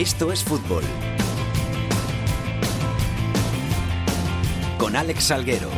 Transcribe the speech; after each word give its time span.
Esto 0.00 0.32
es 0.32 0.42
fútbol. 0.42 0.82
Con 4.78 4.96
Alex 4.96 5.24
Salguero. 5.24 5.68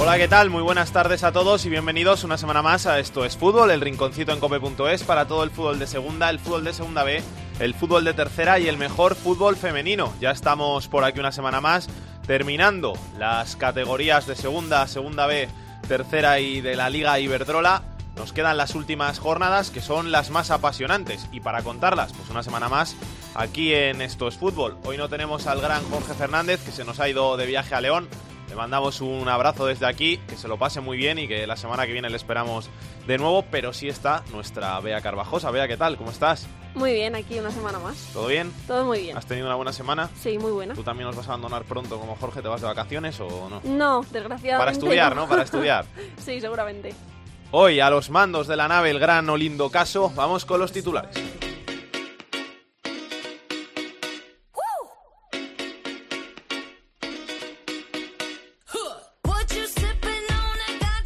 Hola, 0.00 0.18
¿qué 0.18 0.26
tal? 0.26 0.50
Muy 0.50 0.60
buenas 0.60 0.90
tardes 0.90 1.22
a 1.22 1.30
todos 1.30 1.64
y 1.66 1.70
bienvenidos 1.70 2.24
una 2.24 2.36
semana 2.36 2.62
más 2.62 2.86
a 2.86 2.98
Esto 2.98 3.24
es 3.24 3.36
Fútbol, 3.36 3.70
el 3.70 3.80
rinconcito 3.80 4.32
en 4.32 4.40
cope.es 4.40 5.04
para 5.04 5.28
todo 5.28 5.44
el 5.44 5.52
fútbol 5.52 5.78
de 5.78 5.86
segunda, 5.86 6.28
el 6.30 6.40
fútbol 6.40 6.64
de 6.64 6.72
segunda 6.72 7.04
B, 7.04 7.22
el 7.60 7.74
fútbol 7.74 8.02
de 8.02 8.14
tercera 8.14 8.58
y 8.58 8.66
el 8.66 8.76
mejor 8.76 9.14
fútbol 9.14 9.54
femenino. 9.54 10.12
Ya 10.20 10.32
estamos 10.32 10.88
por 10.88 11.04
aquí 11.04 11.20
una 11.20 11.30
semana 11.30 11.60
más 11.60 11.88
terminando 12.26 12.94
las 13.20 13.54
categorías 13.54 14.26
de 14.26 14.34
segunda, 14.34 14.88
segunda 14.88 15.28
B, 15.28 15.48
tercera 15.86 16.40
y 16.40 16.60
de 16.60 16.74
la 16.74 16.90
Liga 16.90 17.20
Iberdrola. 17.20 17.91
Nos 18.16 18.32
quedan 18.32 18.56
las 18.56 18.74
últimas 18.74 19.18
jornadas 19.18 19.70
que 19.70 19.80
son 19.80 20.12
las 20.12 20.30
más 20.30 20.50
apasionantes 20.50 21.28
y 21.32 21.40
para 21.40 21.62
contarlas, 21.62 22.12
pues 22.12 22.28
una 22.30 22.42
semana 22.42 22.68
más 22.68 22.96
aquí 23.34 23.72
en 23.72 24.02
Esto 24.02 24.28
es 24.28 24.36
Fútbol. 24.36 24.76
Hoy 24.84 24.96
no 24.96 25.08
tenemos 25.08 25.46
al 25.46 25.60
gran 25.60 25.82
Jorge 25.90 26.14
Fernández 26.14 26.62
que 26.64 26.72
se 26.72 26.84
nos 26.84 27.00
ha 27.00 27.08
ido 27.08 27.36
de 27.36 27.46
viaje 27.46 27.74
a 27.74 27.80
León 27.80 28.08
le 28.52 28.56
mandamos 28.56 29.00
un 29.00 29.30
abrazo 29.30 29.64
desde 29.64 29.86
aquí, 29.86 30.18
que 30.28 30.36
se 30.36 30.46
lo 30.46 30.58
pase 30.58 30.82
muy 30.82 30.98
bien 30.98 31.18
y 31.18 31.26
que 31.26 31.46
la 31.46 31.56
semana 31.56 31.86
que 31.86 31.92
viene 31.94 32.10
le 32.10 32.16
esperamos 32.16 32.68
de 33.06 33.16
nuevo, 33.16 33.46
pero 33.50 33.72
sí 33.72 33.88
está 33.88 34.22
nuestra 34.30 34.78
Bea 34.80 35.00
Carvajosa. 35.00 35.50
Bea, 35.50 35.66
¿qué 35.66 35.78
tal? 35.78 35.96
¿Cómo 35.96 36.10
estás? 36.10 36.46
Muy 36.74 36.92
bien, 36.92 37.14
aquí 37.14 37.38
una 37.38 37.50
semana 37.50 37.78
más. 37.78 38.10
¿Todo 38.12 38.26
bien? 38.26 38.52
Todo 38.66 38.84
muy 38.84 39.00
bien. 39.00 39.16
¿Has 39.16 39.24
tenido 39.24 39.46
una 39.46 39.56
buena 39.56 39.72
semana? 39.72 40.10
Sí, 40.20 40.36
muy 40.36 40.52
buena. 40.52 40.74
¿Tú 40.74 40.82
también 40.82 41.06
nos 41.06 41.16
vas 41.16 41.28
a 41.28 41.30
abandonar 41.30 41.64
pronto 41.64 41.98
como 41.98 42.14
Jorge? 42.16 42.42
¿Te 42.42 42.48
vas 42.48 42.60
de 42.60 42.66
vacaciones 42.66 43.18
o 43.20 43.48
no? 43.48 43.62
No, 43.64 44.02
desgraciadamente. 44.12 44.58
Para 44.58 44.70
estudiar, 44.72 45.16
¿no? 45.16 45.26
Para 45.26 45.44
estudiar. 45.44 45.86
sí, 46.18 46.38
seguramente. 46.38 46.94
Hoy 47.54 47.80
a 47.80 47.90
los 47.90 48.08
mandos 48.08 48.46
de 48.46 48.56
la 48.56 48.66
nave 48.66 48.88
el 48.88 48.98
gran 48.98 49.28
Olindo 49.28 49.68
Caso, 49.68 50.10
vamos 50.16 50.46
con 50.46 50.58
los 50.58 50.72
titulares. 50.72 51.14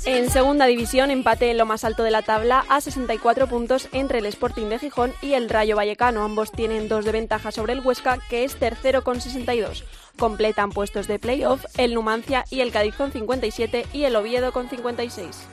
En 0.05 0.31
segunda 0.31 0.67
división, 0.67 1.11
empate 1.11 1.51
en 1.51 1.59
lo 1.59 1.67
más 1.67 1.83
alto 1.83 2.05
de 2.05 2.13
la 2.13 2.23
tabla 2.23 2.65
a 2.69 2.81
64 2.81 3.49
puntos 3.49 3.89
entre 3.91 4.21
el 4.21 4.27
Sporting 4.27 4.67
de 4.67 4.79
Gijón 4.79 5.13
y 5.21 5.33
el 5.33 5.51
Rayo 5.51 5.75
Vallecano. 5.75 6.23
Ambos 6.23 6.53
tienen 6.53 6.87
dos 6.87 7.05
de 7.05 7.11
ventaja 7.11 7.51
sobre 7.51 7.73
el 7.73 7.81
Huesca, 7.81 8.21
que 8.31 8.45
es 8.45 8.55
tercero 8.55 9.03
con 9.03 9.21
62. 9.21 9.85
Completan 10.17 10.71
puestos 10.71 11.09
de 11.09 11.19
playoff 11.19 11.65
el 11.77 11.93
Numancia 11.93 12.45
y 12.51 12.61
el 12.61 12.71
Cádiz 12.71 12.95
con 12.95 13.11
57 13.11 13.87
y 13.93 14.05
el 14.05 14.15
Oviedo 14.15 14.53
con 14.53 14.71
56. 14.71 15.49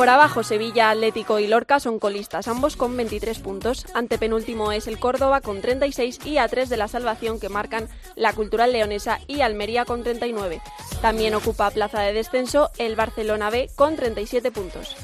Por 0.00 0.08
abajo, 0.08 0.42
Sevilla, 0.42 0.88
Atlético 0.88 1.40
y 1.40 1.46
Lorca 1.46 1.78
son 1.78 1.98
colistas, 1.98 2.48
ambos 2.48 2.74
con 2.74 2.96
23 2.96 3.38
puntos. 3.40 3.84
Antepenúltimo 3.92 4.72
es 4.72 4.86
el 4.86 4.98
Córdoba 4.98 5.42
con 5.42 5.60
36 5.60 6.20
y 6.24 6.38
a 6.38 6.48
3 6.48 6.70
de 6.70 6.78
la 6.78 6.88
salvación 6.88 7.38
que 7.38 7.50
marcan 7.50 7.86
la 8.16 8.32
Cultural 8.32 8.72
Leonesa 8.72 9.18
y 9.26 9.42
Almería 9.42 9.84
con 9.84 10.02
39. 10.02 10.62
También 11.02 11.34
ocupa 11.34 11.70
plaza 11.70 12.00
de 12.00 12.14
descenso 12.14 12.70
el 12.78 12.96
Barcelona 12.96 13.50
B 13.50 13.68
con 13.76 13.96
37 13.96 14.50
puntos. 14.50 14.96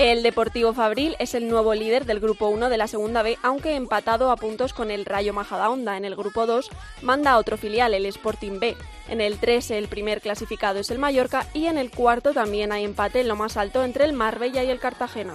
El 0.00 0.22
Deportivo 0.22 0.72
Fabril 0.72 1.14
es 1.18 1.34
el 1.34 1.46
nuevo 1.46 1.74
líder 1.74 2.06
del 2.06 2.20
Grupo 2.20 2.48
1 2.48 2.70
de 2.70 2.78
la 2.78 2.88
Segunda 2.88 3.22
B, 3.22 3.36
aunque 3.42 3.74
empatado 3.74 4.30
a 4.30 4.36
puntos 4.36 4.72
con 4.72 4.90
el 4.90 5.04
Rayo 5.04 5.34
Majadahonda. 5.34 5.98
En 5.98 6.06
el 6.06 6.16
Grupo 6.16 6.46
2 6.46 6.70
manda 7.02 7.36
otro 7.36 7.58
filial, 7.58 7.92
el 7.92 8.06
Sporting 8.06 8.60
B. 8.60 8.78
En 9.10 9.20
el 9.20 9.38
3 9.38 9.72
el 9.72 9.88
primer 9.88 10.22
clasificado 10.22 10.78
es 10.78 10.90
el 10.90 10.98
Mallorca 10.98 11.46
y 11.52 11.66
en 11.66 11.76
el 11.76 11.90
cuarto 11.90 12.32
también 12.32 12.72
hay 12.72 12.84
empate 12.84 13.20
en 13.20 13.28
lo 13.28 13.36
más 13.36 13.58
alto 13.58 13.84
entre 13.84 14.06
el 14.06 14.14
Marbella 14.14 14.64
y 14.64 14.70
el 14.70 14.80
Cartagena. 14.80 15.34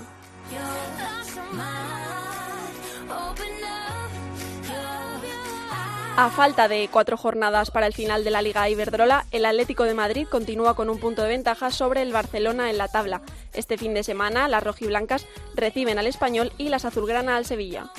A 6.18 6.30
falta 6.30 6.70
de 6.70 6.88
cuatro 6.90 7.18
jornadas 7.18 7.72
para 7.72 7.88
el 7.88 7.94
final 7.94 8.24
de 8.24 8.32
la 8.32 8.42
Liga 8.42 8.70
Iberdrola, 8.70 9.26
el 9.32 9.46
Atlético 9.46 9.84
de 9.84 9.94
Madrid 9.94 10.26
continúa 10.32 10.74
con 10.74 10.90
un 10.90 10.98
punto 10.98 11.22
de 11.22 11.28
ventaja 11.28 11.72
sobre 11.72 12.02
el 12.02 12.14
Barcelona 12.14 12.70
en 12.70 12.78
la 12.78 12.88
tabla. 12.88 13.22
Este 13.54 13.78
fin 13.78 13.94
de 13.94 14.02
semana, 14.02 14.48
las 14.48 14.64
rojiblancas 14.64 15.26
reciben 15.56 16.00
al 16.00 16.08
Español 16.08 16.54
y 16.58 16.70
las 16.70 16.86
azulgrana 16.86 17.36
al 17.36 17.46
Sevilla. 17.46 17.92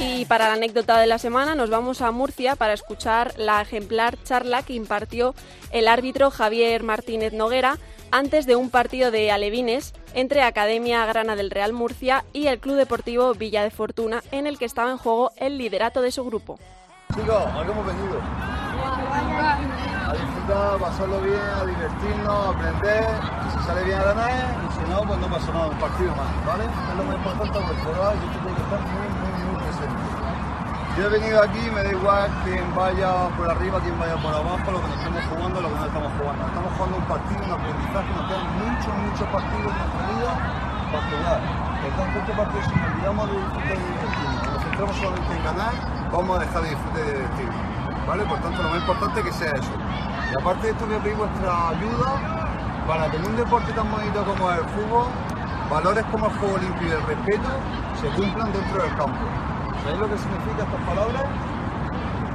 Y 0.00 0.24
para 0.24 0.48
la 0.48 0.54
anécdota 0.54 0.98
de 0.98 1.06
la 1.06 1.18
semana 1.18 1.54
nos 1.54 1.70
vamos 1.70 2.02
a 2.02 2.10
Murcia 2.10 2.56
para 2.56 2.72
escuchar 2.72 3.32
la 3.38 3.62
ejemplar 3.62 4.20
charla 4.24 4.62
que 4.64 4.74
impartió 4.74 5.36
el 5.70 5.86
árbitro 5.86 6.32
Javier 6.32 6.82
Martínez 6.82 7.32
Noguera 7.32 7.78
antes 8.14 8.46
de 8.46 8.54
un 8.54 8.70
partido 8.70 9.10
de 9.10 9.32
alevines 9.32 9.92
entre 10.14 10.44
Academia 10.44 11.04
Grana 11.04 11.34
del 11.34 11.50
Real 11.50 11.72
Murcia 11.72 12.24
y 12.32 12.46
el 12.46 12.60
Club 12.60 12.76
Deportivo 12.76 13.34
Villa 13.34 13.64
de 13.64 13.70
Fortuna, 13.70 14.22
en 14.30 14.46
el 14.46 14.56
que 14.56 14.66
estaba 14.66 14.92
en 14.92 14.98
juego 14.98 15.32
el 15.36 15.58
liderato 15.58 16.00
de 16.00 16.12
su 16.12 16.24
grupo. 16.24 16.60
Chicos, 17.12 17.44
¿a 17.44 17.64
qué 17.64 17.72
hemos 17.72 17.84
venido? 17.84 18.20
A 20.06 20.12
disfrutar, 20.12 20.74
a 20.74 20.78
pasarlo 20.78 21.20
bien, 21.22 21.40
a 21.40 21.64
divertirnos, 21.66 22.28
a 22.28 22.50
aprender. 22.50 23.04
Si 23.50 23.66
sale 23.66 23.82
bien 23.82 23.98
a 23.98 24.04
ganar, 24.04 24.56
y 24.62 24.72
si 24.74 24.90
no, 24.92 25.02
pues 25.08 25.18
no 25.18 25.26
pasa 25.26 25.52
nada, 25.52 25.66
un 25.66 25.78
partido 25.80 26.14
más, 26.14 26.46
¿vale? 26.46 26.64
Es 26.64 26.96
lo 26.96 27.02
más 27.02 27.16
importante 27.16 27.58
porque 27.66 27.82
yo 27.82 27.90
tengo 28.30 28.54
que 28.54 28.62
estar 28.62 28.80
muy, 28.80 29.08
muy. 29.08 29.33
Yo 30.96 31.06
he 31.06 31.08
venido 31.08 31.42
aquí, 31.42 31.58
me 31.74 31.82
da 31.82 31.90
igual 31.90 32.30
quién 32.44 32.62
vaya 32.72 33.26
por 33.36 33.50
arriba, 33.50 33.80
quién 33.82 33.98
vaya 33.98 34.14
por 34.14 34.30
abajo, 34.32 34.70
lo 34.70 34.78
que 34.78 34.86
nos 34.86 34.98
estamos 35.02 35.24
jugando, 35.26 35.60
lo 35.60 35.68
que 35.68 35.74
no 35.74 35.86
estamos 35.86 36.12
jugando. 36.14 36.46
Estamos 36.46 36.70
jugando 36.70 36.96
un 36.98 37.06
partido, 37.10 37.40
un 37.42 37.50
aprendizaje, 37.50 38.10
nos 38.14 38.24
quedan 38.30 38.46
muchos, 38.62 38.94
muchos 39.02 39.26
partidos 39.34 39.70
en 39.74 39.78
nuestra 39.82 40.02
vida 40.14 40.32
para 40.94 41.02
jugar. 41.10 41.40
Entonces 41.82 42.14
este 42.14 42.32
partido, 42.38 42.62
si 42.62 42.74
nos 42.78 42.86
olvidamos 42.94 43.24
de 43.26 43.34
disfrutar 43.34 43.74
de 43.74 43.86
divertirnos, 43.90 44.46
nos 44.54 44.62
centramos 44.62 44.96
solamente 45.02 45.30
en 45.34 45.42
ganar, 45.42 45.74
vamos 46.14 46.30
a 46.30 46.40
dejar 46.46 46.62
de 46.62 46.68
disfrutar 46.70 47.02
de 47.02 47.10
divertirnos. 47.10 47.62
¿Vale? 48.06 48.22
Por 48.30 48.38
tanto, 48.38 48.62
lo 48.62 48.68
más 48.70 48.78
importante 48.78 49.18
es 49.18 49.26
que 49.26 49.32
sea 49.34 49.50
eso. 49.50 49.74
Y 50.30 50.32
aparte 50.38 50.62
de 50.62 50.72
esto, 50.78 50.86
voy 50.86 50.94
a 50.94 51.16
vuestra 51.18 51.68
ayuda 51.74 52.10
para 52.86 53.10
que 53.10 53.16
en 53.16 53.26
un 53.26 53.34
deporte 53.34 53.72
tan 53.72 53.90
bonito 53.90 54.22
como 54.22 54.46
el 54.46 54.62
fútbol, 54.70 55.10
valores 55.68 56.04
como 56.12 56.30
el 56.30 56.32
juego 56.38 56.58
limpio 56.58 56.86
y 56.86 56.90
el 56.92 57.02
respeto 57.02 57.50
se 57.98 58.06
cumplan 58.14 58.52
dentro 58.52 58.78
del 58.78 58.94
campo. 58.94 59.53
¿Sabéis 59.84 60.00
lo 60.00 60.08
que 60.08 60.16
significa 60.16 60.62
estas 60.64 60.80
palabras? 60.88 61.24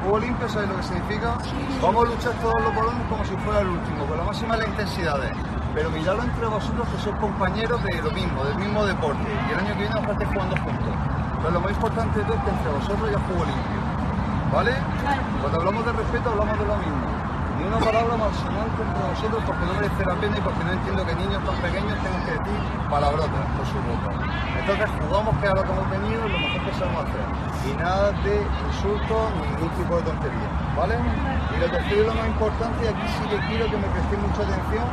Juego 0.04 0.20
limpio, 0.20 0.50
¿sabéis 0.50 0.70
lo 0.70 0.78
que 0.78 0.84
significa? 0.84 1.34
Vamos 1.82 2.06
a 2.06 2.08
luchar 2.14 2.34
todos 2.46 2.62
los 2.62 2.76
balones 2.76 3.02
como 3.10 3.26
si 3.26 3.36
fuera 3.38 3.62
el 3.62 3.70
último, 3.70 4.06
con 4.06 4.18
la 4.18 4.24
máxima 4.24 4.54
de 4.54 4.62
las 4.62 4.70
intensidades. 4.70 5.32
Pero 5.74 5.90
miradlo 5.90 6.22
entre 6.30 6.46
vosotros 6.46 6.88
que 6.90 6.98
sois 7.02 7.16
compañeros 7.18 7.82
de 7.82 8.02
lo 8.06 8.12
mismo, 8.12 8.46
del 8.46 8.54
mismo 8.54 8.86
deporte. 8.86 9.26
Y 9.26 9.52
el 9.52 9.60
año 9.66 9.74
que 9.74 9.82
viene 9.82 9.96
os 9.98 10.06
estéis 10.14 10.30
jugando 10.30 10.56
juntos. 10.62 10.94
Pero 11.42 11.50
lo 11.50 11.60
más 11.62 11.72
importante 11.72 12.22
es 12.22 12.26
que 12.28 12.50
entre 12.54 12.70
vosotros 12.70 13.10
haya 13.10 13.20
juego 13.26 13.44
limpio. 13.50 13.82
¿Vale? 14.54 14.74
Cuando 15.42 15.58
hablamos 15.58 15.86
de 15.86 15.94
respeto 15.94 16.30
hablamos 16.30 16.54
de 16.54 16.66
una 17.70 17.78
palabra 17.86 18.18
malsonante 18.18 18.82
entre 18.82 19.04
vosotros 19.14 19.44
porque 19.46 19.66
no 19.66 19.74
merece 19.78 20.02
la 20.02 20.16
pena 20.18 20.38
y 20.38 20.42
porque 20.42 20.64
no 20.66 20.72
entiendo 20.74 21.06
que 21.06 21.16
niños 21.22 21.42
tan 21.46 21.56
pequeños 21.62 21.96
tengan 22.02 22.24
que 22.26 22.32
decir 22.34 22.60
palabrotas 22.90 23.46
por 23.54 23.66
su 23.70 23.78
boca. 23.86 24.10
Entonces 24.58 24.90
jugamos 24.98 25.38
que 25.38 25.46
a 25.46 25.54
lo 25.54 25.62
que 25.62 25.72
hemos 25.72 25.90
venido 25.90 26.22
lo 26.26 26.40
mejor 26.40 26.62
que 26.66 26.74
sabemos 26.74 27.06
hacer. 27.06 27.26
Y 27.70 27.72
nada 27.78 28.10
de 28.26 28.36
insultos 28.42 29.22
ni 29.38 29.46
ningún 29.54 29.70
tipo 29.78 29.94
de 29.98 30.02
tontería. 30.02 30.50
¿Vale? 30.74 30.96
Y 30.98 31.56
lo 31.62 31.68
tercero 31.70 32.02
y 32.02 32.06
lo 32.10 32.14
más 32.18 32.28
importante, 32.28 32.90
aquí 32.90 33.06
sí 33.06 33.24
que 33.30 33.38
quiero 33.46 33.66
que 33.70 33.78
me 33.78 33.88
prestéis 33.94 34.22
mucha 34.26 34.42
atención, 34.50 34.86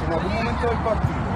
si 0.00 0.04
en 0.08 0.12
algún 0.12 0.32
momento 0.32 0.64
del 0.72 0.80
partido, 0.88 1.32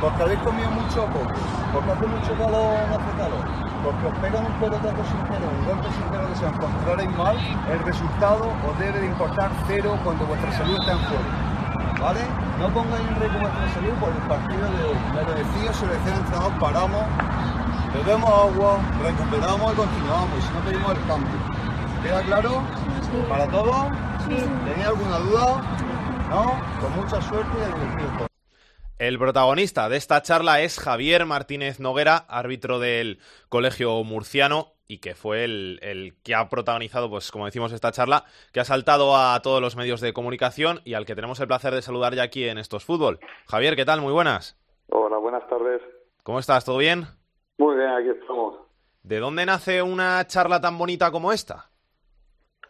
porque 0.00 0.22
habéis 0.22 0.40
comido 0.40 0.70
mucho 0.72 1.04
o 1.04 1.08
poco, 1.12 1.38
porque 1.72 1.90
hace 1.92 2.06
mucho 2.08 2.32
calor 2.40 2.72
o 2.72 2.86
no 2.88 2.94
hace 2.96 3.12
calor, 3.20 3.44
porque 3.88 4.06
os 4.06 4.18
pegan 4.20 4.44
un 4.44 4.52
pelotazo 4.60 5.00
sincero, 5.00 5.48
un 5.48 5.64
golpe 5.64 5.88
sincero 5.96 6.28
que 6.28 6.36
se 6.36 6.46
encontraréis 6.46 7.16
mal, 7.16 7.36
el 7.72 7.78
resultado 7.88 8.52
os 8.68 8.78
debe 8.78 9.00
de 9.00 9.06
importar 9.06 9.50
cero 9.66 9.96
cuando 10.04 10.26
vuestra 10.26 10.52
salud 10.52 10.76
está 10.78 10.92
en 10.92 10.98
juego. 11.08 11.30
¿Vale? 11.98 12.20
No 12.60 12.68
pongáis 12.68 13.08
en 13.08 13.16
riesgo 13.16 13.38
vuestra 13.40 13.64
salud 13.72 13.94
por 13.96 14.10
el 14.12 14.22
partido 14.28 14.60
de 14.60 14.80
hoy. 14.84 14.98
Me 15.16 15.22
lo 15.24 15.32
decía, 15.32 15.72
se 15.72 15.86
lo 15.86 15.92
decía 15.94 16.12
el 16.12 16.20
entrenador, 16.20 16.52
paramos, 16.60 17.04
bebemos 17.94 18.28
agua, 18.28 18.78
recuperamos 19.00 19.72
y 19.72 19.76
continuamos, 19.76 20.36
y 20.36 20.42
si 20.42 20.52
no 20.52 20.60
pedimos 20.68 20.90
el 20.92 21.02
cambio. 21.08 21.38
¿Queda 22.02 22.20
claro? 22.28 22.62
¿Para 23.26 23.46
todos? 23.46 23.86
¿Tenéis 24.28 24.86
alguna 24.86 25.16
duda? 25.16 25.62
¿No? 26.28 26.42
Con 26.76 26.92
mucha 26.94 27.22
suerte 27.22 27.56
y 27.56 27.62
a 27.64 27.74
divertiros. 27.74 28.27
El 28.98 29.16
protagonista 29.16 29.88
de 29.88 29.96
esta 29.96 30.22
charla 30.22 30.60
es 30.60 30.80
Javier 30.80 31.24
Martínez 31.24 31.78
Noguera, 31.78 32.16
árbitro 32.28 32.80
del 32.80 33.18
Colegio 33.48 34.02
Murciano 34.02 34.72
y 34.88 34.98
que 34.98 35.14
fue 35.14 35.44
el, 35.44 35.78
el, 35.82 36.14
que 36.24 36.34
ha 36.34 36.48
protagonizado, 36.48 37.08
pues 37.08 37.30
como 37.30 37.44
decimos, 37.44 37.72
esta 37.72 37.92
charla, 37.92 38.24
que 38.52 38.58
ha 38.58 38.64
saltado 38.64 39.16
a 39.16 39.40
todos 39.40 39.60
los 39.60 39.76
medios 39.76 40.00
de 40.00 40.12
comunicación 40.12 40.80
y 40.84 40.94
al 40.94 41.06
que 41.06 41.14
tenemos 41.14 41.38
el 41.38 41.46
placer 41.46 41.74
de 41.74 41.82
saludar 41.82 42.14
ya 42.14 42.24
aquí 42.24 42.48
en 42.48 42.58
Estos 42.58 42.84
Fútbol. 42.84 43.20
Javier, 43.46 43.76
¿qué 43.76 43.84
tal? 43.84 44.00
Muy 44.00 44.12
buenas. 44.12 44.58
Hola, 44.88 45.18
buenas 45.18 45.48
tardes. 45.48 45.80
¿Cómo 46.24 46.40
estás? 46.40 46.64
¿Todo 46.64 46.78
bien? 46.78 47.04
Muy 47.58 47.76
bien, 47.76 47.90
aquí 47.90 48.08
estamos. 48.08 48.56
¿De 49.04 49.20
dónde 49.20 49.46
nace 49.46 49.80
una 49.80 50.26
charla 50.26 50.60
tan 50.60 50.76
bonita 50.76 51.12
como 51.12 51.30
esta? 51.30 51.70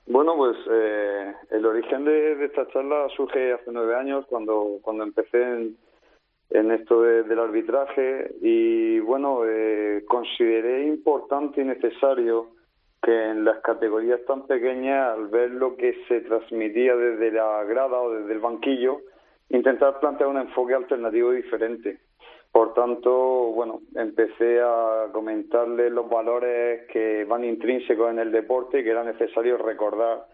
Bueno, 0.07 0.37
pues 0.37 0.59
eh, 0.71 1.35
el 1.53 1.65
origen 1.65 2.05
de, 2.05 2.45
esta 2.45 2.69
charla 2.69 3.09
surge 3.17 3.55
hace 3.55 3.71
nueve 3.73 3.97
años 3.97 4.27
cuando, 4.29 4.79
cuando 4.83 5.05
empecé 5.05 5.43
en, 5.43 5.79
en 6.51 6.71
esto 6.71 7.03
del 7.03 7.39
arbitraje 7.39 8.35
y 8.41 9.01
bueno, 9.01 9.43
eh, 9.45 10.05
consideré 10.09 10.87
importante 10.87 11.61
y 11.61 11.65
necesario 11.65 12.51
que 13.03 13.31
en 13.31 13.45
las 13.45 13.61
categorías 13.61 14.21
tan 14.27 14.47
pequeñas, 14.47 15.15
al 15.15 15.29
ver 15.29 15.51
lo 15.51 15.77
que 15.77 15.95
se 16.09 16.21
transmitía 16.23 16.97
desde 16.97 17.31
la 17.31 17.65
grada 17.65 18.01
o 18.01 18.13
desde 18.13 18.33
el 18.33 18.41
banquillo, 18.41 19.01
intentar 19.51 20.01
plantear 20.01 20.31
un 20.31 20.39
enfoque 20.39 20.75
alternativo 20.75 21.31
diferente. 21.33 21.99
Por 22.51 22.75
tanto, 22.75 23.13
bueno, 23.53 23.83
empecé 23.95 24.61
a 24.61 25.09
comentarle 25.13 25.91
los 25.91 26.09
valores 26.09 26.87
que 26.91 27.25
van 27.25 27.45
intrínsecos 27.45 28.11
en 28.11 28.19
el 28.19 28.33
deporte 28.33 28.81
y 28.81 28.85
que 28.85 28.91
era 28.91 29.05
necesario 29.05 29.59
recordar 29.59 30.27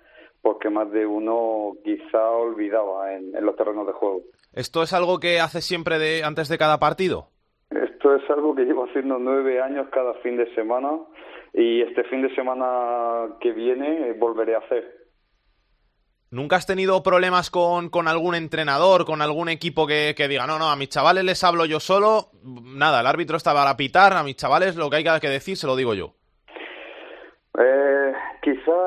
porque 0.44 0.68
más 0.68 0.92
de 0.92 1.06
uno 1.06 1.72
quizá 1.82 2.30
olvidaba 2.30 3.14
en, 3.14 3.32
los 3.40 3.56
terrenos 3.56 3.86
de 3.86 3.94
juego. 3.94 4.20
¿Esto 4.52 4.82
es 4.82 4.92
algo 4.92 5.18
que 5.18 5.40
hace 5.40 5.62
siempre 5.62 5.98
de, 5.98 6.22
antes 6.22 6.48
de 6.50 6.58
cada 6.58 6.78
partido? 6.78 7.30
Esto 7.70 8.14
es 8.14 8.30
algo 8.30 8.54
que 8.54 8.64
llevo 8.64 8.84
haciendo 8.84 9.18
nueve 9.18 9.62
años 9.62 9.88
cada 9.90 10.12
fin 10.22 10.36
de 10.36 10.54
semana 10.54 10.90
y 11.54 11.80
este 11.80 12.04
fin 12.04 12.20
de 12.20 12.32
semana 12.34 13.36
que 13.40 13.52
viene 13.52 14.12
volveré 14.12 14.54
a 14.54 14.58
hacer. 14.58 15.04
¿Nunca 16.30 16.56
has 16.56 16.66
tenido 16.66 17.02
problemas 17.02 17.48
con, 17.48 17.88
con 17.88 18.06
algún 18.06 18.34
entrenador, 18.34 19.06
con 19.06 19.22
algún 19.22 19.48
equipo 19.48 19.86
que, 19.86 20.14
que, 20.16 20.28
diga, 20.28 20.46
no, 20.46 20.58
no, 20.58 20.68
a 20.68 20.76
mis 20.76 20.90
chavales 20.90 21.24
les 21.24 21.42
hablo 21.42 21.64
yo 21.64 21.80
solo? 21.80 22.26
Nada, 22.42 23.00
el 23.00 23.06
árbitro 23.06 23.38
está 23.38 23.54
para 23.54 23.76
pitar, 23.76 24.12
a 24.12 24.22
mis 24.22 24.36
chavales 24.36 24.76
lo 24.76 24.90
que 24.90 24.96
hay 24.96 25.20
que 25.20 25.28
decir 25.28 25.56
se 25.56 25.66
lo 25.66 25.74
digo 25.74 25.94
yo. 25.94 26.16
Eh, 27.56 27.93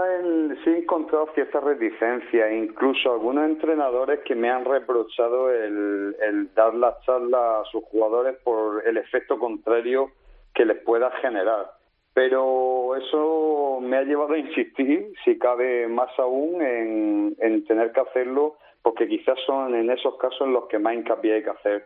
en, 0.05 0.57
sí 0.63 0.69
he 0.69 0.77
encontrado 0.79 1.29
cierta 1.33 1.59
reticencia, 1.59 2.51
incluso 2.51 3.11
algunos 3.11 3.45
entrenadores 3.45 4.19
que 4.25 4.35
me 4.35 4.49
han 4.49 4.65
reprochado 4.65 5.51
el, 5.51 6.49
dar 6.55 6.73
la 6.73 6.99
charla 7.05 7.61
a 7.61 7.65
sus 7.65 7.83
jugadores 7.85 8.37
por 8.43 8.87
el 8.87 8.97
efecto 8.97 9.37
contrario 9.37 10.11
que 10.53 10.65
les 10.65 10.77
pueda 10.83 11.11
generar 11.21 11.77
pero 12.17 12.95
eso 12.95 13.77
me 13.79 13.95
ha 13.95 14.01
llevado 14.01 14.33
a 14.33 14.39
insistir, 14.39 15.13
si 15.23 15.37
cabe 15.37 15.87
más 15.87 16.09
aún, 16.17 16.59
en, 16.63 17.63
tener 17.65 17.91
que 17.91 17.99
hacerlo, 17.99 18.55
porque 18.81 19.07
quizás 19.07 19.37
son 19.45 19.75
en 19.75 19.91
esos 19.91 20.17
casos 20.17 20.41
en 20.47 20.53
los 20.53 20.65
que 20.65 20.79
más 20.79 20.95
hincapié 20.95 21.35
hay 21.35 21.43
que 21.43 21.51
hacer. 21.51 21.85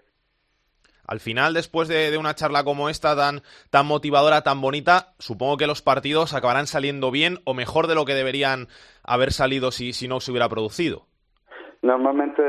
Al 1.11 1.19
final, 1.19 1.53
después 1.53 1.89
de, 1.89 2.17
una 2.17 2.35
charla 2.35 2.63
como 2.63 2.87
esta, 2.87 3.17
tan, 3.17 3.41
tan 3.69 3.85
motivadora, 3.85 4.43
tan 4.43 4.61
bonita, 4.61 5.11
supongo 5.19 5.57
que 5.57 5.67
los 5.67 5.81
partidos 5.81 6.33
acabarán 6.33 6.67
saliendo 6.67 7.11
bien 7.11 7.39
o 7.43 7.53
mejor 7.53 7.87
de 7.87 7.95
lo 7.95 8.05
que 8.05 8.13
deberían 8.13 8.67
haber 9.03 9.33
salido 9.33 9.71
si, 9.71 9.91
si 9.91 10.07
no 10.07 10.21
se 10.21 10.31
hubiera 10.31 10.47
producido. 10.47 11.01
Normalmente 11.81 12.41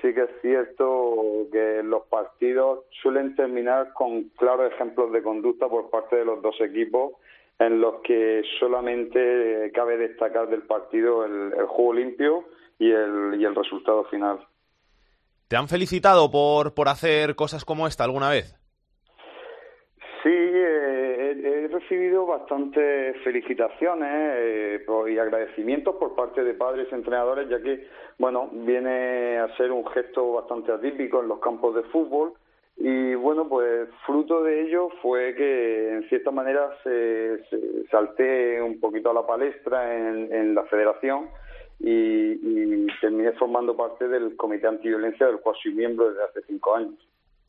sí 0.00 0.14
que 0.14 0.22
es 0.22 0.30
cierto 0.40 1.48
que 1.50 1.82
los 1.82 2.04
partidos 2.04 2.84
suelen 3.02 3.34
terminar 3.34 3.92
con 3.92 4.22
claros 4.38 4.72
ejemplos 4.72 5.10
de 5.10 5.24
conducta 5.24 5.66
por 5.66 5.90
parte 5.90 6.14
de 6.14 6.24
los 6.24 6.40
dos 6.42 6.60
equipos 6.60 7.14
en 7.58 7.80
los 7.80 8.02
que 8.02 8.44
solamente 8.60 9.72
cabe 9.74 9.96
destacar 9.96 10.48
del 10.48 10.62
partido 10.62 11.24
el, 11.24 11.66
juego 11.66 11.94
limpio 11.94 12.44
y 12.78 12.92
el, 12.92 13.34
y 13.36 13.44
el 13.44 13.56
resultado 13.56 14.04
final. 14.04 14.38
¿Te 15.50 15.56
han 15.56 15.66
felicitado 15.66 16.30
por, 16.30 16.74
por 16.74 16.86
hacer 16.86 17.34
cosas 17.34 17.64
como 17.64 17.88
esta 17.88 18.04
alguna 18.04 18.30
vez? 18.30 18.54
Sí, 20.22 20.30
eh, 20.30 21.64
he, 21.64 21.66
recibido 21.66 22.24
bastantes 22.24 23.16
felicitaciones 23.24 24.10
eh, 24.12 24.86
y 25.08 25.18
agradecimientos 25.18 25.96
por 25.96 26.14
parte 26.14 26.44
de 26.44 26.54
padres 26.54 26.86
entrenadores, 26.92 27.48
ya 27.48 27.60
que, 27.60 27.84
bueno, 28.16 28.48
viene 28.52 29.38
a 29.38 29.48
ser 29.56 29.72
un 29.72 29.84
gesto 29.88 30.34
bastante 30.34 30.70
atípico 30.70 31.20
en 31.20 31.26
los 31.26 31.40
campos 31.40 31.74
de 31.74 31.82
fútbol. 31.90 32.34
Y 32.76 33.16
bueno, 33.16 33.48
pues 33.48 33.88
fruto 34.06 34.44
de 34.44 34.68
ello 34.68 34.90
fue 35.02 35.34
que 35.34 35.94
en 35.94 36.08
cierta 36.08 36.30
manera 36.30 36.70
se, 36.84 37.42
salté 37.90 38.62
un 38.62 38.78
poquito 38.78 39.10
a 39.10 39.14
la 39.14 39.26
palestra 39.26 39.96
en, 39.98 40.54
la 40.54 40.62
federación 40.66 41.28
y, 41.80 41.90
y 41.90 42.86
terminé 43.00 43.32
formando 43.32 43.76
parte 43.76 44.06
del 44.06 44.36
Comité 44.36 44.68
Antiviolencia 44.68 45.26
del 45.26 45.38
cual 45.38 45.56
soy 45.62 45.72
miembro 45.72 46.10
desde 46.10 46.24
hace 46.24 46.42
cinco 46.46 46.76
años. 46.76 46.98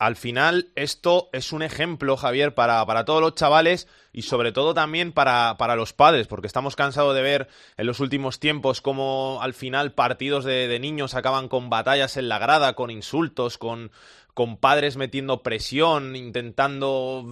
Al 0.02 0.16
final 0.16 0.72
esto 0.74 1.28
es 1.32 1.52
un 1.52 1.62
ejemplo, 1.62 2.16
Javier, 2.16 2.54
para, 2.54 2.84
para 2.86 3.04
todos 3.04 3.20
los 3.20 3.36
chavales 3.36 3.86
y 4.12 4.22
sobre 4.22 4.50
todo 4.50 4.74
también 4.74 5.12
para, 5.12 5.56
para, 5.58 5.76
los 5.76 5.92
padres, 5.92 6.26
porque 6.26 6.48
estamos 6.48 6.74
cansados 6.74 7.14
de 7.14 7.22
ver 7.22 7.46
en 7.76 7.86
los 7.86 8.00
últimos 8.00 8.40
tiempos 8.40 8.80
cómo 8.80 9.38
al 9.40 9.54
final 9.54 9.92
partidos 9.92 10.44
de, 10.44 10.76
niños 10.80 11.14
acaban 11.14 11.46
con 11.46 11.70
batallas 11.70 12.16
en 12.16 12.28
la 12.28 12.40
grada, 12.40 12.72
con 12.72 12.90
insultos, 12.90 13.58
con, 13.58 13.92
con 14.34 14.56
padres 14.56 14.96
metiendo 14.96 15.44
presión, 15.44 16.16
intentando 16.16 17.24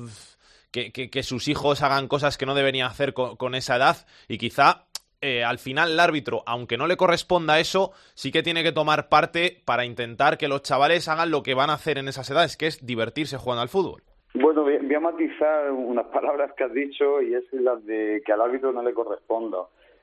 que, 0.70 0.93
que, 0.93 1.23
sus 1.25 1.49
hijos 1.49 1.82
hagan 1.82 2.06
cosas 2.06 2.38
que 2.38 2.46
no 2.46 2.55
deberían 2.55 2.87
hacer 2.87 3.14
con 3.14 3.56
esa 3.56 3.75
edad. 3.75 4.06
Y 4.29 4.38
quizá 4.38 4.87
eh, 5.22 5.44
al 5.44 5.58
final 5.58 5.93
el 5.93 6.00
árbitro, 6.00 6.43
aunque 6.46 6.78
no 6.78 6.87
le 6.87 6.96
corresponda 6.96 7.61
eso, 7.61 7.93
sí 8.14 8.32
que 8.32 8.43
tiene 8.43 8.62
que 8.62 8.72
tomar 8.72 9.08
parte 9.08 9.61
para 9.64 9.84
intentar 9.84 10.38
que 10.38 10.49
los 10.49 10.62
chavales 10.62 11.08
hagan 11.08 11.31
lo 11.31 11.43
que 11.43 11.55
van 11.55 11.70
a 11.70 11.75
hacer 11.75 11.99
en 11.99 12.08
esas 12.08 12.31
edades, 12.31 12.56
que 12.56 12.67
es 12.67 12.87
divertirse 12.87 13.37
jugando 13.37 13.62
al 13.62 13.69
fútbol. 13.69 14.02
Bueno, 14.34 14.62
voy, 14.62 14.94
a 14.94 15.00
matizar 15.00 15.72
unas 15.72 16.06
palabras 16.12 16.52
que 16.56 16.64
has 16.64 16.72
dicho 16.72 17.20
y 17.20 17.34
es 17.34 17.44
las 17.52 17.84
de 17.84 18.22
que 18.25 18.32
al 18.32 18.40
árbitro 18.40 18.72
no 18.72 18.82
le 18.82 18.94
corresponda. 18.94 19.58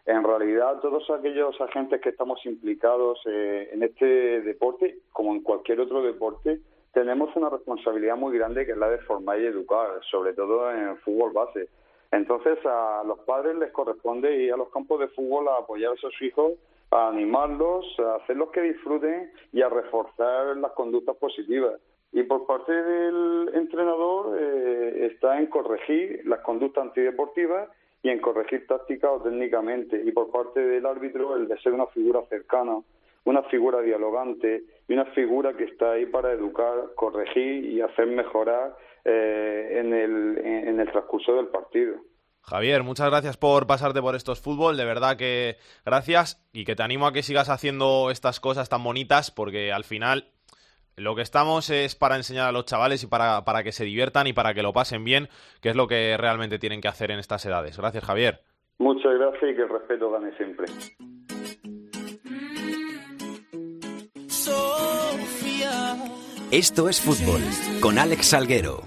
En 0.05 0.23
realidad, 0.23 0.79
todos 0.81 1.09
aquellos 1.09 1.59
agentes 1.59 1.99
que 1.99 2.09
estamos 2.09 2.45
implicados 2.45 3.19
eh, 3.25 3.69
en 3.73 3.83
este 3.83 4.41
deporte, 4.41 4.99
como 5.11 5.33
en 5.33 5.41
cualquier 5.41 5.81
otro 5.81 6.01
deporte, 6.01 6.59
tenemos 6.93 7.35
una 7.35 7.49
responsabilidad 7.49 8.15
muy 8.15 8.37
grande 8.37 8.65
que 8.65 8.71
es 8.71 8.77
la 8.77 8.89
de 8.89 8.99
formar 8.99 9.39
y 9.39 9.45
educar, 9.45 9.99
sobre 10.09 10.33
todo 10.33 10.71
en 10.71 10.97
fútbol 10.97 11.33
base. 11.33 11.67
Entonces 12.11 12.57
a 12.65 13.03
los 13.05 13.19
padres 13.19 13.55
les 13.57 13.71
corresponde 13.71 14.43
ir 14.43 14.53
a 14.53 14.57
los 14.57 14.69
campos 14.69 14.99
de 14.99 15.07
fútbol 15.09 15.47
a 15.47 15.57
apoyar 15.57 15.91
a 15.91 15.95
esos 15.95 16.13
hijos, 16.21 16.53
a 16.91 17.09
animarlos, 17.09 17.85
a 17.99 18.15
hacerlos 18.15 18.49
que 18.51 18.61
disfruten 18.61 19.31
y 19.51 19.61
a 19.61 19.69
reforzar 19.69 20.55
las 20.57 20.71
conductas 20.71 21.17
positivas. 21.17 21.79
Y 22.13 22.23
por 22.23 22.45
parte 22.45 22.71
del 22.71 23.51
entrenador 23.53 24.37
eh, 24.39 25.09
está 25.11 25.37
en 25.39 25.47
corregir 25.47 26.21
las 26.25 26.39
conductas 26.39 26.85
antideportivas 26.85 27.69
y 28.01 28.09
en 28.09 28.19
corregir 28.19 28.65
táctica 28.67 29.11
o 29.11 29.21
técnicamente. 29.21 30.01
Y 30.03 30.11
por 30.11 30.31
parte 30.31 30.61
del 30.61 30.85
árbitro 30.85 31.35
el 31.35 31.47
de 31.47 31.59
ser 31.59 31.73
una 31.73 31.87
figura 31.87 32.21
cercana, 32.29 32.79
una 33.25 33.43
figura 33.43 33.81
dialogante 33.81 34.63
y 34.87 34.93
una 34.93 35.05
figura 35.07 35.55
que 35.57 35.65
está 35.65 35.91
ahí 35.91 36.05
para 36.05 36.31
educar, 36.31 36.93
corregir 36.95 37.65
y 37.65 37.81
hacer 37.81 38.07
mejorar 38.07 38.75
eh, 39.07 39.79
en, 39.79 39.93
el, 39.93 40.37
en 40.37 40.79
el 40.79 40.91
transcurso 40.91 41.35
del 41.35 41.47
partido. 41.47 41.95
Javier, 42.41 42.83
muchas 42.83 43.09
gracias 43.09 43.35
por 43.35 43.67
pasarte 43.67 44.01
por 44.01 44.15
estos 44.15 44.39
fútbol, 44.39 44.77
de 44.77 44.85
verdad 44.85 45.17
que 45.17 45.57
gracias 45.85 46.45
y 46.53 46.63
que 46.63 46.75
te 46.75 46.83
animo 46.83 47.07
a 47.07 47.11
que 47.11 47.23
sigas 47.23 47.49
haciendo 47.49 48.09
estas 48.09 48.39
cosas 48.39 48.69
tan 48.69 48.83
bonitas 48.83 49.31
porque 49.31 49.73
al 49.73 49.83
final 49.83 50.31
lo 50.95 51.15
que 51.15 51.21
estamos 51.21 51.69
es 51.69 51.95
para 51.95 52.15
enseñar 52.15 52.47
a 52.47 52.51
los 52.51 52.65
chavales 52.65 53.03
y 53.03 53.07
para, 53.07 53.43
para 53.43 53.63
que 53.63 53.71
se 53.71 53.85
diviertan 53.85 54.27
y 54.27 54.33
para 54.33 54.53
que 54.53 54.63
lo 54.63 54.73
pasen 54.73 55.03
bien, 55.03 55.27
que 55.61 55.69
es 55.69 55.75
lo 55.75 55.87
que 55.87 56.15
realmente 56.17 56.57
tienen 56.57 56.81
que 56.81 56.87
hacer 56.87 57.11
en 57.11 57.19
estas 57.19 57.45
edades. 57.45 57.77
Gracias, 57.77 58.05
Javier. 58.05 58.39
Muchas 58.79 59.13
gracias 59.17 59.51
y 59.51 59.55
que 59.55 59.61
el 59.63 59.69
respeto 59.69 60.11
gane 60.11 60.35
siempre. 60.37 60.65
Esto 66.51 66.87
es 66.87 67.01
fútbol 67.01 67.41
con 67.81 67.99
Alex 67.99 68.27
Salguero. 68.27 68.81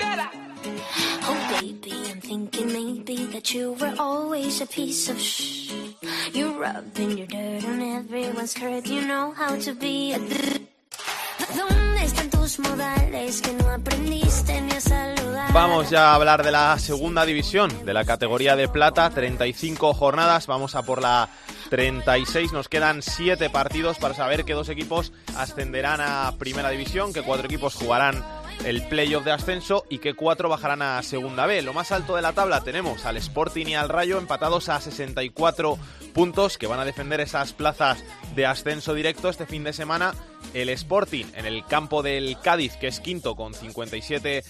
Vamos 15.52 15.90
ya 15.90 16.10
a 16.10 16.14
hablar 16.14 16.42
de 16.42 16.52
la 16.52 16.78
segunda 16.78 17.26
división, 17.26 17.84
de 17.84 17.92
la 17.92 18.06
categoría 18.06 18.56
de 18.56 18.68
plata, 18.68 19.10
35 19.10 19.92
jornadas, 19.92 20.46
vamos 20.46 20.74
a 20.74 20.82
por 20.82 21.02
la 21.02 21.28
36, 21.70 22.52
nos 22.52 22.68
quedan 22.68 23.00
7 23.00 23.48
partidos 23.48 23.98
para 23.98 24.14
saber 24.14 24.44
que 24.44 24.54
dos 24.54 24.68
equipos 24.68 25.12
ascenderán 25.36 26.00
a 26.00 26.34
primera 26.36 26.68
división, 26.70 27.12
que 27.12 27.22
cuatro 27.22 27.46
equipos 27.46 27.74
jugarán 27.74 28.24
el 28.64 28.82
playoff 28.82 29.24
de 29.24 29.32
ascenso 29.32 29.86
y 29.88 29.98
que 29.98 30.14
cuatro 30.14 30.48
bajarán 30.48 30.82
a 30.82 31.02
segunda 31.02 31.46
B. 31.46 31.62
Lo 31.62 31.72
más 31.72 31.92
alto 31.92 32.16
de 32.16 32.22
la 32.22 32.32
tabla 32.32 32.62
tenemos 32.62 33.06
al 33.06 33.16
Sporting 33.16 33.66
y 33.68 33.74
al 33.74 33.88
Rayo 33.88 34.18
empatados 34.18 34.68
a 34.68 34.80
64 34.80 35.78
puntos 36.12 36.58
que 36.58 36.66
van 36.66 36.80
a 36.80 36.84
defender 36.84 37.20
esas 37.20 37.52
plazas 37.52 38.04
de 38.34 38.46
ascenso 38.46 38.92
directo 38.92 39.28
este 39.28 39.46
fin 39.46 39.64
de 39.64 39.72
semana. 39.72 40.12
El 40.52 40.68
Sporting 40.70 41.26
en 41.36 41.46
el 41.46 41.64
campo 41.64 42.02
del 42.02 42.36
Cádiz, 42.42 42.76
que 42.76 42.88
es 42.88 43.00
quinto 43.00 43.36
con 43.36 43.54
57 43.54 44.42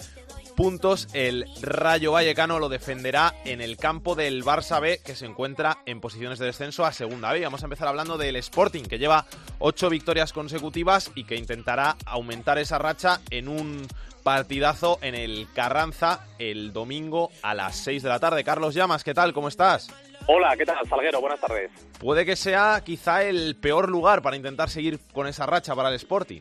puntos. 0.60 1.08
El 1.14 1.46
Rayo 1.62 2.12
Vallecano 2.12 2.58
lo 2.58 2.68
defenderá 2.68 3.32
en 3.46 3.62
el 3.62 3.78
campo 3.78 4.14
del 4.14 4.44
Barça 4.44 4.78
B, 4.78 5.00
que 5.02 5.14
se 5.14 5.24
encuentra 5.24 5.78
en 5.86 6.02
posiciones 6.02 6.38
de 6.38 6.44
descenso 6.44 6.84
a 6.84 6.92
segunda 6.92 7.32
B. 7.32 7.40
Vamos 7.40 7.62
a 7.62 7.64
empezar 7.64 7.88
hablando 7.88 8.18
del 8.18 8.36
Sporting, 8.36 8.82
que 8.82 8.98
lleva 8.98 9.24
ocho 9.58 9.88
victorias 9.88 10.34
consecutivas 10.34 11.12
y 11.14 11.24
que 11.24 11.36
intentará 11.36 11.96
aumentar 12.04 12.58
esa 12.58 12.76
racha 12.76 13.22
en 13.30 13.48
un 13.48 13.88
partidazo 14.22 14.98
en 15.00 15.14
el 15.14 15.48
Carranza 15.54 16.26
el 16.38 16.74
domingo 16.74 17.30
a 17.40 17.54
las 17.54 17.76
6 17.76 18.02
de 18.02 18.08
la 18.10 18.20
tarde. 18.20 18.44
Carlos 18.44 18.74
Llamas, 18.74 19.02
¿qué 19.02 19.14
tal? 19.14 19.32
¿Cómo 19.32 19.48
estás? 19.48 19.88
Hola, 20.26 20.54
¿qué 20.58 20.66
tal, 20.66 20.86
Salguero? 20.86 21.22
Buenas 21.22 21.40
tardes. 21.40 21.70
Puede 21.98 22.26
que 22.26 22.36
sea 22.36 22.82
quizá 22.84 23.22
el 23.22 23.56
peor 23.56 23.88
lugar 23.88 24.20
para 24.20 24.36
intentar 24.36 24.68
seguir 24.68 25.00
con 25.14 25.26
esa 25.26 25.46
racha 25.46 25.74
para 25.74 25.88
el 25.88 25.94
Sporting. 25.94 26.40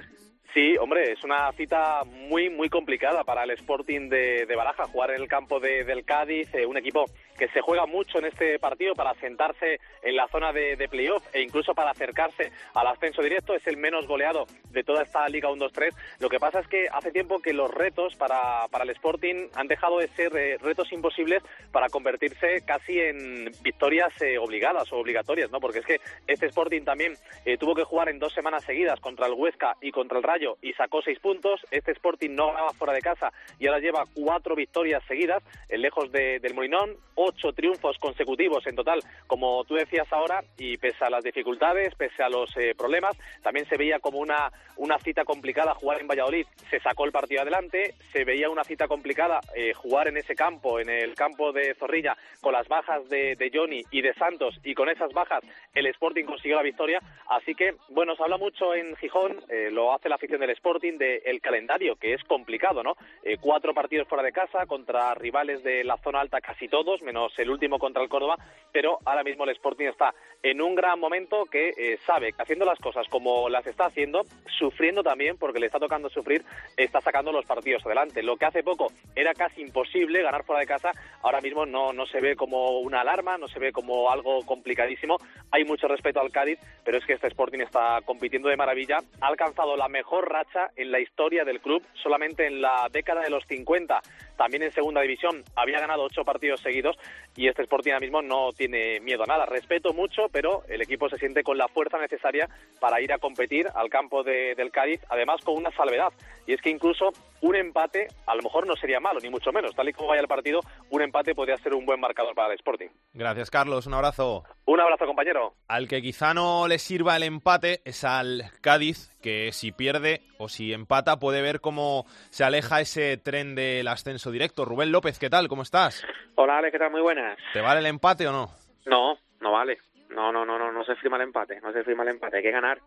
Sí, 0.54 0.76
hombre, 0.78 1.12
es 1.12 1.24
una 1.24 1.52
cita 1.52 2.04
muy, 2.06 2.50
muy 2.50 2.70
complicada 2.70 3.24
para 3.24 3.44
el 3.44 3.52
Sporting 3.52 4.10
de, 4.10 4.48
Baraja, 4.56 4.86
jugar 4.86 5.12
en 5.12 5.22
el 5.22 5.28
campo 5.28 5.60
de, 5.60 5.84
del 5.84 6.04
Cádiz, 6.04 6.52
eh, 6.56 6.66
un 6.66 6.76
equipo 6.76 7.06
que 7.40 7.48
se 7.48 7.62
juega 7.62 7.86
mucho 7.86 8.20
en 8.20 8.26
este 8.26 8.60
partido 8.60 8.94
para 8.94 9.14
sentarse 9.16 9.80
en 10.04 10.16
la 10.18 10.28
zona 10.28 10.52
de, 10.52 10.76
de 10.76 10.90
playoff 10.90 11.24
e 11.34 11.42
incluso 11.42 11.74
para 11.74 11.92
acercarse 11.92 12.52
al 12.74 12.88
ascenso 12.88 13.22
directo. 13.22 13.56
Es 13.56 13.66
el 13.66 13.78
menos 13.78 14.06
goleado 14.08 14.46
de 14.72 14.84
toda 14.84 15.04
esta 15.04 15.28
Liga 15.30 15.50
1-2-3. 15.50 15.94
Lo 16.20 16.30
que 16.30 16.38
pasa 16.38 16.60
es 16.60 16.68
que 16.68 16.88
hace 16.92 17.12
tiempo 17.12 17.40
que 17.40 17.54
los 17.54 17.74
retos 17.74 18.16
para, 18.18 18.68
para 18.70 18.84
el 18.84 18.90
Sporting 18.90 19.48
han 19.56 19.68
dejado 19.68 20.00
de 20.00 20.10
ser 20.10 20.36
eh, 20.36 20.58
retos 20.58 20.92
imposibles 20.92 21.42
para 21.72 21.88
convertirse 21.88 22.62
casi 22.66 23.00
en 23.00 23.50
victorias 23.64 24.12
eh, 24.22 24.38
obligadas 24.38 24.92
o 24.92 24.98
obligatorias, 24.98 25.50
¿no? 25.50 25.62
Porque 25.62 25.80
es 25.80 25.86
que 25.86 26.02
este 26.28 26.48
Sporting 26.48 26.84
también 26.84 27.14
tuvo 27.58 27.74
que 27.74 27.84
jugar 27.84 28.10
en 28.10 28.20
dos 28.20 28.34
semanas 28.34 28.64
seguidas 28.66 29.00
contra 29.00 29.28
el 29.28 29.34
Huesca 29.34 29.78
y 29.82 29.92
contra 29.92 30.18
el 30.18 30.24
Rayo 30.24 30.58
y 30.62 30.74
sacó 30.74 31.02
seis 31.02 31.20
puntos. 31.20 31.62
Este 31.72 31.94
Sporting 31.94 32.32
no 32.32 32.48
ganaba 32.48 32.74
fuera 32.74 32.94
de 32.94 33.02
casa 33.02 33.32
y 33.60 33.68
ahora 33.68 33.80
lleva 33.80 34.04
cuatro 34.14 34.56
victorias 34.56 35.02
seguidas, 35.08 35.42
en 35.70 35.82
lejos 35.82 36.12
del 36.12 36.54
Molinón, 36.54 36.98
ocho 37.30 37.54
triunfos 37.54 37.98
consecutivos 37.98 38.66
en 38.68 38.76
total, 38.76 39.00
como 39.28 39.64
tú 39.66 39.76
decías 39.76 40.08
ahora, 40.12 40.44
y 40.58 40.78
pese 40.78 41.04
a 41.04 41.10
las 41.10 41.24
dificultades, 41.24 41.96
pese 41.96 42.22
a 42.24 42.30
los 42.30 42.56
eh, 42.58 42.74
problemas, 42.78 43.18
también 43.42 43.66
se 43.68 43.78
veía 43.78 44.00
como 44.00 44.20
una, 44.20 44.52
una 44.78 44.98
cita 45.00 45.26
complicada 45.26 45.74
jugar 45.76 46.02
en 46.02 46.08
Valladolid. 46.08 46.46
Se 46.70 46.80
sacó 46.80 47.06
el 47.06 47.12
partido 47.12 47.42
adelante, 47.42 47.94
se 48.12 48.24
veía 48.24 48.50
una 48.50 48.64
cita 48.64 48.88
complicada 48.88 49.40
eh, 49.56 49.74
jugar 49.74 50.08
en 50.08 50.18
ese 50.18 50.36
campo, 50.36 50.80
en 50.80 50.90
el 50.90 51.16
campo 51.16 51.52
de 51.52 51.76
Zorrilla, 51.76 52.16
con 52.42 52.54
las 52.54 52.68
bajas 52.68 53.08
de, 53.10 53.36
de 53.36 53.52
Johnny 53.54 53.84
y 53.92 54.02
de 54.02 54.14
Santos, 54.14 54.60
y 54.64 54.74
con 54.74 54.90
esas 54.90 55.12
bajas 55.14 55.44
el 55.74 55.86
Sporting 55.88 56.26
consiguió 56.26 56.58
la 56.58 56.64
victoria. 56.64 57.00
Así 57.30 57.56
que, 57.56 57.76
bueno, 57.90 58.16
se 58.16 58.24
habla 58.24 58.38
mucho 58.38 58.74
en 58.74 58.96
Gijón, 58.96 59.38
eh, 59.50 59.70
lo 59.72 59.94
hace 59.94 60.08
la 60.08 60.18
del 60.38 60.50
Sporting 60.52 60.98
del 60.98 61.42
calendario, 61.42 61.96
que 61.96 62.14
es 62.14 62.24
complicado, 62.24 62.84
¿no? 62.84 62.96
Eh, 63.24 63.38
cuatro 63.42 63.74
partidos 63.74 64.08
fuera 64.08 64.24
de 64.24 64.32
casa 64.32 64.66
contra 64.68 65.14
rivales 65.16 65.64
de 65.64 65.84
la 65.84 65.98
zona 65.98 66.22
alta 66.22 66.40
casi 66.40 66.68
todos, 66.68 67.02
menos 67.02 67.19
el 67.38 67.50
último 67.50 67.80
contra 67.80 68.02
el 68.02 68.10
Córdoba, 68.10 68.38
pero 68.72 69.00
ahora 69.06 69.24
mismo 69.24 69.44
el 69.44 69.52
Sporting 69.52 69.88
está 69.88 70.14
en 70.42 70.62
un 70.62 70.76
gran 70.76 71.00
momento 71.00 71.46
que 71.46 71.70
eh, 71.70 71.98
sabe 72.06 72.34
que 72.34 72.42
haciendo 72.42 72.66
las 72.66 72.80
cosas 72.80 73.08
como 73.10 73.50
las 73.50 73.66
está 73.68 73.86
haciendo, 73.86 74.24
sufriendo 74.58 75.04
también, 75.04 75.38
porque 75.38 75.60
le 75.60 75.66
está 75.66 75.80
tocando 75.80 76.10
sufrir, 76.10 76.44
está 76.78 77.02
sacando 77.02 77.32
los 77.32 77.46
partidos 77.46 77.86
adelante. 77.86 78.24
Lo 78.24 78.38
que 78.38 78.46
hace 78.46 78.64
poco 78.64 78.88
era 79.16 79.34
casi 79.34 79.62
imposible 79.62 80.22
ganar 80.22 80.46
fuera 80.46 80.62
de 80.62 80.68
casa, 80.68 80.92
ahora 81.22 81.42
mismo 81.42 81.66
no, 81.66 81.92
no 81.94 82.06
se 82.06 82.22
ve 82.22 82.36
como 82.36 82.80
una 82.80 83.02
alarma, 83.02 83.38
no 83.38 83.48
se 83.48 83.60
ve 83.60 83.72
como 83.72 84.10
algo 84.10 84.46
complicadísimo. 84.46 85.18
Hay 85.52 85.66
mucho 85.66 85.88
respeto 85.88 86.22
al 86.22 86.32
Cádiz, 86.32 86.60
pero 86.86 86.98
es 86.98 87.06
que 87.06 87.14
este 87.14 87.28
Sporting 87.28 87.60
está 87.60 88.00
compitiendo 88.06 88.50
de 88.50 88.56
maravilla, 88.58 89.00
ha 89.22 89.28
alcanzado 89.28 89.76
la 89.76 89.88
mejor 89.90 90.30
racha 90.32 90.70
en 90.76 90.92
la 90.92 91.00
historia 91.00 91.44
del 91.44 91.60
club. 91.60 91.84
Solamente 92.02 92.48
en 92.48 92.62
la 92.62 92.88
década 92.92 93.22
de 93.22 93.30
los 93.30 93.46
50, 93.46 94.00
también 94.38 94.64
en 94.64 94.72
segunda 94.72 95.02
división, 95.02 95.44
había 95.56 95.80
ganado 95.80 96.04
ocho 96.04 96.24
partidos 96.24 96.62
seguidos 96.62 96.98
y 97.36 97.48
este 97.48 97.62
Sporting 97.62 97.92
ahora 97.92 98.02
mismo 98.02 98.22
no 98.22 98.52
tiene 98.52 99.00
miedo 99.00 99.24
a 99.24 99.28
nada. 99.28 99.46
Respeto 99.46 99.94
mucho, 99.94 100.28
pero 100.32 100.64
el 100.68 100.82
equipo 100.82 101.10
se 101.10 101.18
siente 101.18 101.44
con 101.44 101.58
la 101.58 101.68
fuerza 101.68 101.98
necesaria 101.98 102.50
para 102.80 103.02
ir 103.02 103.14
a 103.14 103.18
competir 103.18 103.68
al 103.76 103.90
campo 103.90 104.24
del 104.24 104.72
Cádiz, 104.72 105.02
además 105.10 105.42
con 105.44 105.56
una 105.56 105.72
salvedad. 105.72 106.12
Y 106.48 106.54
es 106.54 106.62
que 106.62 106.70
incluso 106.70 107.12
un 107.42 107.56
empate 107.56 108.08
a 108.26 108.36
lo 108.36 108.42
mejor 108.42 108.68
no 108.68 108.76
sería 108.76 109.00
malo, 109.00 109.20
ni 109.22 109.30
mucho 109.30 109.52
menos. 109.52 109.76
Tal 109.76 109.90
y 109.90 109.94
como 109.94 110.10
vaya 110.10 110.22
el 110.22 110.28
partido, 110.28 110.62
un 110.90 111.02
empate 111.02 111.36
podría 111.36 111.58
ser 111.58 111.74
un 111.74 111.86
buen 111.86 112.00
marcador 112.00 112.36
para 112.36 112.50
el 112.50 112.56
Sporting. 112.56 112.90
Gracias, 113.14 113.50
Carlos. 113.50 113.88
Un 113.88 113.94
abrazo. 113.94 114.44
Un 114.66 114.80
abrazo, 114.80 115.06
compañero. 115.06 115.54
Al 115.68 115.88
que 115.88 116.02
quizá 116.02 116.34
no 116.34 116.68
le 116.68 116.80
sirva 116.80 117.16
el 117.16 117.24
empate 117.24 117.82
es 117.86 118.04
al 118.04 118.44
Cádiz, 118.62 119.16
que 119.22 119.52
si 119.52 119.72
pierde 119.72 120.22
o 120.38 120.50
si 120.50 120.74
empata 120.74 121.18
puede 121.18 121.42
ver 121.42 121.62
cómo 121.62 122.06
se 122.30 122.44
aleja 122.44 122.82
ese 122.82 123.18
tren 123.18 123.56
del 123.56 123.88
ascenso 123.88 124.32
directo. 124.32 124.66
Rubén 124.66 124.92
López, 124.92 125.20
¿qué 125.20 125.30
tal? 125.30 125.48
¿Cómo 125.48 125.64
estás? 125.64 126.06
Hola, 126.36 126.58
Ale, 126.58 126.72
¿qué 126.72 126.80
tal? 126.80 126.92
Muy 126.92 127.02
buenas. 127.02 127.38
¿Te 127.54 127.62
vale 127.62 127.80
el 127.80 127.86
empate 127.86 128.28
o 128.28 128.32
no? 128.32 128.50
No, 128.86 129.18
no 129.42 129.52
vale. 129.52 129.78
No, 130.10 130.32
no, 130.32 130.44
no, 130.44 130.58
no, 130.58 130.72
no 130.72 130.84
se 130.84 130.96
firma 130.96 131.18
el 131.18 131.24
empate, 131.24 131.62
no 131.62 131.72
se 131.72 131.84
firma 131.84 132.02
el 132.02 132.10
empate, 132.10 132.38
hay 132.38 132.44
que 132.44 132.52
ganar, 132.52 132.80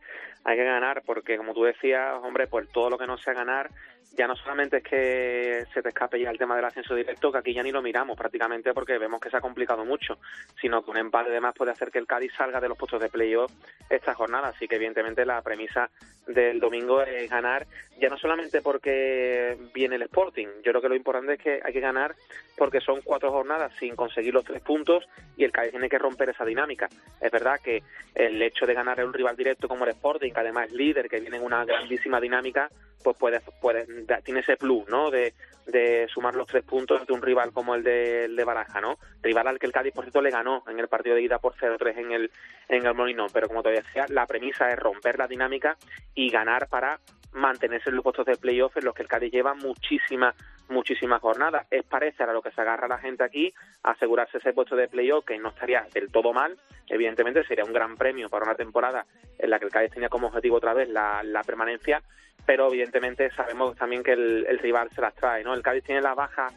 hay 0.44 0.56
que 0.56 0.64
ganar 0.64 1.02
porque 1.06 1.36
como 1.36 1.54
tú 1.54 1.62
decías, 1.62 2.14
hombre, 2.20 2.48
pues 2.48 2.68
todo 2.72 2.90
lo 2.90 2.98
que 2.98 3.06
no 3.06 3.16
sea 3.16 3.32
ganar 3.32 3.70
ya 4.16 4.26
no 4.26 4.36
solamente 4.36 4.78
es 4.78 4.82
que 4.82 5.64
se 5.72 5.82
te 5.82 5.88
escape 5.88 6.20
ya 6.20 6.30
el 6.30 6.38
tema 6.38 6.56
del 6.56 6.64
ascenso 6.64 6.94
directo, 6.94 7.32
que 7.32 7.38
aquí 7.38 7.54
ya 7.54 7.62
ni 7.62 7.72
lo 7.72 7.82
miramos 7.82 8.16
prácticamente 8.16 8.74
porque 8.74 8.98
vemos 8.98 9.20
que 9.20 9.30
se 9.30 9.36
ha 9.36 9.40
complicado 9.40 9.84
mucho, 9.84 10.18
sino 10.60 10.84
que 10.84 10.90
un 10.90 10.98
empate 10.98 11.30
además 11.30 11.54
puede 11.56 11.70
hacer 11.70 11.90
que 11.90 11.98
el 11.98 12.06
Cádiz 12.06 12.32
salga 12.36 12.60
de 12.60 12.68
los 12.68 12.78
puestos 12.78 13.00
de 13.00 13.08
playoff 13.08 13.50
esta 13.88 14.14
jornada. 14.14 14.48
Así 14.48 14.68
que 14.68 14.76
evidentemente 14.76 15.24
la 15.24 15.40
premisa 15.42 15.90
del 16.26 16.60
domingo 16.60 17.02
es 17.02 17.28
ganar, 17.30 17.66
ya 17.98 18.08
no 18.08 18.16
solamente 18.16 18.60
porque 18.60 19.56
viene 19.74 19.96
el 19.96 20.02
Sporting, 20.02 20.46
yo 20.62 20.70
creo 20.70 20.80
que 20.80 20.88
lo 20.88 20.94
importante 20.94 21.34
es 21.34 21.40
que 21.40 21.60
hay 21.64 21.72
que 21.72 21.80
ganar 21.80 22.14
porque 22.56 22.80
son 22.80 23.00
cuatro 23.02 23.32
jornadas 23.32 23.72
sin 23.78 23.96
conseguir 23.96 24.32
los 24.32 24.44
tres 24.44 24.62
puntos 24.62 25.08
y 25.36 25.44
el 25.44 25.52
Cádiz 25.52 25.72
tiene 25.72 25.88
que 25.88 25.98
romper 25.98 26.28
esa 26.28 26.44
dinámica. 26.44 26.88
Es 27.20 27.30
verdad 27.30 27.58
que 27.62 27.82
el 28.14 28.40
hecho 28.42 28.66
de 28.66 28.74
ganar 28.74 29.00
a 29.00 29.04
un 29.04 29.12
rival 29.12 29.36
directo 29.36 29.66
como 29.68 29.84
el 29.84 29.90
Sporting, 29.90 30.32
que 30.32 30.40
además 30.40 30.68
es 30.68 30.72
líder, 30.72 31.08
que 31.08 31.20
viene 31.20 31.38
en 31.38 31.44
una 31.44 31.64
grandísima 31.64 32.20
dinámica, 32.20 32.70
pues 33.02 33.16
puede, 33.16 33.40
puede 33.60 33.86
tiene 34.24 34.40
ese 34.40 34.56
plus, 34.56 34.88
¿no? 34.88 35.10
De, 35.10 35.34
de 35.66 36.08
sumar 36.12 36.34
los 36.34 36.46
tres 36.46 36.64
puntos 36.64 37.06
de 37.06 37.12
un 37.12 37.22
rival 37.22 37.52
como 37.52 37.74
el 37.74 37.82
de, 37.82 38.24
el 38.24 38.36
de 38.36 38.44
Baraja, 38.44 38.80
¿no? 38.80 38.98
Rival 39.22 39.46
al 39.48 39.58
que 39.58 39.66
el 39.66 39.72
Cádiz, 39.72 39.92
por 39.92 40.04
cierto, 40.04 40.22
le 40.22 40.30
ganó 40.30 40.64
en 40.68 40.78
el 40.78 40.88
partido 40.88 41.16
de 41.16 41.22
ida 41.22 41.38
por 41.38 41.54
0-3 41.54 41.98
en 41.98 42.12
el, 42.12 42.30
en 42.68 42.86
el 42.86 42.94
Molinón. 42.94 43.28
Pero 43.32 43.48
como 43.48 43.62
te 43.62 43.70
decía, 43.70 44.06
la 44.08 44.26
premisa 44.26 44.68
es 44.70 44.78
romper 44.78 45.18
la 45.18 45.26
dinámica 45.26 45.76
y 46.14 46.30
ganar 46.30 46.68
para 46.68 47.00
mantenerse 47.32 47.90
en 47.90 47.96
los 47.96 48.02
puestos 48.02 48.26
de 48.26 48.36
playoff 48.36 48.76
en 48.76 48.84
los 48.84 48.94
que 48.94 49.02
el 49.02 49.08
Cádiz 49.08 49.32
lleva 49.32 49.54
muchísimas, 49.54 50.34
muchísimas 50.68 51.20
jornadas. 51.20 51.66
Es 51.70 51.84
parecer 51.84 52.28
a 52.28 52.32
lo 52.32 52.42
que 52.42 52.50
se 52.50 52.60
agarra 52.60 52.88
la 52.88 52.98
gente 52.98 53.24
aquí, 53.24 53.52
asegurarse 53.82 54.38
ese 54.38 54.52
puesto 54.52 54.76
de 54.76 54.88
playoff, 54.88 55.24
que 55.24 55.38
no 55.38 55.48
estaría 55.48 55.86
del 55.94 56.10
todo 56.10 56.32
mal. 56.32 56.56
Evidentemente 56.88 57.44
sería 57.44 57.64
un 57.64 57.72
gran 57.72 57.96
premio 57.96 58.28
para 58.28 58.44
una 58.44 58.54
temporada 58.54 59.06
en 59.38 59.50
la 59.50 59.58
que 59.58 59.64
el 59.64 59.70
Cádiz 59.70 59.92
tenía 59.92 60.08
como 60.08 60.28
objetivo 60.28 60.56
otra 60.56 60.74
vez 60.74 60.88
la, 60.88 61.22
la 61.22 61.42
permanencia, 61.42 62.02
pero 62.44 62.68
evidentemente 62.68 63.30
sabemos 63.30 63.76
también 63.76 64.02
que 64.02 64.12
el, 64.12 64.58
rival 64.58 64.90
se 64.90 65.00
las 65.00 65.14
trae, 65.14 65.44
¿no? 65.44 65.54
El 65.54 65.62
Cádiz 65.62 65.84
tiene 65.84 66.00
la 66.00 66.14
baja 66.14 66.48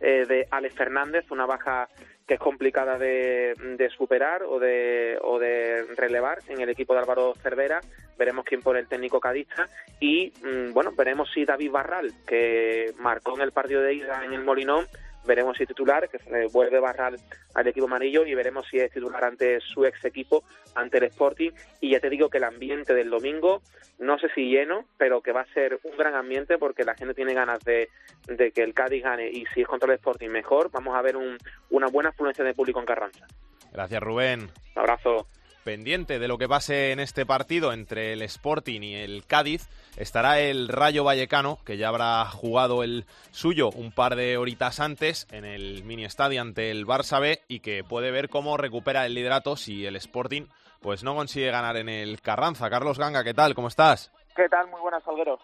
eh, 0.00 0.26
de 0.26 0.46
Alex 0.50 0.74
Fernández, 0.74 1.30
una 1.30 1.46
baja 1.46 1.88
que 2.26 2.34
es 2.34 2.40
complicada 2.40 2.98
de, 2.98 3.54
de, 3.78 3.88
superar 3.88 4.42
o 4.42 4.58
de, 4.58 5.18
o 5.22 5.38
de 5.38 5.84
relevar 5.96 6.40
en 6.48 6.60
el 6.60 6.68
equipo 6.68 6.92
de 6.92 7.00
Álvaro 7.00 7.34
Cervera. 7.42 7.80
Veremos 8.18 8.44
quién 8.44 8.60
pone 8.60 8.80
el 8.80 8.86
técnico 8.86 9.18
cadista 9.18 9.66
y, 9.98 10.32
mm, 10.42 10.74
bueno, 10.74 10.92
veremos 10.92 11.30
si 11.32 11.46
David 11.46 11.70
Barral, 11.70 12.12
que 12.26 12.92
marcó 12.98 13.34
en 13.34 13.40
el 13.40 13.52
partido 13.52 13.80
de 13.80 13.94
ida 13.94 14.24
en 14.24 14.34
el 14.34 14.44
Molinón, 14.44 14.86
veremos 15.28 15.56
si 15.56 15.66
titular, 15.66 16.08
que 16.08 16.18
se 16.18 16.46
vuelve 16.46 16.80
Barral 16.80 17.16
al 17.54 17.66
equipo 17.68 17.86
amarillo 17.86 18.26
y 18.26 18.34
veremos 18.34 18.66
si 18.68 18.78
es 18.78 18.90
titular 18.90 19.22
ante 19.22 19.60
su 19.60 19.84
ex 19.84 20.04
equipo, 20.04 20.42
ante 20.74 20.98
el 20.98 21.04
Sporting. 21.04 21.50
Y 21.80 21.90
ya 21.90 22.00
te 22.00 22.10
digo 22.10 22.30
que 22.30 22.38
el 22.38 22.44
ambiente 22.44 22.94
del 22.94 23.10
domingo, 23.10 23.62
no 23.98 24.18
sé 24.18 24.28
si 24.34 24.48
lleno, 24.48 24.86
pero 24.96 25.20
que 25.20 25.32
va 25.32 25.42
a 25.42 25.54
ser 25.54 25.78
un 25.84 25.96
gran 25.96 26.14
ambiente 26.14 26.58
porque 26.58 26.84
la 26.84 26.94
gente 26.94 27.14
tiene 27.14 27.34
ganas 27.34 27.60
de, 27.60 27.90
de 28.26 28.50
que 28.50 28.62
el 28.62 28.74
Cádiz 28.74 29.04
gane 29.04 29.28
y 29.28 29.44
si 29.54 29.60
es 29.60 29.68
contra 29.68 29.92
el 29.92 29.98
Sporting 29.98 30.30
mejor, 30.30 30.70
vamos 30.72 30.96
a 30.96 31.02
ver 31.02 31.16
un, 31.16 31.36
una 31.70 31.88
buena 31.88 32.08
afluencia 32.08 32.44
de 32.44 32.54
público 32.54 32.80
en 32.80 32.86
Carranza. 32.86 33.26
Gracias, 33.72 34.02
Rubén. 34.02 34.40
Un 34.74 34.78
abrazo 34.80 35.28
pendiente 35.64 36.18
de 36.18 36.28
lo 36.28 36.38
que 36.38 36.48
pase 36.48 36.92
en 36.92 37.00
este 37.00 37.26
partido 37.26 37.72
entre 37.72 38.12
el 38.12 38.22
Sporting 38.22 38.80
y 38.82 38.94
el 38.94 39.24
Cádiz 39.26 39.68
estará 39.96 40.40
el 40.40 40.68
Rayo 40.68 41.04
Vallecano, 41.04 41.58
que 41.64 41.76
ya 41.76 41.88
habrá 41.88 42.24
jugado 42.26 42.82
el 42.82 43.04
suyo 43.30 43.70
un 43.70 43.92
par 43.92 44.16
de 44.16 44.36
horitas 44.36 44.80
antes 44.80 45.26
en 45.30 45.44
el 45.44 45.84
mini 45.84 46.04
estadio 46.04 46.40
ante 46.40 46.70
el 46.70 46.86
Barça 46.86 47.20
B 47.20 47.40
y 47.48 47.60
que 47.60 47.84
puede 47.84 48.10
ver 48.10 48.28
cómo 48.28 48.56
recupera 48.56 49.06
el 49.06 49.14
liderato 49.14 49.56
si 49.56 49.86
el 49.86 49.96
Sporting 49.96 50.46
pues 50.80 51.02
no 51.02 51.14
consigue 51.14 51.50
ganar 51.50 51.76
en 51.76 51.88
el 51.88 52.20
Carranza. 52.20 52.70
Carlos 52.70 52.98
Ganga, 52.98 53.24
¿qué 53.24 53.34
tal? 53.34 53.54
¿Cómo 53.54 53.68
estás? 53.68 54.12
¿Qué 54.36 54.48
tal? 54.48 54.68
Muy 54.68 54.80
buenas, 54.80 55.02
Salguero. 55.02 55.38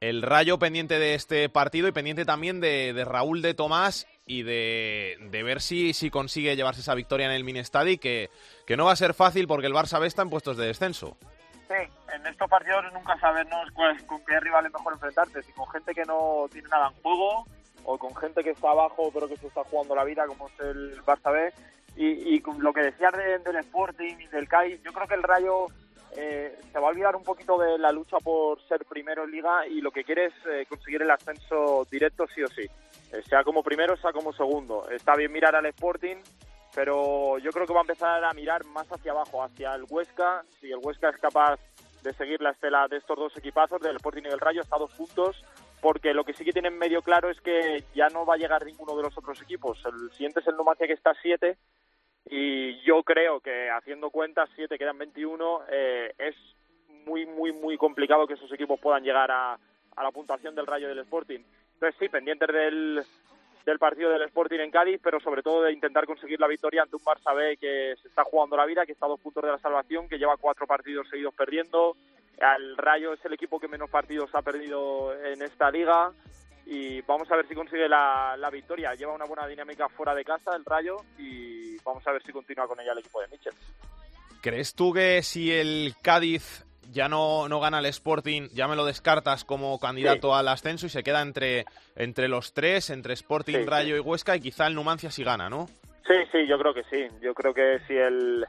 El 0.00 0.22
Rayo 0.22 0.58
pendiente 0.58 0.98
de 0.98 1.14
este 1.14 1.50
partido 1.50 1.86
y 1.86 1.92
pendiente 1.92 2.24
también 2.24 2.58
de, 2.58 2.94
de 2.94 3.04
Raúl 3.04 3.42
de 3.42 3.52
Tomás 3.52 4.06
y 4.24 4.44
de, 4.44 5.18
ver 5.30 5.60
si, 5.60 5.92
si 5.92 6.08
consigue 6.08 6.56
llevarse 6.56 6.80
esa 6.80 6.94
victoria 6.94 7.26
en 7.26 7.32
el 7.32 7.44
Minestadi, 7.44 7.98
que, 7.98 8.30
que 8.66 8.78
no 8.78 8.86
va 8.86 8.92
a 8.92 8.96
ser 8.96 9.12
fácil 9.12 9.46
porque 9.46 9.66
el 9.66 9.74
Barça 9.74 10.00
B 10.00 10.06
está 10.06 10.22
en 10.22 10.30
puestos 10.30 10.56
de 10.56 10.68
descenso. 10.68 11.18
Sí, 11.68 11.74
en 12.14 12.26
estos 12.26 12.48
partidos 12.48 12.82
nunca 12.94 13.18
sabemos 13.18 13.70
con 14.06 14.24
qué 14.24 14.40
rival 14.40 14.64
es 14.64 14.72
mejor 14.72 14.94
enfrentarte, 14.94 15.42
si 15.42 15.52
con 15.52 15.68
gente 15.68 15.92
que 15.92 16.06
no 16.06 16.46
tiene 16.50 16.68
nada 16.70 16.88
en 16.88 17.02
juego 17.02 17.44
o 17.84 17.98
con 17.98 18.16
gente 18.16 18.42
que 18.42 18.52
está 18.52 18.70
abajo 18.70 19.10
pero 19.12 19.28
que 19.28 19.36
se 19.36 19.48
está 19.48 19.64
jugando 19.64 19.94
la 19.94 20.04
vida, 20.04 20.26
como 20.26 20.48
es 20.48 20.60
el 20.60 21.02
Barça 21.02 21.30
B. 21.30 21.52
Y, 21.96 22.36
y 22.36 22.42
lo 22.58 22.72
que 22.72 22.84
decías 22.84 23.12
del 23.44 23.56
Sporting 23.56 24.16
y 24.18 24.26
del 24.28 24.48
Cádiz, 24.48 24.80
yo 24.82 24.94
creo 24.94 25.06
que 25.06 25.14
el 25.14 25.22
Rayo 25.22 25.66
eh, 26.16 26.58
se 26.72 26.78
va 26.78 26.88
a 26.88 26.90
olvidar 26.90 27.14
un 27.14 27.22
poquito 27.22 27.58
de 27.58 27.78
la 27.78 27.92
lucha 27.92 28.18
por 28.18 28.60
ser 28.66 28.84
primero 28.84 29.24
en 29.24 29.30
liga 29.30 29.66
y 29.66 29.80
lo 29.80 29.92
que 29.92 30.02
quiere 30.02 30.26
es 30.26 30.34
eh, 30.46 30.66
conseguir 30.68 31.02
el 31.02 31.10
ascenso 31.10 31.86
directo 31.90 32.26
sí 32.34 32.42
o 32.42 32.48
sí, 32.48 32.62
eh, 33.12 33.22
sea 33.28 33.44
como 33.44 33.62
primero, 33.62 33.96
sea 33.96 34.12
como 34.12 34.32
segundo. 34.32 34.88
Está 34.90 35.14
bien 35.14 35.30
mirar 35.30 35.54
al 35.54 35.66
Sporting, 35.66 36.16
pero 36.74 37.38
yo 37.38 37.50
creo 37.52 37.66
que 37.66 37.72
va 37.72 37.80
a 37.80 37.82
empezar 37.82 38.24
a 38.24 38.32
mirar 38.32 38.64
más 38.64 38.88
hacia 38.90 39.12
abajo, 39.12 39.42
hacia 39.42 39.74
el 39.74 39.84
Huesca, 39.88 40.44
si 40.60 40.70
el 40.72 40.80
Huesca 40.82 41.10
es 41.10 41.16
capaz 41.18 41.60
de 42.02 42.12
seguir 42.14 42.40
la 42.40 42.50
estela 42.50 42.88
de 42.88 42.96
estos 42.96 43.16
dos 43.16 43.36
equipazos, 43.36 43.80
del 43.80 43.96
Sporting 43.96 44.22
y 44.24 44.30
del 44.30 44.40
Rayo, 44.40 44.62
está 44.62 44.78
dos 44.78 44.92
puntos, 44.94 45.44
porque 45.80 46.12
lo 46.12 46.24
que 46.24 46.32
sí 46.32 46.44
que 46.44 46.52
tienen 46.52 46.76
medio 46.76 47.02
claro 47.02 47.30
es 47.30 47.40
que 47.40 47.84
ya 47.94 48.08
no 48.08 48.26
va 48.26 48.34
a 48.34 48.38
llegar 48.38 48.64
ninguno 48.64 48.96
de 48.96 49.02
los 49.04 49.16
otros 49.16 49.40
equipos. 49.42 49.78
El 49.84 50.10
siguiente 50.12 50.40
es 50.40 50.46
el 50.48 50.56
Numancia 50.56 50.86
que 50.86 50.94
está 50.94 51.10
a 51.10 51.22
siete 51.22 51.56
y 52.28 52.80
yo 52.82 53.02
creo 53.02 53.40
que 53.40 53.70
haciendo 53.70 54.10
cuentas, 54.10 54.48
siete 54.54 54.78
quedan 54.78 54.98
21, 54.98 55.62
eh, 55.70 56.12
es 56.18 56.34
muy, 57.06 57.26
muy, 57.26 57.52
muy 57.52 57.76
complicado 57.76 58.26
que 58.26 58.34
esos 58.34 58.52
equipos 58.52 58.78
puedan 58.80 59.02
llegar 59.02 59.30
a, 59.30 59.54
a 59.96 60.02
la 60.02 60.10
puntuación 60.10 60.54
del 60.54 60.66
Rayo 60.66 60.88
del 60.88 60.98
Sporting. 61.00 61.40
Entonces 61.74 61.96
sí, 61.98 62.08
pendientes 62.08 62.48
del, 62.48 63.02
del 63.64 63.78
partido 63.78 64.10
del 64.10 64.22
Sporting 64.22 64.58
en 64.58 64.70
Cádiz, 64.70 65.00
pero 65.02 65.18
sobre 65.20 65.42
todo 65.42 65.62
de 65.62 65.72
intentar 65.72 66.06
conseguir 66.06 66.38
la 66.40 66.46
victoria 66.46 66.82
ante 66.82 66.96
un 66.96 67.02
Barça 67.02 67.34
B 67.34 67.56
que 67.56 67.94
se 68.00 68.08
está 68.08 68.24
jugando 68.24 68.56
la 68.56 68.66
vida, 68.66 68.84
que 68.84 68.92
está 68.92 69.06
a 69.06 69.10
dos 69.10 69.20
puntos 69.20 69.42
de 69.42 69.50
la 69.50 69.58
salvación, 69.58 70.08
que 70.08 70.18
lleva 70.18 70.36
cuatro 70.36 70.66
partidos 70.66 71.08
seguidos 71.08 71.34
perdiendo. 71.34 71.96
Al 72.40 72.76
Rayo 72.76 73.12
es 73.12 73.24
el 73.24 73.32
equipo 73.32 73.58
que 73.58 73.68
menos 73.68 73.90
partidos 73.90 74.30
ha 74.34 74.42
perdido 74.42 75.14
en 75.24 75.42
esta 75.42 75.70
liga 75.70 76.12
y 76.70 77.00
vamos 77.02 77.28
a 77.30 77.36
ver 77.36 77.46
si 77.48 77.54
consigue 77.54 77.88
la, 77.88 78.36
la 78.38 78.48
victoria. 78.48 78.94
Lleva 78.94 79.12
una 79.12 79.24
buena 79.26 79.46
dinámica 79.46 79.88
fuera 79.88 80.14
de 80.14 80.24
casa 80.24 80.54
el 80.56 80.64
Rayo 80.64 80.96
y 81.18 81.76
vamos 81.84 82.06
a 82.06 82.12
ver 82.12 82.22
si 82.22 82.30
continúa 82.32 82.66
con 82.68 82.78
ella 82.80 82.92
el 82.92 82.98
equipo 82.98 83.20
de 83.20 83.26
Mitchell. 83.28 83.52
¿Crees 84.40 84.74
tú 84.74 84.92
que 84.92 85.22
si 85.22 85.52
el 85.52 85.94
Cádiz 86.00 86.64
ya 86.92 87.08
no, 87.08 87.48
no 87.48 87.60
gana 87.60 87.80
el 87.80 87.86
Sporting, 87.86 88.48
ya 88.52 88.68
me 88.68 88.76
lo 88.76 88.84
descartas 88.84 89.44
como 89.44 89.78
candidato 89.80 90.28
Sí. 90.32 90.38
al 90.38 90.48
ascenso 90.48 90.86
y 90.86 90.90
se 90.90 91.02
queda 91.02 91.22
entre, 91.22 91.64
entre 91.96 92.28
los 92.28 92.52
tres, 92.54 92.90
entre 92.90 93.14
Sporting, 93.14 93.58
Sí, 93.58 93.64
Rayo 93.64 93.94
sí. 93.96 94.00
y 94.00 94.00
Huesca 94.00 94.36
y 94.36 94.40
quizá 94.40 94.66
el 94.66 94.74
Numancia 94.74 95.10
sí 95.10 95.22
gana, 95.24 95.50
¿no? 95.50 95.66
Sí, 96.06 96.14
sí, 96.32 96.46
yo 96.48 96.58
creo 96.58 96.72
que 96.74 96.82
sí. 96.84 97.06
Yo 97.20 97.34
creo 97.34 97.52
que 97.52 97.78
si 97.86 97.94
el 97.94 98.44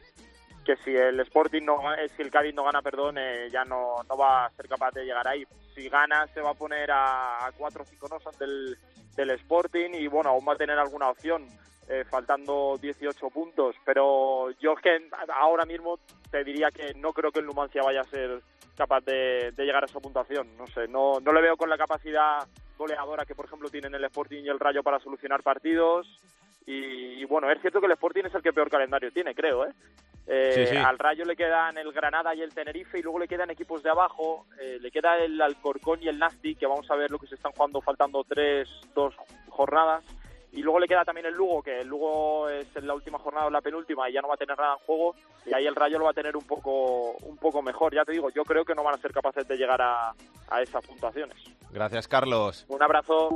que 0.65 0.75
si 0.77 0.95
el 0.95 1.19
Sporting 1.21 1.63
no 1.63 1.81
si 2.15 2.21
el 2.21 2.31
Cádiz 2.31 2.53
no 2.53 2.63
gana, 2.63 2.81
perdón, 2.81 3.17
eh, 3.17 3.49
ya 3.51 3.65
no, 3.65 3.95
no 4.07 4.17
va 4.17 4.45
a 4.45 4.51
ser 4.51 4.67
capaz 4.67 4.91
de 4.91 5.05
llegar 5.05 5.27
ahí. 5.27 5.45
Si 5.75 5.89
gana 5.89 6.27
se 6.27 6.41
va 6.41 6.51
a 6.51 6.55
poner 6.55 6.89
a, 6.91 7.49
cuatro 7.57 7.83
o 7.83 7.85
cinco 7.85 8.07
nosos 8.07 8.37
del, 8.37 8.77
del 9.15 9.29
Sporting 9.31 9.91
y 9.93 10.07
bueno, 10.07 10.29
aún 10.29 10.45
va 10.47 10.53
a 10.53 10.57
tener 10.57 10.77
alguna 10.77 11.09
opción 11.09 11.47
eh, 11.89 12.05
faltando 12.09 12.77
18 12.79 13.29
puntos, 13.31 13.75
pero 13.83 14.51
yo 14.59 14.73
es 14.73 14.81
que 14.81 15.09
ahora 15.35 15.65
mismo 15.65 15.99
te 16.29 16.43
diría 16.43 16.71
que 16.71 16.93
no 16.93 17.11
creo 17.11 17.31
que 17.31 17.39
el 17.39 17.45
Numancia 17.45 17.81
vaya 17.83 18.01
a 18.01 18.05
ser 18.05 18.41
capaz 18.77 19.01
de, 19.01 19.51
de 19.51 19.65
llegar 19.65 19.83
a 19.83 19.87
esa 19.87 19.99
puntuación. 19.99 20.55
No 20.57 20.67
sé, 20.67 20.87
no, 20.87 21.19
no 21.19 21.33
le 21.33 21.41
veo 21.41 21.57
con 21.57 21.69
la 21.69 21.77
capacidad 21.77 22.47
goleadora 22.77 23.25
que 23.25 23.35
por 23.35 23.45
ejemplo 23.45 23.69
tienen 23.69 23.93
el 23.93 24.03
Sporting 24.05 24.43
y 24.43 24.49
el 24.49 24.59
Rayo 24.59 24.83
para 24.83 24.99
solucionar 24.99 25.43
partidos. 25.43 26.07
Y, 26.65 27.21
y, 27.21 27.25
bueno, 27.25 27.49
es 27.51 27.59
cierto 27.61 27.79
que 27.79 27.87
el 27.87 27.93
Sporting 27.93 28.23
es 28.25 28.35
el 28.35 28.41
que 28.41 28.53
peor 28.53 28.69
calendario 28.69 29.11
tiene, 29.11 29.33
creo, 29.33 29.65
¿eh? 29.65 29.71
Eh, 30.27 30.51
Sí, 30.53 30.67
sí. 30.67 30.77
Al 30.77 30.99
Rayo 30.99 31.25
le 31.25 31.35
quedan 31.35 31.77
el 31.77 31.91
Granada 31.91 32.33
y 32.35 32.41
el 32.41 32.53
Tenerife 32.53 32.99
y 32.99 33.01
luego 33.01 33.19
le 33.19 33.27
quedan 33.27 33.49
equipos 33.49 33.81
de 33.83 33.89
abajo, 33.89 34.45
eh, 34.59 34.77
le 34.79 34.91
queda 34.91 35.17
el 35.17 35.41
Alcorcón 35.41 36.01
y 36.01 36.07
el 36.07 36.19
Nasti, 36.19 36.55
que 36.55 36.67
vamos 36.67 36.89
a 36.91 36.95
ver 36.95 37.09
lo 37.09 37.17
que 37.17 37.27
se 37.27 37.35
están 37.35 37.51
jugando 37.51 37.81
faltando 37.81 38.23
tres, 38.23 38.69
dos 38.93 39.15
jornadas. 39.49 40.03
Y 40.53 40.61
luego 40.61 40.79
le 40.79 40.87
queda 40.87 41.05
también 41.05 41.25
el 41.27 41.33
Lugo, 41.33 41.63
que 41.63 41.79
el 41.79 41.87
Lugo 41.87 42.49
es 42.49 42.67
en 42.75 42.85
la 42.85 42.93
última 42.93 43.17
jornada 43.17 43.47
o 43.47 43.49
la 43.49 43.61
penúltima 43.61 44.09
y 44.09 44.13
ya 44.13 44.21
no 44.21 44.27
va 44.27 44.33
a 44.33 44.37
tener 44.37 44.57
nada 44.57 44.73
en 44.73 44.85
juego. 44.85 45.15
Y 45.45 45.53
ahí 45.53 45.65
el 45.65 45.75
Rayo 45.75 45.97
lo 45.97 46.05
va 46.05 46.11
a 46.11 46.13
tener 46.13 46.35
un 46.35 46.45
poco, 46.45 47.13
un 47.23 47.37
poco 47.37 47.61
mejor. 47.61 47.95
Ya 47.95 48.03
te 48.03 48.11
digo, 48.11 48.29
yo 48.31 48.43
creo 48.43 48.65
que 48.65 48.75
no 48.75 48.83
van 48.83 48.95
a 48.95 48.97
ser 48.97 49.13
capaces 49.13 49.47
de 49.47 49.55
llegar 49.55 49.81
a, 49.81 50.13
a 50.49 50.61
esas 50.61 50.85
puntuaciones. 50.85 51.37
Gracias, 51.71 52.05
Carlos. 52.07 52.65
Un 52.67 52.83
abrazo. 52.83 53.29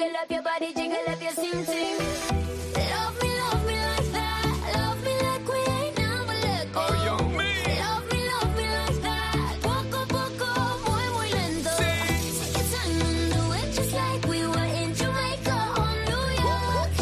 Jiggle 0.00 0.16
up 0.16 0.30
your 0.30 0.42
body, 0.42 0.72
jiggle 0.72 0.96
up 1.08 1.20
your 1.20 1.32
sing 1.32 1.64
sing. 1.66 1.98
Love 1.98 3.20
me, 3.20 3.28
love 3.36 3.66
me 3.66 3.76
like 3.76 4.12
that. 4.16 4.46
Love 4.74 5.04
me 5.04 5.12
like 5.28 5.46
we 5.46 5.60
ain't 5.76 5.98
never 5.98 6.36
let 6.40 6.72
go. 6.72 6.80
Love 6.80 7.32
me, 7.36 7.50
love 7.84 8.06
me 8.08 8.64
like 8.80 9.02
that. 9.02 9.58
Poco 9.60 9.98
a 9.98 10.06
poco, 10.06 10.48
muy 10.88 11.06
muy 11.12 11.30
lento. 11.30 11.70
Take 11.76 12.56
your 12.56 12.64
time 12.72 13.00
and 13.02 13.32
do 13.34 13.52
it 13.52 13.74
just 13.74 13.92
like 13.92 14.26
we 14.26 14.46
were 14.46 14.70
in 14.80 14.94
Jamaica 14.94 15.58
or 15.76 15.92
New 16.08 16.26
York. 16.48 16.92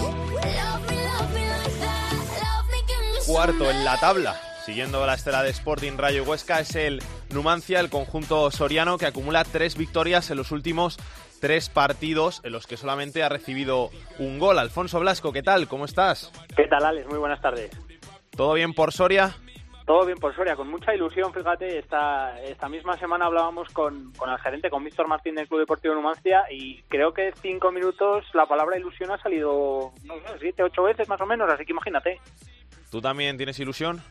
Love 0.58 0.82
me, 0.90 0.96
love 1.06 1.30
me 1.36 1.44
like 1.54 1.78
that. 1.78 2.18
Love 2.42 2.66
me, 2.72 2.78
give 2.88 3.14
me 3.14 3.20
some 3.20 3.32
Cuarto 3.32 3.70
en 3.70 3.84
la 3.84 4.00
tabla. 4.00 4.40
Siguiendo 4.66 5.06
la 5.06 5.14
estela 5.14 5.44
de 5.44 5.50
Sporting 5.50 5.96
Rayo 5.96 6.24
Huesca 6.24 6.58
es 6.58 6.74
el 6.74 7.00
Numancia, 7.30 7.78
el 7.78 7.90
conjunto 7.90 8.50
soriano 8.50 8.98
que 8.98 9.06
acumula 9.06 9.44
tres 9.44 9.76
victorias 9.76 10.30
en 10.30 10.36
los 10.36 10.50
últimos 10.50 10.98
tres 11.40 11.68
partidos 11.68 12.40
en 12.44 12.52
los 12.52 12.66
que 12.66 12.76
solamente 12.76 13.22
ha 13.22 13.28
recibido 13.28 13.90
un 14.18 14.38
gol. 14.38 14.58
Alfonso 14.58 15.00
Blasco, 15.00 15.32
¿qué 15.32 15.42
tal? 15.42 15.68
¿Cómo 15.68 15.84
estás? 15.84 16.32
¿Qué 16.56 16.66
tal, 16.66 16.84
Alex? 16.84 17.08
Muy 17.08 17.18
buenas 17.18 17.40
tardes. 17.40 17.70
¿Todo 18.30 18.54
bien 18.54 18.72
por 18.74 18.92
Soria? 18.92 19.34
Todo 19.86 20.04
bien 20.04 20.18
por 20.18 20.36
Soria, 20.36 20.54
con 20.54 20.68
mucha 20.68 20.94
ilusión, 20.94 21.32
fíjate, 21.32 21.78
esta, 21.78 22.38
esta 22.42 22.68
misma 22.68 22.98
semana 22.98 23.24
hablábamos 23.24 23.70
con, 23.70 24.12
con 24.12 24.28
el 24.28 24.38
gerente, 24.38 24.68
con 24.68 24.84
Víctor 24.84 25.08
Martín 25.08 25.34
del 25.34 25.48
Club 25.48 25.60
Deportivo 25.60 25.94
Numancia 25.94 26.44
y 26.50 26.82
creo 26.88 27.14
que 27.14 27.32
cinco 27.40 27.72
minutos 27.72 28.26
la 28.34 28.44
palabra 28.44 28.76
ilusión 28.76 29.10
ha 29.10 29.16
salido, 29.16 29.94
no 30.04 30.14
sé, 30.16 30.38
siete, 30.40 30.62
ocho 30.62 30.82
veces 30.82 31.08
más 31.08 31.18
o 31.22 31.24
menos, 31.24 31.48
así 31.50 31.64
que 31.64 31.72
imagínate. 31.72 32.20
¿Tú 32.90 33.00
también 33.00 33.38
tienes 33.38 33.58
ilusión? 33.60 34.02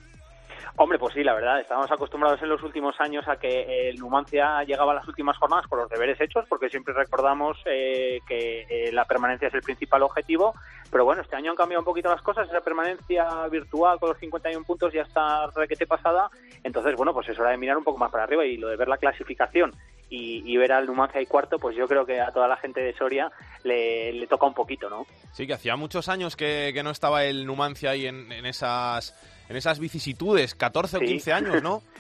Hombre, 0.75 0.99
pues 0.99 1.13
sí, 1.13 1.23
la 1.23 1.33
verdad, 1.33 1.59
estábamos 1.59 1.91
acostumbrados 1.91 2.41
en 2.41 2.49
los 2.49 2.61
últimos 2.61 2.99
años 2.99 3.27
a 3.27 3.37
que 3.37 3.89
el 3.89 3.97
Numancia 3.97 4.63
llegaba 4.63 4.91
a 4.91 4.95
las 4.95 5.07
últimas 5.07 5.37
jornadas 5.37 5.67
con 5.67 5.79
los 5.79 5.89
deberes 5.89 6.19
hechos, 6.19 6.45
porque 6.47 6.69
siempre 6.69 6.93
recordamos 6.93 7.57
eh, 7.65 8.19
que 8.27 8.65
eh, 8.69 8.91
la 8.91 9.05
permanencia 9.05 9.47
es 9.47 9.53
el 9.53 9.61
principal 9.61 10.03
objetivo, 10.03 10.53
pero 10.91 11.05
bueno, 11.05 11.21
este 11.21 11.35
año 11.35 11.51
han 11.51 11.57
cambiado 11.57 11.81
un 11.81 11.85
poquito 11.85 12.09
las 12.09 12.21
cosas, 12.21 12.47
esa 12.47 12.61
permanencia 12.61 13.25
virtual 13.49 13.99
con 13.99 14.09
los 14.09 14.19
51 14.19 14.65
puntos 14.65 14.93
ya 14.93 15.01
está 15.01 15.47
requete 15.55 15.87
pasada, 15.87 16.29
entonces 16.63 16.95
bueno, 16.95 17.13
pues 17.13 17.29
es 17.29 17.39
hora 17.39 17.51
de 17.51 17.57
mirar 17.57 17.77
un 17.77 17.83
poco 17.83 17.97
más 17.97 18.11
para 18.11 18.23
arriba 18.23 18.45
y 18.45 18.57
lo 18.57 18.67
de 18.67 18.75
ver 18.75 18.87
la 18.87 18.97
clasificación 18.97 19.71
y, 20.09 20.43
y 20.45 20.57
ver 20.57 20.71
al 20.71 20.85
Numancia 20.85 21.21
y 21.21 21.25
cuarto, 21.25 21.59
pues 21.59 21.75
yo 21.75 21.87
creo 21.87 22.05
que 22.05 22.19
a 22.21 22.31
toda 22.31 22.47
la 22.47 22.57
gente 22.57 22.81
de 22.81 22.93
Soria 22.93 23.31
le, 23.63 24.13
le 24.13 24.27
toca 24.27 24.45
un 24.45 24.53
poquito, 24.53 24.89
¿no? 24.89 25.05
Sí, 25.33 25.45
que 25.45 25.53
hacía 25.53 25.75
muchos 25.75 26.07
años 26.09 26.35
que, 26.35 26.71
que 26.73 26.83
no 26.83 26.91
estaba 26.91 27.25
el 27.25 27.45
Numancia 27.45 27.91
ahí 27.91 28.05
en, 28.07 28.31
en 28.31 28.45
esas 28.45 29.13
en 29.49 29.55
esas 29.55 29.79
vicisitudes, 29.79 30.55
14 30.55 30.97
o 30.97 30.99
Sí. 30.99 31.05
15 31.05 31.33
años, 31.33 31.63
¿no? 31.63 31.81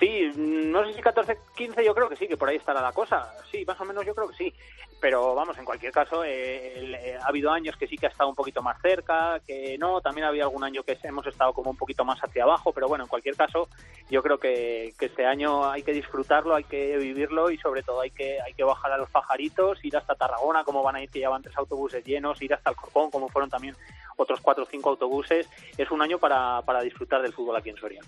Sí, 0.00 0.32
no 0.34 0.82
sé 0.86 0.94
si 0.94 1.02
14, 1.02 1.38
15, 1.54 1.84
yo 1.84 1.94
creo 1.94 2.08
que 2.08 2.16
sí, 2.16 2.26
que 2.26 2.38
por 2.38 2.48
ahí 2.48 2.56
estará 2.56 2.80
la 2.80 2.92
cosa. 2.92 3.34
Sí, 3.50 3.64
más 3.66 3.78
o 3.80 3.84
menos 3.84 4.06
yo 4.06 4.14
creo 4.14 4.28
que 4.28 4.34
sí. 4.34 4.54
Pero 4.98 5.34
vamos, 5.34 5.58
en 5.58 5.64
cualquier 5.66 5.92
caso, 5.92 6.24
eh, 6.24 6.72
el- 6.78 6.94
eh, 6.94 7.18
ha 7.22 7.26
habido 7.26 7.50
años 7.52 7.76
que 7.76 7.86
sí 7.86 7.98
que 7.98 8.06
ha 8.06 8.08
estado 8.08 8.30
un 8.30 8.34
poquito 8.34 8.62
más 8.62 8.80
cerca, 8.80 9.40
que 9.46 9.76
no, 9.78 10.00
también 10.00 10.26
había 10.26 10.44
algún 10.44 10.64
año 10.64 10.82
que 10.84 10.98
hemos 11.02 11.26
estado 11.26 11.52
como 11.52 11.70
un 11.70 11.76
poquito 11.76 12.02
más 12.02 12.18
hacia 12.20 12.44
abajo, 12.44 12.72
pero 12.72 12.88
bueno, 12.88 13.04
en 13.04 13.08
cualquier 13.08 13.36
caso, 13.36 13.68
yo 14.08 14.22
creo 14.22 14.38
que, 14.38 14.94
este 14.98 15.26
año 15.26 15.70
hay 15.70 15.82
que 15.82 15.92
disfrutarlo, 15.92 16.54
hay 16.54 16.64
que 16.64 16.96
vivirlo 16.96 17.50
y 17.50 17.58
sobre 17.58 17.82
todo 17.82 18.00
hay 18.00 18.10
que, 18.10 18.40
hay 18.40 18.54
que 18.54 18.64
bajar 18.64 18.92
a 18.92 18.96
los 18.96 19.10
pajaritos, 19.10 19.84
ir 19.84 19.96
hasta 19.98 20.14
Tarragona, 20.14 20.64
como 20.64 20.82
van 20.82 20.96
a 20.96 21.02
ir, 21.02 21.10
que 21.10 21.20
ya 21.20 21.28
van 21.28 21.42
tres 21.42 21.56
autobuses 21.58 22.02
llenos, 22.04 22.40
ir 22.40 22.54
hasta 22.54 22.70
Alcorcón, 22.70 23.10
como 23.10 23.28
fueron 23.28 23.50
también 23.50 23.76
otros 24.16 24.40
cuatro 24.40 24.64
o 24.64 24.66
cinco 24.66 24.90
autobuses. 24.90 25.46
Es 25.76 25.90
un 25.90 26.00
año 26.00 26.18
para, 26.18 26.62
para 26.62 26.80
disfrutar 26.80 27.20
del 27.20 27.34
fútbol 27.34 27.56
aquí 27.56 27.68
en 27.70 27.76
Soria. 27.76 28.00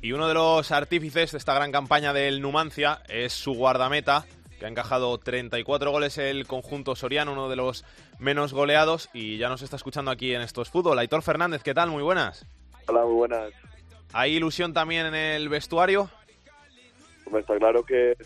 Y 0.00 0.12
uno 0.12 0.28
de 0.28 0.34
los 0.34 0.70
artífices 0.70 1.32
de 1.32 1.38
esta 1.38 1.54
gran 1.54 1.72
campaña 1.72 2.12
del 2.12 2.40
Numancia 2.40 3.02
es 3.08 3.32
su 3.32 3.54
guardameta, 3.54 4.26
que 4.60 4.64
ha 4.64 4.68
encajado 4.68 5.18
34 5.18 5.90
goles 5.90 6.18
el 6.18 6.46
conjunto 6.46 6.94
soriano, 6.94 7.32
uno 7.32 7.48
de 7.48 7.56
los 7.56 7.84
menos 8.20 8.52
goleados, 8.52 9.10
y 9.12 9.38
ya 9.38 9.48
nos 9.48 9.62
está 9.62 9.74
escuchando 9.74 10.12
aquí 10.12 10.32
en 10.32 10.42
Estos 10.42 10.70
Fútbol. 10.70 11.00
Aitor 11.00 11.22
Fernández, 11.22 11.64
¿qué 11.64 11.74
tal? 11.74 11.90
Muy 11.90 12.04
buenas. 12.04 12.46
Hola, 12.86 13.04
muy 13.04 13.14
buenas. 13.14 13.52
¿Hay 14.12 14.36
ilusión 14.36 14.72
también 14.72 15.06
en 15.06 15.16
el 15.16 15.48
vestuario? 15.48 16.08
Hombre, 17.26 17.40
está 17.40 17.58
claro 17.58 17.82
que, 17.82 18.16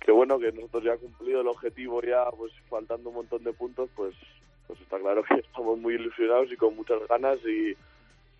que 0.00 0.10
bueno, 0.10 0.38
que 0.38 0.50
nosotros 0.50 0.84
ya 0.84 0.96
cumplido 0.96 1.42
el 1.42 1.48
objetivo 1.48 2.00
ya, 2.00 2.24
pues 2.38 2.54
faltando 2.70 3.10
un 3.10 3.16
montón 3.16 3.44
de 3.44 3.52
puntos, 3.52 3.90
pues, 3.94 4.14
pues 4.66 4.80
está 4.80 4.98
claro 4.98 5.22
que 5.22 5.34
estamos 5.46 5.78
muy 5.78 5.92
ilusionados 5.92 6.50
y 6.50 6.56
con 6.56 6.74
muchas 6.74 7.06
ganas 7.06 7.38
y, 7.44 7.76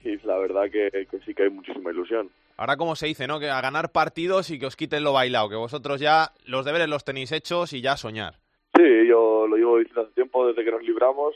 y 0.09 0.17
la 0.25 0.39
verdad 0.39 0.71
que, 0.73 1.07
que 1.11 1.19
sí 1.27 1.35
que 1.35 1.43
hay 1.43 1.51
muchísima 1.51 1.91
ilusión. 1.91 2.31
Ahora, 2.59 2.77
como 2.77 2.95
se 2.97 3.07
dice, 3.07 3.27
¿no? 3.27 3.39
Que 3.41 3.49
a 3.49 3.61
ganar 3.63 3.93
partidos 3.93 4.51
y 4.51 4.59
que 4.59 4.67
os 4.67 4.77
quiten 4.77 5.05
lo 5.05 5.13
bailado, 5.15 5.49
que 5.49 5.57
vosotros 5.57 6.01
ya 6.01 6.33
los 6.45 6.65
deberes 6.67 6.89
los 6.89 7.05
tenéis 7.05 7.33
hechos 7.33 7.73
y 7.73 7.81
ya 7.81 7.93
a 7.93 7.97
soñar. 7.97 8.35
Sí, 8.77 8.83
yo 9.09 9.47
lo 9.47 9.57
llevo 9.57 9.79
diciendo 9.79 10.03
hace 10.03 10.13
tiempo, 10.13 10.47
desde 10.47 10.65
que 10.65 10.71
nos 10.73 10.83
libramos, 10.83 11.35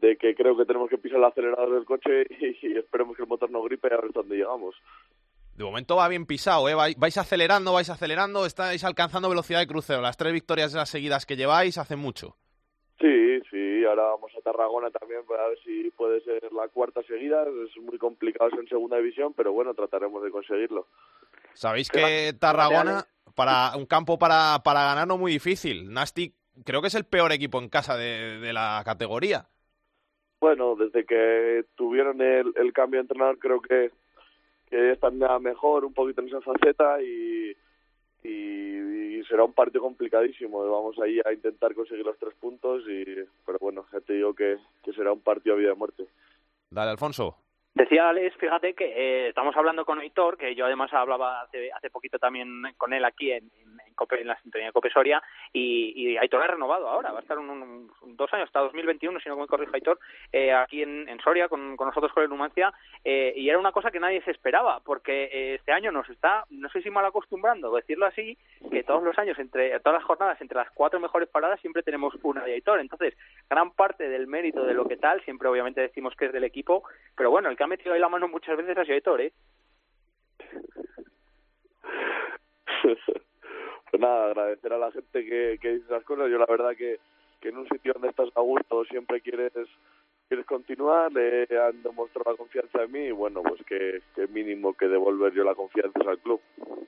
de 0.00 0.16
que 0.16 0.34
creo 0.34 0.56
que 0.56 0.64
tenemos 0.66 0.88
que 0.88 0.98
pisar 0.98 1.18
el 1.18 1.24
acelerador 1.24 1.74
del 1.74 1.84
coche 1.84 2.26
y, 2.40 2.66
y 2.68 2.76
esperemos 2.78 3.16
que 3.16 3.22
el 3.22 3.28
motor 3.28 3.50
no 3.50 3.62
gripe 3.62 3.88
y 3.90 3.94
a 3.94 4.00
ver 4.00 4.12
dónde 4.12 4.36
llegamos. 4.36 4.74
de 5.56 5.64
momento 5.64 5.96
va 5.96 6.08
bien 6.08 6.26
pisado, 6.26 6.68
¿eh? 6.68 6.74
Vai- 6.76 6.94
Vais 6.96 7.16
acelerando, 7.18 7.72
vais 7.72 7.88
acelerando, 7.90 8.44
estáis 8.46 8.84
alcanzando 8.84 9.28
velocidad 9.28 9.60
de 9.60 9.66
crucero. 9.66 10.00
Las 10.02 10.16
tres 10.16 10.32
victorias 10.32 10.72
seguidas 10.88 11.26
que 11.26 11.36
lleváis 11.36 11.76
hacen 11.78 11.98
mucho. 11.98 12.36
Sí, 13.00 13.40
sí, 13.50 13.59
ahora 13.84 14.04
vamos 14.04 14.32
a 14.36 14.40
Tarragona 14.40 14.90
también 14.90 15.24
para 15.26 15.48
ver 15.48 15.58
si 15.64 15.90
puede 15.90 16.20
ser 16.22 16.52
la 16.52 16.68
cuarta 16.68 17.02
seguida. 17.04 17.44
Es 17.44 17.76
muy 17.82 17.98
complicado 17.98 18.50
eso 18.50 18.60
en 18.60 18.68
segunda 18.68 18.96
división, 18.96 19.34
pero 19.34 19.52
bueno, 19.52 19.74
trataremos 19.74 20.22
de 20.22 20.30
conseguirlo. 20.30 20.86
Sabéis 21.54 21.88
que 21.90 22.32
Tarragona, 22.38 23.04
para 23.34 23.76
un 23.76 23.86
campo 23.86 24.18
para, 24.18 24.60
para 24.64 24.84
ganar 24.84 25.06
no 25.08 25.18
muy 25.18 25.32
difícil. 25.32 25.92
Nastic 25.92 26.34
creo 26.64 26.80
que 26.80 26.88
es 26.88 26.94
el 26.94 27.04
peor 27.04 27.32
equipo 27.32 27.58
en 27.58 27.68
casa 27.68 27.96
de, 27.96 28.38
de 28.38 28.52
la 28.52 28.82
categoría. 28.84 29.46
Bueno, 30.40 30.74
desde 30.74 31.04
que 31.04 31.64
tuvieron 31.74 32.20
el, 32.22 32.52
el 32.56 32.72
cambio 32.72 32.98
de 32.98 33.02
entrenador 33.02 33.38
creo 33.38 33.60
que, 33.60 33.90
que 34.68 34.92
están 34.92 35.18
mejor 35.42 35.84
un 35.84 35.92
poquito 35.92 36.22
en 36.22 36.28
esa 36.28 36.40
faceta 36.40 37.02
y, 37.02 37.54
y, 38.22 39.18
y 39.18 39.24
será 39.24 39.44
un 39.44 39.52
partido 39.52 39.82
complicadísimo. 39.82 40.68
Vamos 40.70 40.98
ahí 41.00 41.20
a 41.24 41.32
intentar 41.32 41.74
conseguir 41.74 42.04
los 42.04 42.18
tres 42.18 42.34
puntos, 42.34 42.82
y 42.88 43.04
pero 43.44 43.58
bueno, 43.60 43.86
ya 43.92 44.00
te 44.00 44.14
digo 44.14 44.34
que, 44.34 44.58
que 44.82 44.92
será 44.92 45.12
un 45.12 45.20
partido 45.20 45.54
a 45.54 45.58
vida 45.58 45.72
o 45.72 45.76
muerte. 45.76 46.06
Dale, 46.70 46.90
Alfonso. 46.90 47.36
Decía 47.72 48.08
Alex, 48.08 48.36
fíjate 48.36 48.74
que 48.74 48.84
eh, 48.84 49.28
estamos 49.28 49.56
hablando 49.56 49.84
con 49.84 50.00
Aitor, 50.00 50.36
que 50.36 50.56
yo 50.56 50.66
además 50.66 50.92
hablaba 50.92 51.42
hace, 51.42 51.70
hace 51.72 51.88
poquito 51.88 52.18
también 52.18 52.62
con 52.76 52.92
él 52.92 53.04
aquí 53.04 53.30
en 53.30 53.48
En 54.10 54.26
la 54.26 54.40
sintonía 54.40 54.68
de 54.68 54.72
Cope 54.72 54.90
Soria, 54.90 55.22
y, 55.52 55.92
y 55.94 56.16
Aitor 56.16 56.42
ha 56.42 56.46
renovado 56.46 56.88
ahora, 56.88 57.12
va 57.12 57.18
a 57.18 57.22
estar 57.22 57.38
un, 57.38 57.50
un- 57.50 57.90
un- 58.02 58.16
dos 58.16 58.32
años, 58.32 58.46
hasta 58.46 58.60
2021, 58.60 59.20
si 59.20 59.28
no 59.28 59.36
me 59.36 59.46
corrijo 59.46 59.74
Aitor, 59.74 59.98
eh, 60.32 60.52
aquí 60.52 60.82
en, 60.82 61.08
en 61.08 61.20
Soria 61.20 61.48
con, 61.48 61.76
con 61.76 61.86
nosotros 61.88 62.12
con 62.12 62.22
el 62.22 62.28
Numancia, 62.28 62.72
eh, 63.04 63.32
y 63.36 63.48
era 63.48 63.58
una 63.58 63.72
cosa 63.72 63.90
que 63.90 64.00
nadie 64.00 64.22
se 64.22 64.30
esperaba, 64.30 64.80
porque 64.80 65.24
eh, 65.24 65.54
este 65.54 65.72
año 65.72 65.92
nos 65.92 66.08
está, 66.08 66.44
no 66.50 66.68
sé 66.70 66.82
si 66.82 66.90
mal 66.90 67.04
acostumbrando, 67.04 67.74
decirlo 67.74 68.06
así, 68.06 68.36
que 68.70 68.82
todos 68.82 69.02
los 69.02 69.18
años, 69.18 69.38
entre 69.38 69.78
todas 69.80 69.98
las 70.00 70.04
jornadas, 70.04 70.40
entre 70.40 70.56
las 70.58 70.70
cuatro 70.72 70.98
mejores 71.00 71.28
paradas, 71.28 71.60
siempre 71.60 71.82
tenemos 71.82 72.14
una 72.22 72.44
de 72.44 72.54
Aitor, 72.54 72.80
entonces 72.80 73.16
gran 73.48 73.70
parte 73.72 74.08
del 74.08 74.26
mérito 74.26 74.64
de 74.64 74.74
lo 74.74 74.86
que 74.88 74.96
tal, 74.96 75.22
siempre 75.24 75.48
obviamente 75.48 75.80
decimos 75.80 76.14
que 76.16 76.26
es 76.26 76.32
del 76.32 76.44
equipo, 76.44 76.82
pero 77.16 77.30
bueno, 77.30 77.48
el 77.48 77.56
que 77.56 77.64
ha 77.64 77.68
metido 77.68 77.94
ahí 77.94 78.00
la 78.00 78.08
mano 78.08 78.28
muchas 78.28 78.56
veces 78.56 78.76
ha 78.78 78.84
sido 78.84 78.94
Aitor, 78.94 79.20
¿eh? 79.20 79.32
pues 83.90 84.00
nada, 84.00 84.26
agradecer 84.26 84.72
a 84.72 84.78
la 84.78 84.92
gente 84.92 85.24
que, 85.24 85.58
que 85.60 85.74
dice 85.74 85.86
esas 85.86 86.04
cosas. 86.04 86.30
Yo 86.30 86.38
la 86.38 86.46
verdad 86.46 86.76
que, 86.76 86.98
que 87.40 87.48
en 87.48 87.58
un 87.58 87.68
sitio 87.68 87.92
donde 87.92 88.08
estás 88.08 88.28
a 88.34 88.40
gusto 88.40 88.84
siempre 88.84 89.20
quieres 89.20 89.52
quieres 90.30 90.46
continuar, 90.46 91.10
le 91.10 91.44
han 91.58 91.82
demostrado 91.82 92.30
la 92.30 92.36
confianza 92.36 92.84
en 92.84 92.92
mí 92.92 93.00
y 93.00 93.10
bueno, 93.10 93.42
pues 93.42 93.60
que, 93.66 94.00
que 94.14 94.28
mínimo 94.28 94.74
que 94.74 94.86
devolver 94.86 95.32
yo 95.32 95.42
la 95.42 95.56
confianza 95.56 96.08
al 96.08 96.20
club. 96.20 96.40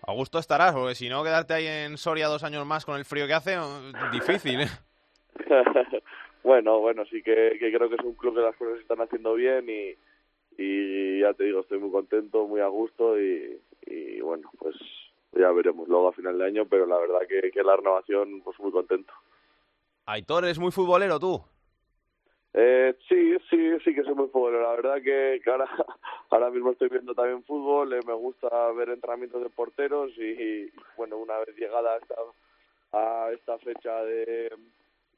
A 0.07 0.13
gusto 0.13 0.39
estarás, 0.39 0.73
porque 0.73 0.95
si 0.95 1.09
no, 1.09 1.25
quedarte 1.25 1.55
ahí 1.55 1.67
en 1.67 1.99
Soria 1.99 2.29
dos 2.29 2.45
años 2.45 2.65
más 2.65 2.87
con 2.87 2.97
el 2.97 3.05
frío 3.05 3.27
que 3.27 3.35
hace, 3.35 3.57
difícil, 4.13 4.61
¿eh? 4.61 4.69
bueno, 6.45 6.79
bueno, 6.79 7.05
sí 7.07 7.21
que, 7.21 7.57
que 7.59 7.73
creo 7.73 7.89
que 7.89 7.97
es 7.97 8.05
un 8.05 8.15
club 8.15 8.37
que 8.37 8.43
las 8.43 8.55
cosas 8.55 8.77
se 8.77 8.83
están 8.83 9.01
haciendo 9.01 9.35
bien 9.35 9.69
y, 9.69 9.97
y 10.57 11.19
ya 11.23 11.35
te 11.35 11.43
digo, 11.43 11.63
estoy 11.63 11.81
muy 11.81 11.91
contento, 11.91 12.47
muy 12.47 12.61
a 12.61 12.69
gusto 12.69 13.21
y, 13.21 13.61
y 13.87 14.21
bueno, 14.21 14.49
pues 14.57 14.77
ya 15.33 15.51
veremos 15.53 15.89
luego 15.89 16.09
a 16.09 16.13
final 16.13 16.39
de 16.39 16.47
año, 16.47 16.67
pero 16.67 16.87
la 16.87 16.99
verdad 16.99 17.21
que, 17.29 17.51
que 17.51 17.63
la 17.63 17.77
renovación, 17.77 18.41
pues 18.43 18.59
muy 18.61 18.71
contento. 18.73 19.13
Aitor, 20.07 20.45
¿eres 20.45 20.59
muy 20.59 20.73
futbolero 20.73 21.19
tú? 21.19 21.41
Eh, 22.55 22.95
sí, 23.09 23.35
sí, 23.49 23.79
sí 23.83 23.95
que 23.95 24.03
soy 24.03 24.15
muy 24.15 24.29
futbolero. 24.29 24.63
La 24.63 24.73
verdad 24.77 24.97
que, 25.03 25.41
que 25.43 25.51
ahora, 25.51 25.69
ahora 26.31 26.51
mismo 26.51 26.71
estoy 26.73 26.89
viendo 26.89 27.15
también 27.15 27.43
fútbol, 27.45 27.93
eh, 27.95 28.01
me 28.07 28.13
gusta 28.13 28.49
ver 28.73 28.91
entrenamientos 28.91 29.43
de 29.43 29.49
porteros 29.51 30.11
y, 30.19 30.23
y, 30.25 30.73
bueno, 30.97 31.17
una 31.17 31.39
vez 31.39 31.57
llegada 31.57 31.95
a 31.95 31.97
esta, 31.99 32.15
a 32.93 33.31
esta 33.33 33.59
fecha 33.59 34.03
de, 34.05 34.53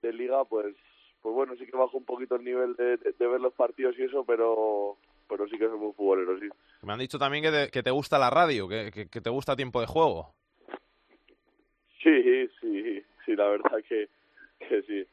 de 0.02 0.12
liga, 0.12 0.44
pues 0.44 0.74
pues 1.22 1.34
bueno, 1.34 1.54
sí 1.56 1.64
que 1.64 1.74
bajo 1.74 1.96
un 1.96 2.04
poquito 2.04 2.36
el 2.36 2.44
nivel 2.44 2.76
de, 2.76 2.98
de- 2.98 3.12
de 3.12 3.26
ver 3.26 3.40
los 3.40 3.54
partidos 3.54 3.98
y 3.98 4.02
eso, 4.02 4.24
pero 4.26 4.98
pero 5.36 5.48
sí 5.48 5.58
que 5.58 5.66
soy 5.68 5.78
muy 5.78 5.92
futbolero, 5.92 6.38
sí. 6.38 6.48
Me 6.82 6.92
han 6.92 6.98
dicho 6.98 7.18
también 7.18 7.42
que 7.42 7.50
te, 7.50 7.70
que 7.70 7.82
te 7.82 7.90
gusta 7.90 8.18
la 8.18 8.30
radio, 8.30 8.68
que, 8.68 8.90
que- 8.92 9.08
que 9.08 9.20
te 9.20 9.30
gusta 9.30 9.56
tiempo 9.56 9.80
de 9.80 9.86
juego. 9.86 10.34
Sí, 12.02 12.48
sí, 12.60 13.02
sí, 13.24 13.34
la 13.36 13.48
verdad 13.48 13.78
que, 13.88 14.08
que 14.60 14.82
sí. 14.82 15.06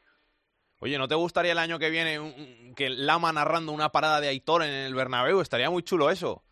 Oye, 0.80 0.98
¿no 0.98 1.08
te 1.08 1.14
gustaría 1.14 1.52
el 1.52 1.58
año 1.58 1.78
que 1.78 1.90
viene 1.90 2.18
un- 2.20 2.34
un- 2.34 2.74
que 2.74 2.90
Lama 2.90 3.32
narrando 3.32 3.72
una 3.72 3.88
parada 3.90 4.20
de 4.20 4.28
Aitor 4.28 4.62
en 4.62 4.70
el 4.70 4.94
Bernabéu? 4.94 5.40
Estaría 5.40 5.70
muy 5.70 5.82
chulo 5.82 6.10
eso. 6.10 6.42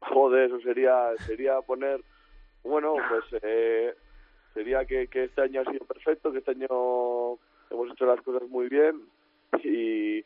Joder, 0.00 0.46
eso 0.46 0.60
sería, 0.60 1.10
sería 1.26 1.60
poner, 1.60 2.00
bueno, 2.62 2.94
pues 3.08 3.24
eh, 3.42 3.94
sería 4.54 4.84
que, 4.86 5.08
que 5.08 5.24
este 5.24 5.42
año 5.42 5.60
ha 5.60 5.70
sido 5.70 5.84
perfecto, 5.86 6.32
que 6.32 6.38
este 6.38 6.52
año 6.52 6.68
hemos 7.70 7.90
hecho 7.92 8.06
las 8.06 8.20
cosas 8.22 8.48
muy 8.48 8.68
bien 8.68 9.02
y, 9.62 10.24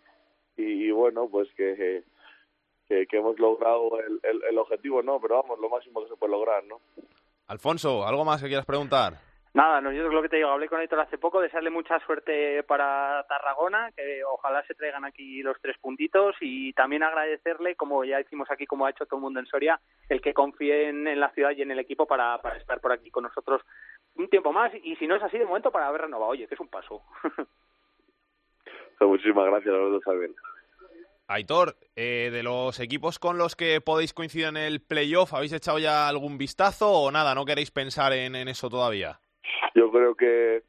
y 0.57 0.91
bueno, 0.93 1.29
pues 1.29 1.49
que, 1.57 2.05
que, 2.89 3.07
que 3.07 3.19
hemos 3.19 3.39
logrado 3.39 3.99
el, 4.01 4.21
el, 4.23 4.43
el 4.51 4.59
objetivo, 4.59 5.03
¿no? 5.03 5.21
Pero 5.21 5.43
vamos, 5.43 5.59
lo 5.59 5.69
máximo 5.69 6.03
que 6.03 6.09
se 6.09 6.17
puede 6.17 6.33
lograr, 6.33 6.65
¿no? 6.65 6.81
Alfonso, 7.47 8.07
¿algo 8.07 8.25
más 8.25 8.43
que 8.43 8.49
quieras 8.49 8.67
preguntar? 8.67 9.15
Nada, 9.55 9.81
no, 9.81 9.93
yo 9.93 10.05
es 10.09 10.13
lo 10.13 10.21
que 10.21 10.29
te 10.29 10.37
digo, 10.37 10.49
hablé 10.49 10.69
con 10.69 10.81
Héctor 10.81 10.99
hace 10.99 11.17
poco, 11.17 11.41
desearle 11.41 11.71
mucha 11.71 12.01
suerte 12.01 12.65
para 12.65 13.25
Tarragona, 13.29 13.93
que 13.97 14.25
ojalá 14.25 14.65
se 14.67 14.75
traigan 14.75 15.05
aquí 15.05 15.45
los 15.45 15.61
tres 15.61 15.79
puntitos 15.79 16.35
y 16.41 16.73
también 16.73 17.05
agradecerle, 17.05 17.77
como 17.77 18.05
ya 18.05 18.21
hicimos 18.21 18.51
aquí, 18.51 18.67
como 18.67 18.85
ha 18.85 18.91
hecho 18.91 19.07
todo 19.07 19.19
el 19.19 19.23
mundo 19.23 19.39
en 19.39 19.47
Soria, 19.47 19.81
el 20.09 20.21
que 20.21 20.35
confíen 20.35 21.07
en 21.07 21.21
la 21.21 21.31
ciudad 21.31 21.53
y 21.53 21.63
en 21.63 21.71
el 21.71 21.79
equipo 21.79 22.05
para, 22.05 22.39
para 22.39 22.57
estar 22.57 22.81
por 22.81 22.91
aquí 22.91 23.13
con 23.13 23.23
nosotros 23.23 23.63
un 24.17 24.29
tiempo 24.29 24.53
más 24.53 24.73
y 24.83 24.97
si 24.97 25.07
no 25.07 25.15
es 25.15 25.23
así 25.23 25.39
de 25.39 25.45
momento 25.45 25.71
para 25.71 25.87
haber 25.87 26.03
renovado, 26.03 26.33
oye, 26.33 26.49
que 26.49 26.55
es 26.55 26.61
un 26.61 26.69
paso. 26.69 27.03
Pues 28.97 29.11
muchísimas 29.11 29.47
gracias 29.47 29.75
a 29.75 29.77
los 29.77 29.93
dos 29.93 30.03
también. 30.05 30.35
Aitor, 31.27 31.77
eh, 31.97 32.29
de 32.31 32.43
los 32.43 32.79
equipos 32.81 33.19
con 33.19 33.39
los 33.39 33.57
que 33.57 33.81
podéis 33.81 34.13
coincidir 34.13 34.47
en 34.47 34.59
el 34.59 34.81
playoff, 34.83 35.33
¿habéis 35.33 35.55
echado 35.55 35.79
ya 35.79 36.07
algún 36.07 36.37
vistazo 36.37 36.91
o 36.91 37.11
nada? 37.11 37.35
¿No 37.35 37.47
queréis 37.47 37.71
pensar 37.71 38.13
en, 38.13 38.35
eso 38.37 38.69
todavía? 38.69 39.21
Yo 39.75 39.91
creo 39.91 40.15
que, 40.15 40.63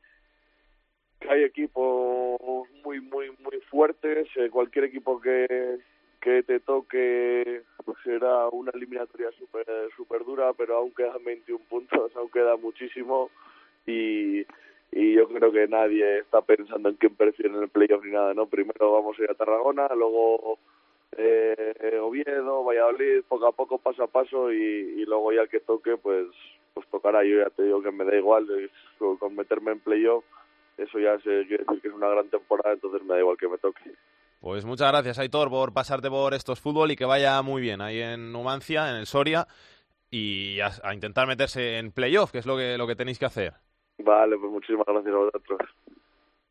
que 1.19 1.29
hay 1.29 1.43
equipos 1.43 2.39
muy, 2.83 3.01
muy, 3.01 3.31
muy 3.39 3.59
fuertes. 3.69 4.27
Eh, 4.37 4.49
cualquier 4.49 4.85
equipo 4.85 5.19
que, 5.19 5.79
que 6.21 6.43
te 6.43 6.61
toque 6.61 7.63
pues 7.83 7.97
será 8.03 8.47
una 8.47 8.71
eliminatoria 8.73 9.31
súper 9.37 9.65
super 9.97 10.23
dura, 10.23 10.53
pero 10.53 10.77
aún 10.77 10.93
quedan 10.95 11.23
21 11.23 11.65
puntos, 11.65 12.11
aún 12.15 12.29
queda 12.29 12.55
muchísimo. 12.55 13.29
Y, 13.85 14.45
y 14.91 15.13
yo 15.13 15.27
creo 15.27 15.51
que 15.51 15.67
nadie 15.67 16.19
está 16.19 16.41
pensando 16.41 16.89
en 16.89 16.95
quién 16.95 17.15
prefiere 17.15 17.53
en 17.53 17.63
el 17.63 17.69
playoff 17.69 18.03
ni 18.03 18.11
nada, 18.11 18.33
¿no? 18.33 18.47
Primero 18.47 18.93
vamos 18.93 19.19
a 19.19 19.23
ir 19.23 19.31
a 19.31 19.35
Tarragona, 19.35 19.87
luego 19.95 20.57
eh, 21.17 21.99
Oviedo, 22.01 22.63
Valladolid, 22.63 23.23
poco 23.27 23.47
a 23.47 23.51
poco, 23.51 23.77
paso 23.77 24.03
a 24.03 24.07
paso, 24.07 24.51
y, 24.51 25.05
luego 25.05 25.31
ya 25.31 25.47
que 25.47 25.59
toque, 25.59 25.97
pues 25.97 26.27
pues 26.73 26.87
tocará. 26.89 27.23
Yo 27.23 27.37
ya 27.37 27.49
te 27.49 27.63
digo 27.63 27.81
que 27.81 27.91
me 27.91 28.03
da 28.03 28.15
igual 28.15 28.47
con, 28.97 29.35
meterme 29.35 29.71
en 29.71 29.79
playoff, 29.79 30.25
eso 30.77 30.99
ya 30.99 31.17
se 31.19 31.45
quiere 31.47 31.63
decir 31.63 31.81
que 31.81 31.87
es 31.87 31.93
una 31.93 32.09
gran 32.09 32.29
temporada, 32.29 32.73
entonces 32.73 33.01
me 33.03 33.13
da 33.13 33.19
igual 33.19 33.37
que 33.37 33.47
me 33.47 33.57
toque. 33.57 33.91
Pues 34.41 34.65
muchas 34.65 34.91
gracias, 34.91 35.17
Aitor, 35.19 35.49
por 35.49 35.73
pasarte 35.73 36.09
por 36.09 36.33
estos 36.33 36.59
fútbol 36.59 36.91
y 36.91 36.95
que 36.95 37.05
vaya 37.05 37.41
muy 37.41 37.61
bien 37.61 37.81
ahí 37.81 38.01
en 38.01 38.31
Numancia, 38.31 38.89
en 38.89 38.97
el 38.97 39.05
Soria, 39.05 39.47
y 40.11 40.59
a, 40.59 40.69
a 40.83 40.93
intentar 40.93 41.27
meterse 41.27 41.77
en 41.77 41.91
playoff, 41.91 42.31
que 42.31 42.39
es 42.39 42.45
lo 42.45 42.57
que, 42.57 42.77
lo 42.77 42.87
que 42.87 42.95
tenéis 42.95 43.19
que 43.19 43.25
hacer. 43.25 43.53
Vale, 43.97 44.37
pues 44.37 44.51
muchísimas 44.51 44.85
gracias 44.85 45.13
a 45.13 45.17
vosotros. 45.17 45.59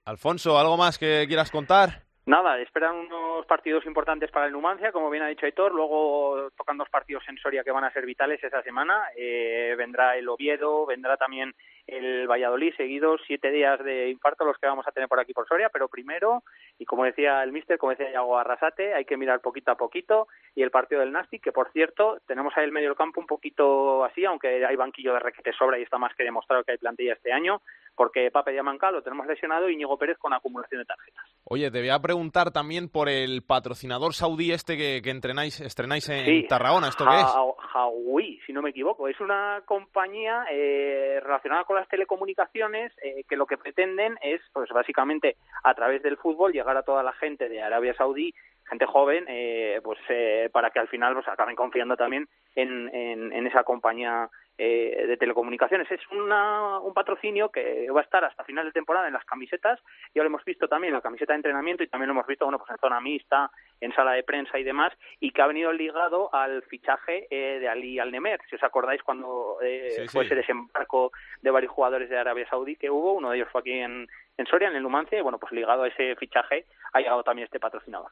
Alfonso, 0.06 0.58
¿algo 0.58 0.76
más 0.76 0.98
que 0.98 1.24
quieras 1.26 1.50
contar? 1.50 2.04
Nada, 2.26 2.58
esperan 2.58 2.96
unos 2.96 3.44
partidos 3.46 3.84
importantes 3.84 4.30
para 4.30 4.46
el 4.46 4.52
Numancia, 4.52 4.92
como 4.92 5.10
bien 5.10 5.22
ha 5.22 5.28
dicho 5.28 5.44
Aitor. 5.44 5.74
Luego 5.74 6.50
tocan 6.56 6.78
dos 6.78 6.88
partidos 6.88 7.22
en 7.28 7.36
Soria 7.36 7.62
que 7.62 7.70
van 7.70 7.84
a 7.84 7.92
ser 7.92 8.06
vitales 8.06 8.42
esa 8.42 8.62
semana. 8.62 9.08
Eh, 9.14 9.74
vendrá 9.76 10.16
el 10.16 10.28
Oviedo, 10.28 10.86
vendrá 10.86 11.18
también 11.18 11.54
el 11.86 12.26
Valladolid, 12.26 12.72
seguidos 12.76 13.20
siete 13.26 13.50
días 13.50 13.82
de 13.84 14.08
infarto 14.10 14.44
los 14.44 14.56
que 14.58 14.66
vamos 14.66 14.86
a 14.88 14.92
tener 14.92 15.08
por 15.08 15.20
aquí 15.20 15.32
por 15.32 15.46
Soria. 15.46 15.68
Pero 15.72 15.88
primero, 15.88 16.42
y 16.78 16.84
como 16.84 17.04
decía 17.04 17.42
el 17.42 17.52
míster, 17.52 17.78
como 17.78 17.90
decía 17.90 18.10
Iago 18.10 18.38
Arrasate, 18.38 18.94
hay 18.94 19.04
que 19.04 19.16
mirar 19.16 19.40
poquito 19.40 19.70
a 19.70 19.76
poquito. 19.76 20.28
Y 20.54 20.62
el 20.62 20.70
partido 20.70 21.00
del 21.00 21.12
Nastic, 21.12 21.42
que 21.42 21.52
por 21.52 21.70
cierto, 21.72 22.18
tenemos 22.26 22.52
ahí 22.56 22.64
el 22.64 22.72
medio 22.72 22.88
del 22.88 22.96
campo 22.96 23.20
un 23.20 23.26
poquito 23.26 24.04
así, 24.04 24.24
aunque 24.24 24.64
hay 24.64 24.76
banquillo 24.76 25.12
de 25.14 25.20
requete 25.20 25.52
sobra 25.52 25.78
y 25.78 25.82
está 25.82 25.98
más 25.98 26.14
que 26.14 26.24
demostrado 26.24 26.64
que 26.64 26.72
hay 26.72 26.78
plantilla 26.78 27.12
este 27.14 27.32
año, 27.32 27.60
porque 27.94 28.30
Pape 28.30 28.52
Diamanca 28.52 28.90
lo 28.90 29.02
tenemos 29.02 29.26
lesionado 29.26 29.68
y 29.68 29.74
Íñigo 29.74 29.98
Pérez 29.98 30.16
con 30.18 30.32
acumulación 30.32 30.80
de 30.80 30.86
tarjetas. 30.86 31.24
Oye, 31.44 31.70
te 31.70 31.80
voy 31.80 31.90
a 31.90 31.98
preguntar 32.00 32.50
también 32.50 32.88
por 32.88 33.08
el 33.08 33.42
patrocinador 33.46 34.14
saudí 34.14 34.52
este 34.52 34.76
que, 34.76 35.00
que 35.02 35.10
entrenáis, 35.10 35.60
estrenáis 35.60 36.08
en 36.08 36.24
Sí, 36.24 36.46
Tarragona. 36.48 36.88
¿Esto 36.88 37.04
qué 37.04 37.16
es? 37.16 37.24
Ha- 37.24 37.44
Huawei, 37.74 38.38
si 38.46 38.52
no 38.52 38.62
me 38.62 38.70
equivoco. 38.70 39.08
Es 39.08 39.20
una 39.20 39.62
compañía 39.66 40.44
eh, 40.50 41.18
relacionada 41.22 41.64
con 41.64 41.73
las 41.74 41.88
telecomunicaciones 41.88 42.92
eh, 43.02 43.24
que 43.28 43.36
lo 43.36 43.46
que 43.46 43.58
pretenden 43.58 44.18
es, 44.22 44.40
pues 44.52 44.70
básicamente, 44.70 45.36
a 45.62 45.74
través 45.74 46.02
del 46.02 46.16
fútbol, 46.16 46.52
llegar 46.52 46.76
a 46.76 46.82
toda 46.82 47.02
la 47.02 47.12
gente 47.12 47.48
de 47.48 47.62
Arabia 47.62 47.94
Saudí 47.94 48.34
gente 48.68 48.86
joven, 48.86 49.24
eh, 49.28 49.80
pues 49.82 49.98
eh, 50.08 50.48
para 50.52 50.70
que 50.70 50.78
al 50.78 50.88
final 50.88 51.14
pues 51.14 51.28
acaben 51.28 51.56
confiando 51.56 51.96
también 51.96 52.28
en, 52.54 52.88
en, 52.94 53.32
en 53.32 53.46
esa 53.46 53.62
compañía 53.64 54.30
eh, 54.56 55.06
de 55.06 55.16
telecomunicaciones. 55.16 55.90
Es 55.90 56.00
una, 56.10 56.78
un 56.78 56.94
patrocinio 56.94 57.50
que 57.50 57.90
va 57.90 58.00
a 58.00 58.04
estar 58.04 58.24
hasta 58.24 58.44
final 58.44 58.66
de 58.66 58.72
temporada 58.72 59.08
en 59.08 59.14
las 59.14 59.24
camisetas. 59.24 59.80
Ya 60.14 60.22
lo 60.22 60.28
hemos 60.28 60.44
visto 60.44 60.68
también 60.68 60.90
en 60.90 60.96
la 60.96 61.02
camiseta 61.02 61.32
de 61.32 61.38
entrenamiento 61.38 61.82
y 61.82 61.88
también 61.88 62.08
lo 62.08 62.12
hemos 62.12 62.26
visto 62.26 62.44
bueno, 62.44 62.58
pues 62.58 62.70
en 62.70 62.78
zona 62.78 63.00
mixta, 63.00 63.50
en 63.80 63.92
sala 63.94 64.12
de 64.12 64.22
prensa 64.22 64.58
y 64.58 64.64
demás, 64.64 64.92
y 65.20 65.32
que 65.32 65.42
ha 65.42 65.46
venido 65.46 65.72
ligado 65.72 66.32
al 66.34 66.62
fichaje 66.62 67.26
eh, 67.30 67.58
de 67.58 67.68
Ali 67.68 67.98
Al-Nemer. 67.98 68.40
Si 68.48 68.56
os 68.56 68.62
acordáis 68.62 69.02
cuando 69.02 69.58
eh, 69.62 69.90
Sí, 69.90 70.08
fue 70.08 70.24
ese 70.24 70.36
desembarco 70.36 71.12
de 71.42 71.50
varios 71.50 71.72
jugadores 71.72 72.08
de 72.08 72.18
Arabia 72.18 72.48
Saudí 72.48 72.76
que 72.76 72.90
hubo, 72.90 73.12
uno 73.14 73.30
de 73.30 73.36
ellos 73.36 73.48
fue 73.50 73.60
aquí 73.60 73.72
en, 73.72 74.06
en 74.36 74.46
Soria, 74.46 74.68
en 74.68 74.76
el 74.76 74.82
Numancia, 74.82 75.18
y 75.18 75.22
bueno, 75.22 75.38
pues 75.38 75.52
ligado 75.52 75.82
a 75.82 75.88
ese 75.88 76.16
fichaje 76.16 76.66
ha 76.92 77.00
llegado 77.00 77.22
también 77.22 77.46
este 77.46 77.60
patrocinador. 77.60 78.10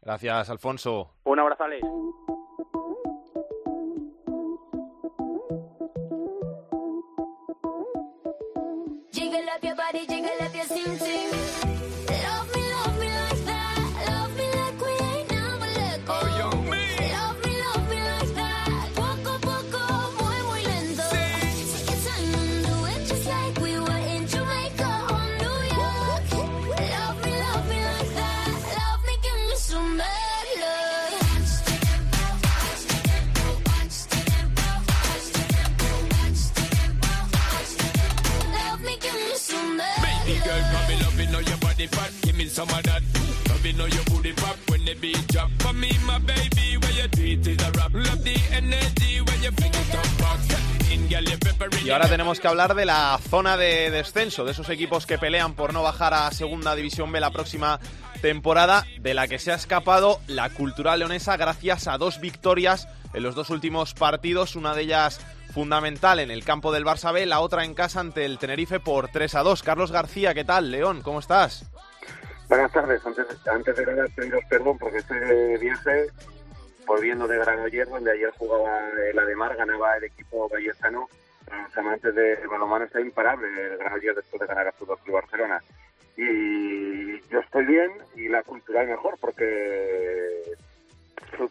Gracias, 0.00 0.50
Alfonso. 0.50 1.14
Un 1.24 1.38
abrazo, 1.38 1.64
Alex. 1.64 1.86
Jiggle 9.32 9.48
up 9.48 9.64
your 9.64 9.74
body, 9.74 10.06
jiggle 10.06 10.42
up 10.42 10.54
your 10.54 10.64
sing 10.66 10.98
sing. 10.98 11.61
Some 42.52 42.68
of 42.68 42.82
that. 42.82 43.02
Loving 43.48 43.76
how 43.76 43.86
your 43.86 44.04
booty 44.04 44.32
pop 44.34 44.56
when 44.68 44.84
the 44.84 44.94
beat 44.94 45.26
drop. 45.28 45.50
For 45.60 45.72
me, 45.72 45.90
my 46.06 46.18
baby, 46.18 46.76
where 46.80 46.92
you 46.92 47.08
treat 47.08 47.46
is 47.46 47.62
a 47.62 47.70
rap. 47.72 47.92
Love 47.94 48.22
the 48.22 48.36
energy 48.52 49.20
when 49.20 49.42
you 49.42 49.50
fling 49.52 49.72
it 49.72 49.94
up 49.94 50.08
back. 50.20 50.92
In, 50.92 51.08
girl, 51.08 51.24
you 51.24 51.38
peppering 51.38 51.86
Y 51.86 51.90
ahora 51.90 52.08
tenemos 52.08 52.40
que 52.40 52.48
hablar 52.48 52.74
de 52.74 52.84
la 52.84 53.18
zona 53.30 53.56
de 53.56 53.90
descenso, 53.90 54.44
de 54.44 54.52
esos 54.52 54.68
equipos 54.68 55.06
que 55.06 55.18
pelean 55.18 55.54
por 55.54 55.72
no 55.72 55.82
bajar 55.82 56.12
a 56.12 56.30
Segunda 56.30 56.74
División 56.74 57.10
B 57.10 57.20
la 57.20 57.30
próxima 57.30 57.80
temporada, 58.20 58.84
de 59.00 59.14
la 59.14 59.26
que 59.26 59.38
se 59.38 59.50
ha 59.50 59.54
escapado 59.54 60.20
la 60.26 60.50
Cultural 60.50 60.98
Leonesa 60.98 61.36
gracias 61.36 61.88
a 61.88 61.96
dos 61.96 62.20
victorias 62.20 62.86
en 63.14 63.22
los 63.22 63.34
dos 63.34 63.50
últimos 63.50 63.94
partidos, 63.94 64.54
una 64.54 64.74
de 64.74 64.82
ellas 64.82 65.20
fundamental 65.52 66.20
en 66.20 66.30
el 66.30 66.44
campo 66.44 66.70
del 66.70 66.84
Barça 66.84 67.12
B, 67.12 67.26
la 67.26 67.40
otra 67.40 67.64
en 67.64 67.74
casa 67.74 68.00
ante 68.00 68.24
el 68.24 68.38
Tenerife 68.38 68.78
por 68.78 69.08
3 69.08 69.34
a 69.34 69.42
2. 69.42 69.62
Carlos 69.62 69.90
García, 69.90 70.34
¿qué 70.34 70.44
tal? 70.44 70.70
León, 70.70 71.02
¿cómo 71.02 71.18
estás? 71.18 71.66
Buenas 72.52 72.70
tardes. 72.70 73.06
Antes, 73.06 73.48
antes 73.48 73.74
de 73.74 73.86
nada, 73.86 74.06
pediros 74.14 74.44
perdón 74.44 74.76
porque 74.76 74.98
estoy 74.98 75.20
de 75.20 75.56
viaje, 75.56 76.08
volviendo 76.86 77.26
de 77.26 77.38
Granollers, 77.38 77.88
donde 77.88 78.10
ayer 78.10 78.30
jugaba 78.36 78.90
el 79.08 79.18
Ademar, 79.18 79.56
ganaba 79.56 79.96
el 79.96 80.04
equipo. 80.04 80.50
Para 80.50 80.60
los 80.60 81.78
amantes 81.78 82.14
de 82.14 82.46
balonmano 82.46 82.84
está 82.84 83.00
imparable 83.00 83.48
el 83.48 83.78
Granollers 83.78 84.16
después 84.16 84.38
de 84.38 84.46
ganar 84.46 84.68
a 84.68 84.72
Fútbol 84.72 84.98
Club 84.98 85.14
Barcelona. 85.14 85.62
Y 86.18 87.22
yo 87.30 87.40
estoy 87.40 87.64
bien 87.64 87.90
y 88.16 88.28
la 88.28 88.42
cultural 88.42 88.86
mejor 88.86 89.16
porque, 89.18 90.42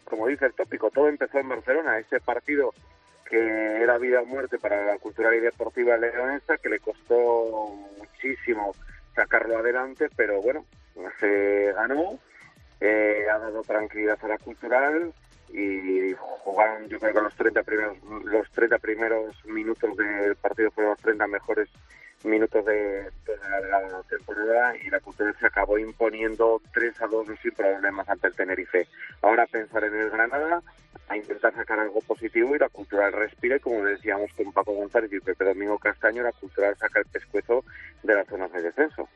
como 0.04 0.28
dice 0.28 0.46
el 0.46 0.54
tópico, 0.54 0.92
todo 0.92 1.08
empezó 1.08 1.40
en 1.40 1.48
Barcelona. 1.48 1.98
Ese 1.98 2.20
partido 2.20 2.72
que 3.28 3.38
era 3.38 3.98
vida 3.98 4.20
o 4.20 4.24
muerte 4.24 4.56
para 4.60 4.86
la 4.86 4.98
cultural 4.98 5.34
y 5.34 5.40
deportiva 5.40 5.96
leonesa, 5.96 6.58
que 6.58 6.68
le 6.68 6.78
costó 6.78 7.74
muchísimo 7.98 8.76
sacarlo 9.16 9.58
adelante, 9.58 10.08
pero 10.16 10.40
bueno, 10.40 10.64
se 11.18 11.72
ganó, 11.72 12.18
eh, 12.80 13.26
ha 13.32 13.38
dado 13.38 13.62
tranquilidad 13.62 14.18
a 14.22 14.28
la 14.28 14.38
cultural 14.38 15.12
y 15.52 16.14
jugaron 16.18 16.88
yo 16.88 16.98
creo 16.98 17.12
que 17.12 17.20
los 17.20 17.34
30 17.34 17.62
primeros 17.62 17.98
los 18.24 18.50
30 18.52 18.78
primeros 18.78 19.44
minutos 19.44 19.94
del 19.96 20.34
partido 20.36 20.70
fueron 20.70 20.92
los 20.92 21.00
30 21.00 21.26
mejores 21.26 21.68
minutos 22.24 22.64
de, 22.64 23.10
la 23.70 24.02
temporada 24.08 24.76
y 24.76 24.90
la 24.90 25.00
cultural 25.00 25.34
se 25.38 25.46
acabó 25.46 25.78
imponiendo 25.78 26.60
3 26.72 27.02
a 27.02 27.06
2 27.06 27.26
sin 27.42 27.52
problemas 27.52 28.08
ante 28.08 28.28
el 28.28 28.34
Tenerife. 28.34 28.86
Ahora 29.22 29.46
pensar 29.46 29.84
en 29.84 29.94
el 29.94 30.10
Granada, 30.10 30.62
a 31.08 31.16
intentar 31.16 31.54
sacar 31.54 31.78
algo 31.78 32.00
positivo 32.00 32.54
y 32.54 32.58
la 32.58 32.68
cultural 32.68 33.12
respira 33.12 33.56
y 33.56 33.60
como 33.60 33.84
decíamos 33.84 34.30
con 34.34 34.52
Paco 34.52 34.72
González 34.72 35.12
y 35.12 35.20
Pepe 35.20 35.44
Domingo 35.44 35.78
Castaño, 35.78 36.22
la 36.22 36.32
cultural 36.32 36.76
saca 36.76 37.00
el 37.00 37.06
pescuezo 37.06 37.64
de 38.02 38.14
las 38.14 38.26
zonas 38.26 38.52
de 38.52 38.62
descenso. 38.62 39.08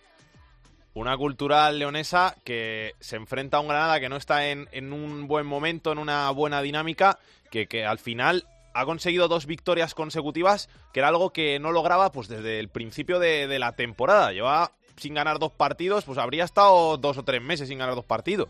Una 0.97 1.15
cultural 1.19 1.79
leonesa 1.79 2.35
que 2.43 2.95
se 3.01 3.17
enfrenta 3.17 3.59
a 3.59 3.61
un 3.61 3.69
Granada 3.69 4.01
que 4.01 4.09
no 4.09 4.17
está 4.17 4.47
en, 4.47 4.67
en 4.73 4.95
un 4.95 5.29
buen 5.29 5.45
momento, 5.45 5.93
en 5.93 5.99
una 5.99 6.31
buena 6.31 6.63
dinámica, 6.63 7.19
que, 7.51 7.67
que 7.67 7.85
al 7.85 7.99
final 7.99 8.45
ha 8.73 8.87
conseguido 8.87 9.29
dos 9.29 9.45
victorias 9.45 9.95
consecutivas, 9.95 10.71
que 10.95 11.01
era 11.01 11.09
algo 11.09 11.35
que 11.35 11.59
no 11.59 11.71
lograba 11.71 12.13
pues 12.13 12.29
desde 12.29 12.61
el 12.61 12.71
principio 12.71 13.19
de, 13.19 13.47
de 13.47 13.59
la 13.59 13.73
temporada. 13.73 14.33
Lleva 14.33 14.71
sin 14.97 15.13
ganar 15.13 15.39
dos 15.39 15.53
partidos, 15.53 16.07
pues 16.07 16.17
habría 16.17 16.45
estado 16.45 16.97
dos 16.97 17.19
o 17.19 17.25
tres 17.25 17.43
meses 17.43 17.69
sin 17.69 17.77
ganar 17.77 17.95
dos 17.95 18.07
partidos. 18.07 18.49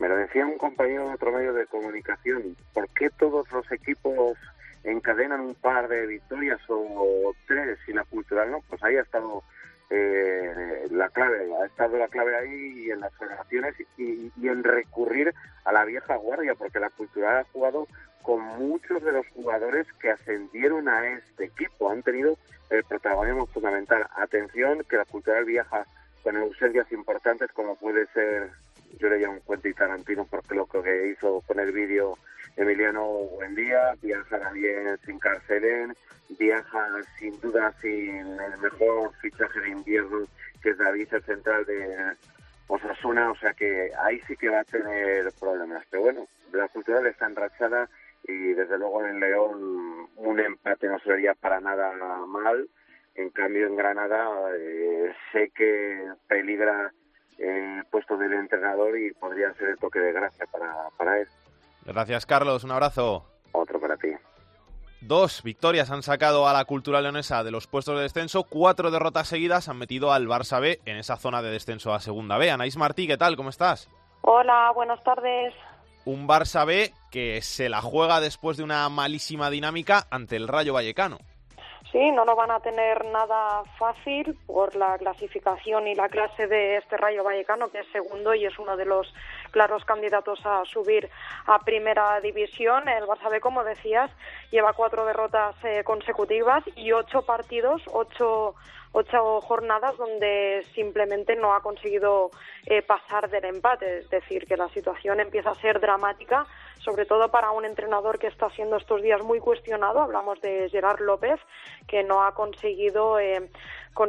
Me 0.00 0.08
lo 0.08 0.16
decía 0.16 0.44
un 0.46 0.58
compañero 0.58 1.06
de 1.06 1.14
otro 1.14 1.30
medio 1.30 1.52
de 1.52 1.64
comunicación. 1.66 2.56
¿Por 2.74 2.88
qué 2.88 3.08
todos 3.10 3.48
los 3.52 3.70
equipos 3.70 4.36
encadenan 4.82 5.42
un 5.42 5.54
par 5.54 5.86
de 5.86 6.08
victorias 6.08 6.58
o 6.68 7.32
tres 7.46 7.78
y 7.86 7.92
la 7.92 8.02
cultural 8.02 8.50
no? 8.50 8.64
Pues 8.68 8.82
ahí 8.82 8.96
ha 8.96 9.02
estado 9.02 9.44
eh, 9.90 10.86
la 10.90 11.08
clave, 11.08 11.48
ha 11.60 11.66
estado 11.66 11.96
la 11.96 12.08
clave 12.08 12.36
ahí 12.36 12.86
y 12.86 12.90
en 12.90 13.00
las 13.00 13.14
federaciones 13.14 13.74
y, 13.96 14.30
y 14.36 14.48
en 14.48 14.62
recurrir 14.62 15.34
a 15.64 15.72
la 15.72 15.84
vieja 15.84 16.16
guardia, 16.16 16.54
porque 16.54 16.80
la 16.80 16.90
cultural 16.90 17.38
ha 17.38 17.52
jugado 17.52 17.86
con 18.22 18.40
muchos 18.58 19.02
de 19.02 19.12
los 19.12 19.26
jugadores 19.28 19.86
que 20.00 20.10
ascendieron 20.10 20.88
a 20.88 21.08
este 21.08 21.44
equipo, 21.44 21.90
han 21.90 22.02
tenido 22.02 22.36
el 22.68 22.84
protagonismo 22.84 23.46
fundamental. 23.46 24.06
Atención, 24.16 24.84
que 24.88 24.96
la 24.96 25.04
cultural 25.06 25.44
viaja 25.44 25.86
con 26.22 26.36
ausencias 26.36 26.90
importantes 26.92 27.50
como 27.52 27.76
puede 27.76 28.06
ser, 28.08 28.50
yo 28.98 29.08
le 29.08 29.18
llamo 29.18 29.40
y 29.64 29.72
Tarantino 29.72 30.26
porque 30.26 30.54
lo 30.54 30.66
que 30.66 31.10
hizo 31.12 31.42
con 31.46 31.58
el 31.58 31.72
vídeo 31.72 32.18
Emiliano 32.58 33.04
Buendía, 33.04 33.94
viaja 34.02 34.38
también 34.40 34.98
sin 35.06 35.18
Carcelén, 35.20 35.94
viaja 36.38 36.88
sin 37.18 37.40
duda 37.40 37.72
sin 37.80 38.18
el 38.18 38.58
mejor 38.60 39.12
fichaje 39.20 39.60
de 39.60 39.70
invierno 39.70 40.26
que 40.60 40.70
es 40.70 40.78
David, 40.78 41.08
central 41.24 41.64
de 41.66 42.16
Osasuna, 42.66 43.30
o 43.30 43.36
sea 43.36 43.54
que 43.54 43.92
ahí 44.00 44.20
sí 44.26 44.36
que 44.36 44.48
va 44.48 44.60
a 44.60 44.64
tener 44.64 45.32
problemas. 45.38 45.84
Pero 45.88 46.02
bueno, 46.02 46.26
la 46.52 46.68
cultural 46.68 47.06
está 47.06 47.26
enrachada 47.26 47.88
y 48.24 48.54
desde 48.54 48.76
luego 48.76 49.06
en 49.06 49.20
León 49.20 50.08
un 50.16 50.40
empate 50.40 50.88
no 50.88 50.98
se 50.98 51.10
vería 51.10 51.34
para 51.34 51.60
nada 51.60 51.94
mal. 52.26 52.68
En 53.14 53.30
cambio 53.30 53.68
en 53.68 53.76
Granada 53.76 54.28
eh, 54.56 55.12
sé 55.32 55.50
que 55.54 56.10
peligra 56.26 56.92
el 57.38 57.84
puesto 57.90 58.16
del 58.16 58.32
entrenador 58.32 58.98
y 58.98 59.12
podría 59.12 59.54
ser 59.54 59.68
el 59.68 59.78
toque 59.78 60.00
de 60.00 60.12
gracia 60.12 60.44
para, 60.46 60.74
para 60.96 61.20
él. 61.20 61.28
Gracias, 61.88 62.26
Carlos. 62.26 62.64
Un 62.64 62.70
abrazo. 62.70 63.24
Otro 63.52 63.80
para 63.80 63.96
ti. 63.96 64.08
Dos 65.00 65.42
victorias 65.42 65.90
han 65.90 66.02
sacado 66.02 66.46
a 66.46 66.52
la 66.52 66.64
cultura 66.66 67.00
leonesa 67.00 67.42
de 67.42 67.50
los 67.50 67.66
puestos 67.66 67.96
de 67.96 68.02
descenso, 68.02 68.44
cuatro 68.44 68.90
derrotas 68.90 69.28
seguidas 69.28 69.68
han 69.68 69.78
metido 69.78 70.12
al 70.12 70.26
Barça 70.26 70.60
B 70.60 70.80
en 70.84 70.96
esa 70.96 71.16
zona 71.16 71.40
de 71.40 71.50
descenso 71.50 71.94
a 71.94 72.00
Segunda 72.00 72.36
B. 72.36 72.50
Anaís 72.50 72.76
Martí, 72.76 73.06
¿qué 73.06 73.16
tal? 73.16 73.36
¿Cómo 73.36 73.48
estás? 73.48 73.88
Hola, 74.22 74.70
buenas 74.74 75.02
tardes. 75.04 75.54
Un 76.04 76.28
Barça 76.28 76.66
B 76.66 76.92
que 77.10 77.40
se 77.42 77.68
la 77.68 77.80
juega 77.80 78.20
después 78.20 78.56
de 78.56 78.64
una 78.64 78.88
malísima 78.88 79.50
dinámica 79.50 80.06
ante 80.10 80.36
el 80.36 80.48
Rayo 80.48 80.74
Vallecano. 80.74 81.18
Sí, 81.90 82.10
no 82.10 82.26
lo 82.26 82.36
van 82.36 82.50
a 82.50 82.60
tener 82.60 83.04
nada 83.06 83.62
fácil 83.78 84.36
por 84.46 84.76
la 84.76 84.98
clasificación 84.98 85.86
y 85.86 85.94
la 85.94 86.08
clase 86.10 86.46
de 86.46 86.76
este 86.76 86.98
Rayo 86.98 87.24
Vallecano, 87.24 87.70
que 87.70 87.80
es 87.80 87.86
segundo 87.92 88.34
y 88.34 88.44
es 88.44 88.58
uno 88.58 88.76
de 88.76 88.84
los 88.84 89.12
claros 89.52 89.84
candidatos 89.86 90.38
a 90.44 90.64
subir 90.66 91.08
a 91.46 91.58
primera 91.60 92.20
división. 92.20 92.88
El 92.88 93.04
Barça 93.04 93.30
B, 93.30 93.40
como 93.40 93.64
decías, 93.64 94.10
lleva 94.50 94.74
cuatro 94.74 95.06
derrotas 95.06 95.56
eh, 95.64 95.82
consecutivas 95.82 96.62
y 96.76 96.92
ocho 96.92 97.22
partidos, 97.22 97.82
ocho, 97.90 98.54
ocho 98.92 99.40
jornadas 99.40 99.96
donde 99.96 100.66
simplemente 100.74 101.36
no 101.36 101.54
ha 101.54 101.62
conseguido 101.62 102.30
eh, 102.66 102.82
pasar 102.82 103.30
del 103.30 103.46
empate. 103.46 104.00
Es 104.00 104.10
decir, 104.10 104.46
que 104.46 104.58
la 104.58 104.68
situación 104.68 105.20
empieza 105.20 105.50
a 105.50 105.54
ser 105.54 105.80
dramática 105.80 106.46
sobre 106.88 107.04
todo 107.04 107.30
para 107.30 107.50
un 107.50 107.66
entrenador 107.66 108.18
que 108.18 108.28
está 108.28 108.48
siendo 108.50 108.76
estos 108.78 109.02
días 109.02 109.22
muy 109.22 109.40
cuestionado. 109.40 110.00
Hablamos 110.00 110.40
de 110.40 110.70
Gerard 110.70 111.00
López, 111.00 111.38
que 111.86 112.02
no 112.02 112.22
ha 112.24 112.32
conseguido 112.32 113.18
eh, 113.18 113.50
con- 113.92 114.08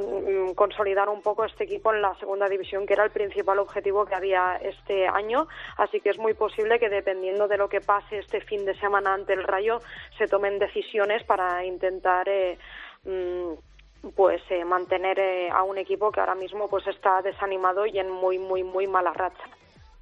mm, 0.52 0.54
consolidar 0.54 1.10
un 1.10 1.22
poco 1.22 1.44
este 1.44 1.66
equipo 1.66 1.94
en 1.94 2.02
la 2.02 2.16
segunda 2.16 2.48
división, 2.48 2.86
que 2.86 2.94
era 2.94 3.04
el 3.04 3.12
principal 3.12 3.60
objetivo 3.60 4.06
que 4.06 4.16
había 4.16 4.56
este 4.62 5.10
año. 5.10 5.50
Así 5.76 6.00
que 6.00 6.10
es 6.12 6.18
muy 6.18 6.34
posible 6.36 6.80
que 6.80 6.88
dependiendo 6.88 7.50
de 7.50 7.58
lo 7.58 7.68
que 7.68 7.82
pase 7.82 8.20
este 8.20 8.40
fin 8.40 8.64
de 8.66 8.80
semana 8.80 9.14
ante 9.14 9.34
el 9.34 9.44
Rayo, 9.44 9.80
se 10.18 10.28
tomen 10.28 10.58
decisiones 10.58 11.22
para 11.26 11.66
intentar 11.66 12.30
eh, 12.30 12.58
mm, 13.04 14.10
pues 14.16 14.42
eh, 14.52 14.64
mantener 14.64 15.20
eh, 15.20 15.50
a 15.52 15.64
un 15.64 15.78
equipo 15.78 16.14
que 16.14 16.22
ahora 16.22 16.36
mismo 16.36 16.70
pues 16.70 16.88
está 16.88 17.22
desanimado 17.22 17.86
y 17.86 18.00
en 18.00 18.10
muy 18.10 18.38
muy 18.40 18.64
muy 18.64 18.88
mala 18.88 19.12
racha. 19.12 19.44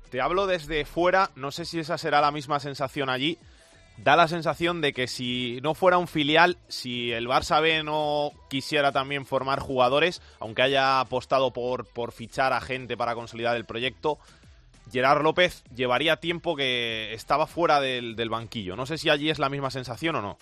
Te 0.10 0.22
hablo 0.22 0.48
desde 0.48 0.86
fuera, 0.86 1.32
no 1.36 1.52
sé 1.52 1.66
si 1.66 1.80
esa 1.80 1.98
será 1.98 2.22
la 2.22 2.32
misma 2.32 2.60
sensación 2.60 3.10
allí. 3.10 3.38
Da 3.98 4.16
la 4.16 4.28
sensación 4.28 4.80
de 4.80 4.94
que 4.94 5.08
si 5.08 5.60
no 5.64 5.74
fuera 5.74 5.98
un 5.98 6.08
filial, 6.08 6.58
si 6.68 7.12
el 7.12 7.28
Barça 7.28 7.62
B 7.62 7.82
no 7.84 8.32
quisiera 8.48 8.92
también 8.92 9.26
formar 9.26 9.60
jugadores, 9.60 10.22
aunque 10.40 10.62
haya 10.62 11.00
apostado 11.00 11.52
por, 11.52 11.88
por 11.88 12.12
fichar 12.12 12.54
a 12.54 12.62
gente 12.62 12.96
para 12.96 13.16
consolidar 13.16 13.58
el 13.58 13.66
proyecto, 13.66 14.20
Gerard 14.92 15.24
López 15.24 15.64
llevaría 15.76 16.18
tiempo 16.18 16.56
que 16.56 17.12
estaba 17.14 17.48
fuera 17.48 17.80
del, 17.82 18.16
del 18.16 18.30
banquillo. 18.30 18.76
No 18.76 18.86
sé 18.86 19.00
si 19.00 19.10
allí 19.10 19.32
es 19.32 19.40
la 19.40 19.50
misma 19.50 19.72
sensación 19.72 20.16
o 20.16 20.22
no. 20.22 20.38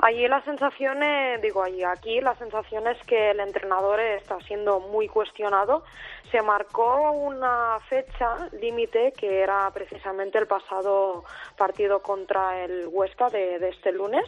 Allí 0.00 0.26
la 0.26 0.42
sensación, 0.42 1.02
eh, 1.02 1.38
digo 1.42 1.62
allí, 1.62 1.84
aquí 1.84 2.20
la 2.20 2.34
sensación 2.36 2.86
es 2.88 2.98
que 3.04 3.30
el 3.30 3.40
entrenador 3.40 4.00
está 4.00 4.38
siendo 4.40 4.80
muy 4.80 5.08
cuestionado. 5.08 5.84
Se 6.30 6.42
marcó 6.42 7.12
una 7.12 7.78
fecha 7.88 8.48
límite 8.52 9.12
que 9.12 9.40
era 9.40 9.70
precisamente 9.72 10.38
el 10.38 10.46
pasado 10.46 11.24
partido 11.56 12.00
contra 12.00 12.64
el 12.64 12.88
Huesca 12.90 13.28
de, 13.28 13.58
de 13.58 13.68
este 13.68 13.92
lunes. 13.92 14.24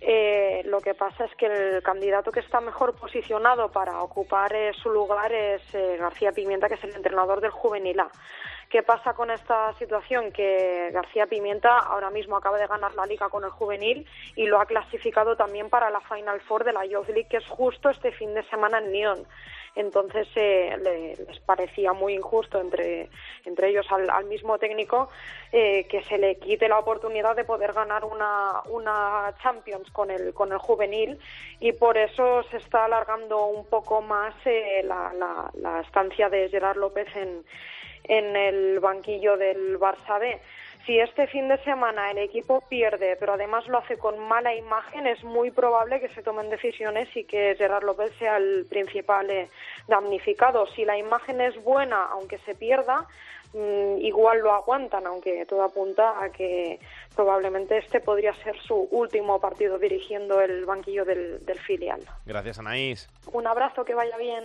Eh, 0.00 0.62
lo 0.66 0.80
que 0.80 0.94
pasa 0.94 1.24
es 1.24 1.34
que 1.34 1.46
el 1.46 1.82
candidato 1.82 2.30
que 2.30 2.40
está 2.40 2.60
mejor 2.60 2.94
posicionado 2.94 3.70
para 3.70 4.00
ocupar 4.02 4.52
eh, 4.54 4.72
su 4.74 4.90
lugar 4.90 5.32
es 5.32 5.62
eh, 5.74 5.96
García 5.98 6.32
Pimienta, 6.32 6.68
que 6.68 6.74
es 6.74 6.84
el 6.84 6.94
entrenador 6.94 7.40
del 7.40 7.50
Juvenil 7.50 7.98
A. 8.00 8.10
¿Qué 8.68 8.82
pasa 8.82 9.14
con 9.14 9.30
esta 9.30 9.72
situación? 9.78 10.30
Que 10.30 10.90
García 10.92 11.26
Pimienta 11.26 11.78
ahora 11.78 12.10
mismo 12.10 12.36
acaba 12.36 12.58
de 12.58 12.66
ganar 12.66 12.94
la 12.94 13.06
liga 13.06 13.30
con 13.30 13.42
el 13.44 13.50
juvenil 13.50 14.06
y 14.36 14.44
lo 14.46 14.60
ha 14.60 14.66
clasificado 14.66 15.36
también 15.36 15.70
para 15.70 15.88
la 15.88 16.00
Final 16.02 16.40
Four 16.42 16.64
de 16.64 16.74
la 16.74 16.84
Youth 16.84 17.08
League, 17.08 17.28
que 17.30 17.38
es 17.38 17.46
justo 17.48 17.88
este 17.88 18.12
fin 18.12 18.34
de 18.34 18.42
semana 18.50 18.78
en 18.78 18.92
Lyon. 18.92 19.26
Entonces 19.74 20.26
eh, 20.34 20.76
le- 20.82 21.16
les 21.16 21.40
parecía 21.40 21.92
muy 21.94 22.12
injusto 22.14 22.60
entre, 22.60 23.08
entre 23.46 23.68
ellos 23.70 23.86
al, 23.90 24.10
al 24.10 24.24
mismo 24.26 24.58
técnico 24.58 25.08
eh, 25.52 25.86
que 25.88 26.02
se 26.04 26.18
le 26.18 26.36
quite 26.38 26.68
la 26.68 26.78
oportunidad 26.78 27.36
de 27.36 27.44
poder 27.44 27.72
ganar 27.72 28.04
una, 28.04 28.60
una 28.66 29.32
Champions 29.42 29.88
con 29.92 30.10
el, 30.10 30.34
con 30.34 30.52
el 30.52 30.58
juvenil 30.58 31.18
y 31.60 31.72
por 31.72 31.96
eso 31.96 32.42
se 32.50 32.56
está 32.58 32.86
alargando 32.86 33.46
un 33.46 33.64
poco 33.66 34.02
más 34.02 34.34
eh, 34.44 34.82
la, 34.84 35.12
la, 35.14 35.50
la 35.54 35.80
estancia 35.80 36.28
de 36.28 36.48
Gerard 36.50 36.76
López 36.76 37.06
en, 37.14 37.44
en 38.08 38.34
el 38.34 38.80
banquillo 38.80 39.36
del 39.36 39.78
Barça 39.78 40.18
B. 40.18 40.40
Si 40.88 40.98
este 40.98 41.26
fin 41.26 41.48
de 41.48 41.62
semana 41.64 42.10
el 42.10 42.16
equipo 42.16 42.62
pierde, 42.62 43.14
pero 43.20 43.34
además 43.34 43.68
lo 43.68 43.76
hace 43.76 43.98
con 43.98 44.18
mala 44.18 44.54
imagen, 44.54 45.06
es 45.06 45.22
muy 45.22 45.50
probable 45.50 46.00
que 46.00 46.08
se 46.14 46.22
tomen 46.22 46.48
decisiones 46.48 47.14
y 47.14 47.24
que 47.24 47.54
Gerard 47.58 47.84
López 47.84 48.10
sea 48.18 48.38
el 48.38 48.64
principal 48.64 49.30
eh, 49.30 49.50
damnificado. 49.86 50.66
Si 50.68 50.86
la 50.86 50.96
imagen 50.96 51.42
es 51.42 51.62
buena, 51.62 52.04
aunque 52.06 52.38
se 52.38 52.54
pierda, 52.54 53.06
mm, 53.52 53.98
igual 53.98 54.38
lo 54.38 54.54
aguantan, 54.54 55.06
aunque 55.06 55.44
todo 55.44 55.62
apunta 55.62 56.24
a 56.24 56.30
que 56.30 56.80
probablemente 57.14 57.76
este 57.76 58.00
podría 58.00 58.32
ser 58.36 58.58
su 58.62 58.88
último 58.90 59.38
partido 59.38 59.78
dirigiendo 59.78 60.40
el 60.40 60.64
banquillo 60.64 61.04
del, 61.04 61.44
del 61.44 61.58
filial. 61.58 62.00
Gracias, 62.24 62.60
Anaís. 62.60 63.10
Un 63.30 63.46
abrazo, 63.46 63.84
que 63.84 63.94
vaya 63.94 64.16
bien. 64.16 64.44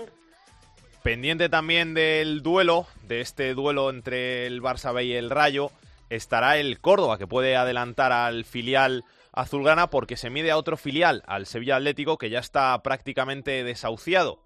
Pendiente 1.03 1.49
también 1.49 1.93
del 1.93 2.41
duelo, 2.41 2.87
de 3.01 3.19
este 3.19 3.53
duelo 3.55 3.89
entre 3.89 4.45
el 4.45 4.61
Barça 4.61 4.93
B 4.93 5.03
y 5.03 5.13
el 5.15 5.29
Rayo, 5.29 5.69
estará 6.09 6.55
el 6.55 6.79
Córdoba, 6.79 7.17
que 7.17 7.27
puede 7.27 7.57
adelantar 7.57 8.13
al 8.13 8.45
filial 8.45 9.03
azulgrana 9.33 9.87
porque 9.87 10.15
se 10.15 10.29
mide 10.29 10.51
a 10.51 10.57
otro 10.57 10.77
filial, 10.77 11.21
al 11.27 11.45
Sevilla 11.45 11.75
Atlético, 11.75 12.17
que 12.17 12.29
ya 12.29 12.39
está 12.39 12.81
prácticamente 12.83 13.65
desahuciado. 13.65 14.39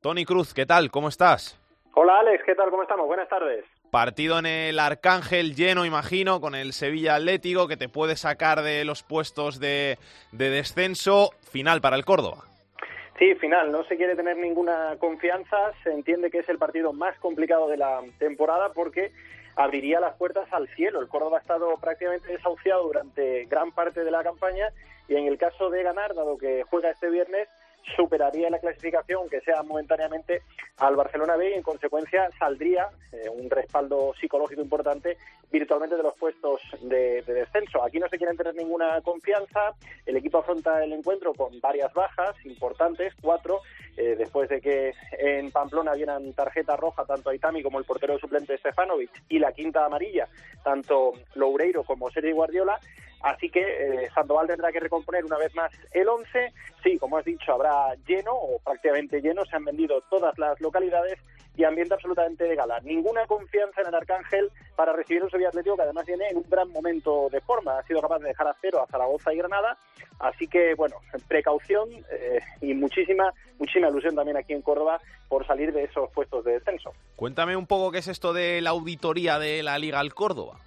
Tony 0.00 0.24
Cruz, 0.24 0.52
¿qué 0.52 0.66
tal? 0.66 0.90
¿Cómo 0.90 1.08
estás? 1.08 1.56
Hola 1.94 2.18
Alex, 2.18 2.42
¿qué 2.44 2.56
tal? 2.56 2.70
¿Cómo 2.70 2.82
estamos? 2.82 3.06
Buenas 3.06 3.28
tardes. 3.28 3.64
Partido 3.92 4.40
en 4.40 4.46
el 4.46 4.80
Arcángel 4.80 5.54
lleno, 5.54 5.84
imagino, 5.84 6.40
con 6.40 6.56
el 6.56 6.72
Sevilla 6.72 7.14
Atlético, 7.14 7.68
que 7.68 7.76
te 7.76 7.88
puede 7.88 8.16
sacar 8.16 8.62
de 8.62 8.84
los 8.84 9.04
puestos 9.04 9.60
de, 9.60 9.96
de 10.32 10.50
descenso. 10.50 11.30
Final 11.52 11.80
para 11.80 11.94
el 11.94 12.04
Córdoba. 12.04 12.49
Sí, 13.20 13.34
final. 13.34 13.70
No 13.70 13.84
se 13.84 13.98
quiere 13.98 14.16
tener 14.16 14.38
ninguna 14.38 14.96
confianza. 14.98 15.72
Se 15.82 15.92
entiende 15.92 16.30
que 16.30 16.38
es 16.38 16.48
el 16.48 16.56
partido 16.56 16.94
más 16.94 17.14
complicado 17.18 17.68
de 17.68 17.76
la 17.76 18.00
temporada 18.18 18.72
porque 18.72 19.12
abriría 19.56 20.00
las 20.00 20.16
puertas 20.16 20.50
al 20.54 20.68
cielo. 20.68 21.02
El 21.02 21.08
Córdoba 21.08 21.36
ha 21.36 21.40
estado 21.42 21.76
prácticamente 21.76 22.32
desahuciado 22.32 22.84
durante 22.84 23.44
gran 23.44 23.72
parte 23.72 24.04
de 24.04 24.10
la 24.10 24.24
campaña 24.24 24.70
y 25.06 25.16
en 25.16 25.26
el 25.26 25.36
caso 25.36 25.68
de 25.68 25.82
ganar, 25.82 26.14
dado 26.14 26.38
que 26.38 26.62
juega 26.62 26.88
este 26.88 27.10
viernes, 27.10 27.46
superaría 27.96 28.50
la 28.50 28.58
clasificación, 28.58 29.28
que 29.28 29.40
sea 29.40 29.62
momentáneamente, 29.62 30.42
al 30.78 30.96
Barcelona 30.96 31.36
B 31.36 31.50
y 31.50 31.54
en 31.54 31.62
consecuencia 31.62 32.30
saldría 32.38 32.88
eh, 33.12 33.28
un 33.28 33.50
respaldo 33.50 34.14
psicológico 34.20 34.62
importante 34.62 35.16
virtualmente 35.50 35.96
de 35.96 36.02
los 36.02 36.14
puestos 36.14 36.60
de, 36.82 37.22
de 37.22 37.34
descenso. 37.34 37.82
Aquí 37.82 37.98
no 37.98 38.08
se 38.08 38.18
quiere 38.18 38.36
tener 38.36 38.54
ninguna 38.54 39.00
confianza. 39.02 39.74
El 40.06 40.16
equipo 40.16 40.38
afronta 40.38 40.82
el 40.82 40.92
encuentro 40.92 41.34
con 41.34 41.60
varias 41.60 41.92
bajas 41.92 42.34
importantes, 42.44 43.12
cuatro, 43.20 43.60
eh, 43.96 44.14
después 44.16 44.48
de 44.48 44.60
que 44.60 44.92
en 45.18 45.50
Pamplona 45.50 45.94
vieran 45.94 46.32
tarjeta 46.32 46.76
roja 46.76 47.04
tanto 47.04 47.30
a 47.30 47.34
Itami 47.34 47.62
como 47.62 47.78
el 47.78 47.84
portero 47.84 48.18
suplente 48.18 48.56
Stefanovic 48.58 49.10
y 49.28 49.38
la 49.38 49.52
quinta 49.52 49.84
amarilla, 49.84 50.28
tanto 50.62 51.12
Loureiro 51.34 51.84
como 51.84 52.10
Sergio 52.10 52.34
Guardiola. 52.34 52.78
Así 53.22 53.50
que 53.50 53.60
eh, 53.60 54.10
Sandoval 54.14 54.46
tendrá 54.46 54.72
que 54.72 54.80
recomponer 54.80 55.24
una 55.24 55.36
vez 55.36 55.54
más 55.54 55.70
el 55.92 56.08
11. 56.08 56.52
Sí, 56.82 56.98
como 56.98 57.18
has 57.18 57.24
dicho, 57.24 57.52
habrá 57.52 57.94
lleno 58.06 58.32
o 58.32 58.58
prácticamente 58.60 59.20
lleno. 59.20 59.44
Se 59.44 59.56
han 59.56 59.64
vendido 59.64 60.00
todas 60.08 60.38
las 60.38 60.58
localidades 60.60 61.18
y 61.60 61.64
ambiente 61.64 61.92
absolutamente 61.92 62.44
de 62.44 62.56
gala. 62.56 62.80
Ninguna 62.80 63.26
confianza 63.26 63.82
en 63.82 63.88
el 63.88 63.94
Arcángel 63.94 64.50
para 64.76 64.94
recibir 64.94 65.22
un 65.22 65.30
Sevilla 65.30 65.48
Atlético 65.48 65.76
que 65.76 65.82
además 65.82 66.06
viene 66.06 66.28
en 66.30 66.38
un 66.38 66.46
gran 66.48 66.70
momento 66.70 67.28
de 67.30 67.40
forma. 67.42 67.78
Ha 67.78 67.82
sido 67.82 68.00
capaz 68.00 68.18
de 68.20 68.28
dejar 68.28 68.48
a 68.48 68.56
cero 68.60 68.82
a 68.82 68.90
Zaragoza 68.90 69.32
y 69.34 69.36
Granada. 69.36 69.76
Así 70.18 70.48
que, 70.48 70.74
bueno, 70.74 70.96
precaución 71.28 71.90
eh, 72.10 72.40
y 72.62 72.72
muchísima, 72.72 73.32
muchísima 73.58 73.88
ilusión 73.88 74.14
también 74.14 74.38
aquí 74.38 74.54
en 74.54 74.62
Córdoba 74.62 75.00
por 75.28 75.46
salir 75.46 75.72
de 75.72 75.84
esos 75.84 76.10
puestos 76.12 76.44
de 76.44 76.52
descenso. 76.52 76.92
Cuéntame 77.16 77.56
un 77.56 77.66
poco 77.66 77.92
qué 77.92 77.98
es 77.98 78.08
esto 78.08 78.32
de 78.32 78.62
la 78.62 78.70
auditoría 78.70 79.38
de 79.38 79.62
la 79.62 79.78
Liga 79.78 80.00
al 80.00 80.14
Córdoba. 80.14 80.58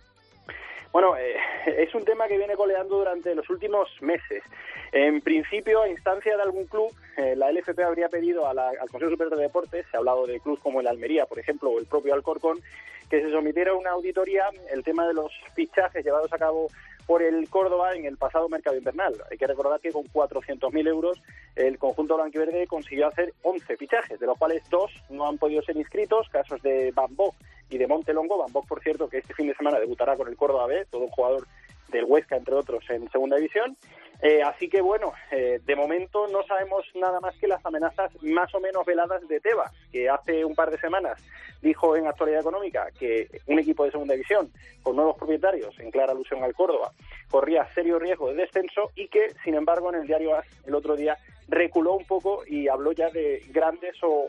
Bueno, 0.93 1.17
eh, 1.17 1.36
es 1.65 1.93
un 1.95 2.06
tema 2.06 2.27
que 2.27 2.38
viene 2.38 2.56
coleando 2.56 2.97
durante 2.99 3.36
los 3.36 3.49
últimos 3.49 3.89
meses. 4.01 4.43
En 4.91 5.21
principio, 5.21 5.82
a 5.82 5.89
instancia 5.89 6.38
de 6.38 6.43
algún 6.43 6.67
club, 6.67 6.93
eh, 7.17 7.36
la 7.36 7.49
LFP 7.51 7.84
habría 7.84 8.10
pedido 8.10 8.47
a 8.47 8.53
la- 8.53 8.69
al 8.69 8.89
Consejo 8.89 9.12
Superior 9.12 9.36
de 9.36 9.41
Deportes, 9.43 9.86
se 9.89 9.97
ha 9.97 9.99
hablado 9.99 10.27
de 10.27 10.39
clubes 10.39 10.62
como 10.62 10.79
el 10.82 10.88
Almería, 10.88 11.25
por 11.25 11.39
ejemplo, 11.39 11.71
o 11.71 11.79
el 11.79 11.88
propio 11.88 12.13
Alcorcón, 12.13 12.60
que 13.10 13.21
se 13.21 13.32
sometiera 13.32 13.71
a 13.71 13.75
una 13.75 13.89
auditoría 13.91 14.45
el 14.71 14.84
tema 14.84 15.08
de 15.08 15.13
los 15.15 15.32
fichajes 15.56 16.06
llevados 16.06 16.32
a 16.32 16.38
cabo 16.38 16.67
por 17.08 17.21
el 17.21 17.49
Córdoba 17.49 17.95
en 17.95 18.06
el 18.06 18.17
pasado 18.17 18.47
mercado 18.47 18.77
invernal. 18.77 19.13
Hay 19.29 19.38
que 19.38 19.45
recordar 19.47 19.79
que 19.82 19.91
con 19.91 20.03
400.000 20.06 20.88
euros 20.88 21.21
el 21.56 21.77
conjunto 21.77 22.15
blanquiverde 22.15 22.65
consiguió 22.67 23.08
hacer 23.08 23.34
11 23.41 23.75
fichajes, 23.77 24.19
de 24.19 24.25
los 24.27 24.38
cuales 24.38 24.63
dos 24.69 24.91
no 25.10 25.27
han 25.27 25.38
podido 25.38 25.62
ser 25.63 25.75
inscritos, 25.75 26.29
casos 26.29 26.62
de 26.62 26.91
Bambok 26.95 27.36
y 27.73 27.77
de 27.79 27.88
Montelongo. 27.88 28.38
Bambok, 28.38 28.67
por 28.67 28.81
cierto, 28.81 29.10
que 29.10 29.17
este 29.17 29.33
fin 29.33 29.48
de 29.48 29.56
semana 29.56 29.79
debutará 29.79 30.15
con 30.15 30.27
el 30.27 30.35
Córdoba 30.35 30.67
B, 30.67 30.85
todo 30.91 31.04
un 31.04 31.10
jugador 31.10 31.48
del 31.89 32.06
Huesca, 32.06 32.35
entre 32.35 32.54
otros, 32.54 32.83
en 32.89 33.10
segunda 33.10 33.37
división. 33.37 33.75
Eh, 34.21 34.41
así 34.41 34.69
que 34.69 34.81
bueno, 34.81 35.12
eh, 35.31 35.60
de 35.65 35.75
momento 35.75 36.27
no 36.27 36.43
sabemos 36.43 36.85
nada 36.95 37.19
más 37.19 37.35
que 37.35 37.48
las 37.48 37.65
amenazas 37.65 38.12
más 38.21 38.54
o 38.56 38.60
menos 38.60 38.85
veladas 38.85 39.27
de 39.27 39.39
Tebas, 39.39 39.71
que 39.91 40.10
hace 40.10 40.45
un 40.45 40.56
par 40.56 40.71
de 40.71 40.77
semanas 40.77 41.21
dijo 41.62 41.95
en 41.95 42.08
Actualidad 42.08 42.41
Económica 42.41 42.87
que 42.98 43.27
un 43.48 43.58
equipo 43.58 43.85
de 43.85 43.91
segunda 43.91 44.13
división 44.13 44.52
con 44.81 44.95
nuevos 44.95 45.17
propietarios, 45.17 45.77
en 45.79 45.91
clara 45.91 46.12
alusión 46.12 46.43
al 46.43 46.54
Córdoba, 46.54 46.91
corría 47.29 47.67
serio 47.73 48.00
riesgo 48.00 48.29
de 48.29 48.35
descenso 48.35 48.91
y 48.95 49.08
que, 49.08 49.33
sin 49.43 49.56
embargo, 49.56 49.93
en 49.93 50.02
el 50.02 50.08
diario 50.08 50.35
AS 50.35 50.45
el 50.65 50.75
otro 50.75 50.95
día 50.95 51.17
reculó 51.48 51.93
un 51.93 52.06
poco 52.06 52.43
y 52.48 52.67
habló 52.67 52.91
ya 52.91 53.10
de 53.10 53.43
grandes 53.50 53.95
o 54.04 54.27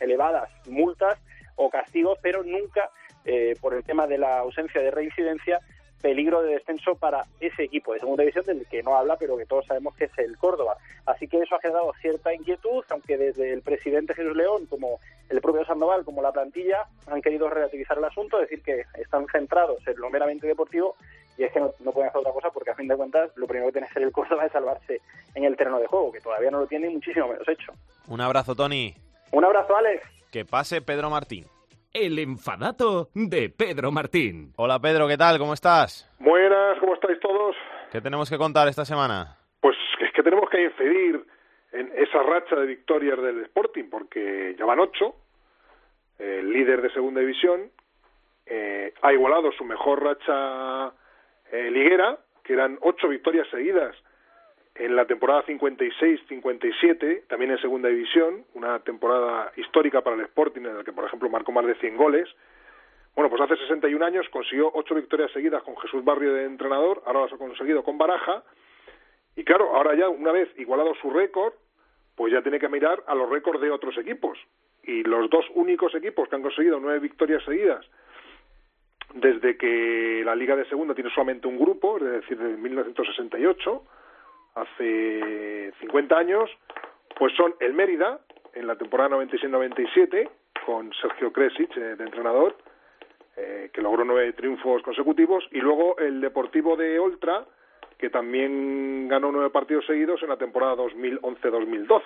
elevadas 0.00 0.48
multas 0.66 1.18
o 1.56 1.70
castigos, 1.70 2.18
pero 2.22 2.42
nunca 2.42 2.90
eh, 3.24 3.56
por 3.60 3.74
el 3.74 3.82
tema 3.82 4.06
de 4.06 4.18
la 4.18 4.38
ausencia 4.38 4.80
de 4.80 4.90
reincidencia 4.90 5.60
peligro 6.00 6.42
de 6.42 6.52
descenso 6.52 6.94
para 6.94 7.24
ese 7.40 7.64
equipo 7.64 7.92
de 7.92 8.00
segunda 8.00 8.22
división 8.22 8.44
del 8.44 8.66
que 8.66 8.82
no 8.82 8.96
habla, 8.96 9.16
pero 9.16 9.36
que 9.36 9.46
todos 9.46 9.66
sabemos 9.66 9.94
que 9.96 10.04
es 10.04 10.18
el 10.18 10.36
Córdoba. 10.36 10.76
Así 11.06 11.26
que 11.26 11.38
eso 11.38 11.56
ha 11.56 11.60
generado 11.60 11.92
cierta 12.00 12.32
inquietud, 12.34 12.84
aunque 12.90 13.16
desde 13.16 13.52
el 13.52 13.62
presidente 13.62 14.14
Jesús 14.14 14.36
León, 14.36 14.66
como 14.66 15.00
el 15.28 15.40
propio 15.40 15.64
Sandoval, 15.64 16.04
como 16.04 16.22
la 16.22 16.32
plantilla, 16.32 16.84
han 17.06 17.22
querido 17.22 17.48
relativizar 17.48 17.98
el 17.98 18.04
asunto, 18.04 18.38
decir 18.38 18.62
que 18.62 18.84
están 19.00 19.26
centrados 19.32 19.78
en 19.86 19.96
lo 19.96 20.10
meramente 20.10 20.46
deportivo 20.46 20.94
y 21.38 21.44
es 21.44 21.52
que 21.52 21.60
no, 21.60 21.72
no 21.80 21.92
pueden 21.92 22.08
hacer 22.08 22.20
otra 22.20 22.32
cosa 22.32 22.50
porque 22.50 22.70
a 22.70 22.74
fin 22.74 22.88
de 22.88 22.96
cuentas 22.96 23.30
lo 23.34 23.46
primero 23.46 23.66
que 23.66 23.72
tiene 23.72 23.86
que 23.88 23.90
hacer 23.90 24.02
el 24.04 24.12
Córdoba 24.12 24.46
es 24.46 24.52
salvarse 24.52 25.00
en 25.34 25.44
el 25.44 25.56
terreno 25.56 25.78
de 25.80 25.86
juego, 25.86 26.12
que 26.12 26.20
todavía 26.20 26.50
no 26.50 26.60
lo 26.60 26.66
tiene 26.66 26.88
y 26.88 26.94
muchísimo 26.94 27.28
menos 27.28 27.48
hecho. 27.48 27.72
Un 28.08 28.20
abrazo, 28.20 28.54
Tony. 28.54 28.94
Un 29.36 29.44
abrazo, 29.44 29.76
Alex. 29.76 30.02
Que 30.32 30.46
pase 30.46 30.80
Pedro 30.80 31.10
Martín. 31.10 31.44
El 31.92 32.18
enfadato 32.18 33.10
de 33.12 33.50
Pedro 33.50 33.92
Martín. 33.92 34.54
Hola, 34.56 34.78
Pedro, 34.78 35.06
¿qué 35.06 35.18
tal? 35.18 35.36
¿Cómo 35.38 35.52
estás? 35.52 36.10
Buenas, 36.18 36.78
¿cómo 36.78 36.94
estáis 36.94 37.20
todos? 37.20 37.54
¿Qué 37.92 38.00
tenemos 38.00 38.30
que 38.30 38.38
contar 38.38 38.66
esta 38.66 38.86
semana? 38.86 39.36
Pues 39.60 39.76
es 40.00 40.10
que 40.14 40.22
tenemos 40.22 40.48
que 40.48 40.64
incidir 40.64 41.22
en 41.72 41.92
esa 41.98 42.22
racha 42.22 42.56
de 42.56 42.64
victorias 42.64 43.20
del 43.20 43.42
Sporting, 43.42 43.90
porque 43.90 44.56
ya 44.58 44.64
van 44.64 44.80
ocho, 44.80 45.16
el 46.18 46.50
líder 46.50 46.80
de 46.80 46.90
segunda 46.94 47.20
división, 47.20 47.70
eh, 48.46 48.94
ha 49.02 49.12
igualado 49.12 49.52
su 49.52 49.66
mejor 49.66 50.02
racha 50.02 50.94
eh, 51.52 51.70
liguera, 51.70 52.16
que 52.42 52.54
eran 52.54 52.78
ocho 52.80 53.06
victorias 53.06 53.46
seguidas 53.50 53.94
en 54.78 54.96
la 54.96 55.06
temporada 55.06 55.44
56-57, 55.44 57.26
también 57.28 57.52
en 57.52 57.58
segunda 57.58 57.88
división, 57.88 58.44
una 58.54 58.78
temporada 58.80 59.52
histórica 59.56 60.02
para 60.02 60.16
el 60.16 60.22
Sporting, 60.22 60.62
en 60.62 60.78
la 60.78 60.84
que, 60.84 60.92
por 60.92 61.04
ejemplo, 61.04 61.28
marcó 61.28 61.52
más 61.52 61.66
de 61.66 61.74
100 61.76 61.96
goles. 61.96 62.28
Bueno, 63.14 63.30
pues 63.30 63.40
hace 63.42 63.56
61 63.56 64.04
años 64.04 64.28
consiguió 64.30 64.70
ocho 64.74 64.94
victorias 64.94 65.30
seguidas 65.32 65.62
con 65.62 65.76
Jesús 65.78 66.04
Barrio 66.04 66.34
de 66.34 66.44
entrenador, 66.44 67.02
ahora 67.06 67.22
las 67.22 67.32
ha 67.32 67.38
conseguido 67.38 67.82
con 67.82 67.96
Baraja, 67.96 68.42
y 69.36 69.44
claro, 69.44 69.74
ahora 69.74 69.94
ya, 69.94 70.08
una 70.08 70.32
vez 70.32 70.48
igualado 70.58 70.94
su 71.00 71.10
récord, 71.10 71.54
pues 72.14 72.32
ya 72.32 72.42
tiene 72.42 72.58
que 72.58 72.68
mirar 72.68 73.02
a 73.06 73.14
los 73.14 73.28
récords 73.28 73.60
de 73.60 73.70
otros 73.70 73.96
equipos. 73.98 74.38
Y 74.82 75.02
los 75.02 75.28
dos 75.28 75.44
únicos 75.54 75.94
equipos 75.94 76.28
que 76.28 76.36
han 76.36 76.42
conseguido 76.42 76.80
nueve 76.80 77.00
victorias 77.00 77.44
seguidas 77.44 77.84
desde 79.14 79.56
que 79.56 80.22
la 80.24 80.34
Liga 80.34 80.56
de 80.56 80.66
Segunda 80.66 80.94
tiene 80.94 81.10
solamente 81.10 81.46
un 81.46 81.58
grupo, 81.58 81.96
es 81.98 82.04
decir, 82.04 82.38
desde 82.38 82.56
1968, 82.56 83.82
hace 84.56 85.72
50 85.80 86.18
años, 86.18 86.50
pues 87.18 87.32
son 87.36 87.54
el 87.60 87.74
Mérida, 87.74 88.20
en 88.54 88.66
la 88.66 88.76
temporada 88.76 89.16
96-97, 89.16 90.28
con 90.64 90.92
Sergio 90.94 91.32
Kresic 91.32 91.76
eh, 91.76 91.96
de 91.96 92.04
entrenador, 92.04 92.56
eh, 93.36 93.70
que 93.72 93.82
logró 93.82 94.04
nueve 94.04 94.32
triunfos 94.32 94.82
consecutivos, 94.82 95.44
y 95.52 95.60
luego 95.60 95.98
el 95.98 96.20
Deportivo 96.20 96.76
de 96.76 96.98
Oltra, 96.98 97.44
que 97.98 98.10
también 98.10 99.08
ganó 99.08 99.30
nueve 99.30 99.50
partidos 99.50 99.86
seguidos 99.86 100.22
en 100.22 100.30
la 100.30 100.36
temporada 100.36 100.74
2011-2012. 100.76 102.02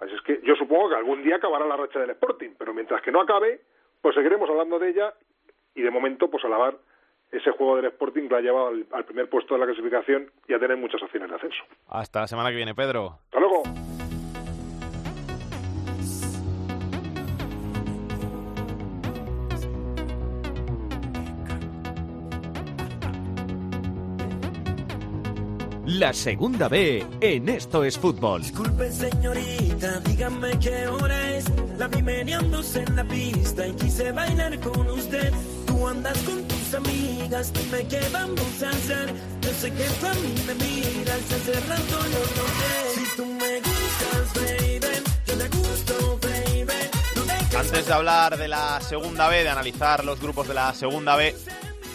Así 0.00 0.14
es 0.14 0.22
que 0.22 0.40
yo 0.42 0.56
supongo 0.56 0.90
que 0.90 0.96
algún 0.96 1.22
día 1.22 1.36
acabará 1.36 1.64
la 1.64 1.76
racha 1.76 2.00
del 2.00 2.10
Sporting, 2.10 2.50
pero 2.58 2.74
mientras 2.74 3.00
que 3.02 3.12
no 3.12 3.20
acabe, 3.20 3.60
pues 4.00 4.16
seguiremos 4.16 4.50
hablando 4.50 4.80
de 4.80 4.90
ella 4.90 5.14
y 5.76 5.82
de 5.82 5.90
momento 5.90 6.28
pues 6.28 6.44
alabar 6.44 6.76
ese 7.32 7.50
juego 7.52 7.76
del 7.76 7.86
Sporting 7.86 8.28
lo 8.28 8.36
ha 8.36 8.40
llevado 8.40 8.68
al, 8.68 8.86
al 8.92 9.04
primer 9.04 9.28
puesto 9.28 9.54
de 9.54 9.60
la 9.60 9.66
clasificación 9.66 10.30
y 10.46 10.52
a 10.52 10.58
tener 10.58 10.76
muchas 10.76 11.02
opciones 11.02 11.30
de 11.30 11.36
ascenso. 11.36 11.64
Hasta 11.88 12.20
la 12.20 12.26
semana 12.28 12.50
que 12.50 12.56
viene, 12.56 12.74
Pedro. 12.74 13.18
Hasta 13.24 13.40
luego. 13.40 13.62
La 25.84 26.12
segunda 26.12 26.68
B 26.68 27.04
en 27.20 27.48
Esto 27.48 27.84
es 27.84 27.98
Fútbol. 27.98 28.42
Disculpe 28.42 28.90
señorita, 28.90 30.00
dígame 30.00 30.58
qué 30.58 30.86
hora 30.86 31.36
es. 31.36 31.44
La 31.76 31.88
vi 31.88 32.02
meneándose 32.02 32.82
en 32.82 32.96
la 32.96 33.04
pista 33.04 33.66
y 33.66 33.72
quise 33.74 34.10
bailar 34.12 34.58
con 34.60 34.88
usted. 34.88 35.32
Tú 35.66 35.86
andas 35.86 36.16
con 36.22 36.46
amigas, 36.74 37.52
dime 37.52 37.86
qué 37.88 37.98
a 37.98 38.70
hacer. 38.70 39.14
Yo 39.40 39.50
sé 39.50 39.72
que 39.72 39.84
tú 39.84 40.06
a 40.06 40.14
mí 40.14 40.34
me 40.46 40.54
miras, 40.54 41.32
hace 41.32 41.52
rato. 41.68 41.98
Si 42.94 43.16
tú 43.16 43.26
me 43.26 43.60
gustas, 43.60 44.34
baby, 44.34 45.02
yo 45.26 45.38
te 45.38 45.48
gusto, 45.56 46.18
baby. 46.22 47.58
Antes 47.58 47.86
de 47.86 47.92
hablar 47.92 48.36
de 48.36 48.48
la 48.48 48.80
segunda 48.80 49.28
B, 49.28 49.42
de 49.42 49.48
analizar 49.48 50.04
los 50.04 50.20
grupos 50.20 50.48
de 50.48 50.54
la 50.54 50.72
segunda 50.74 51.16
B, 51.16 51.34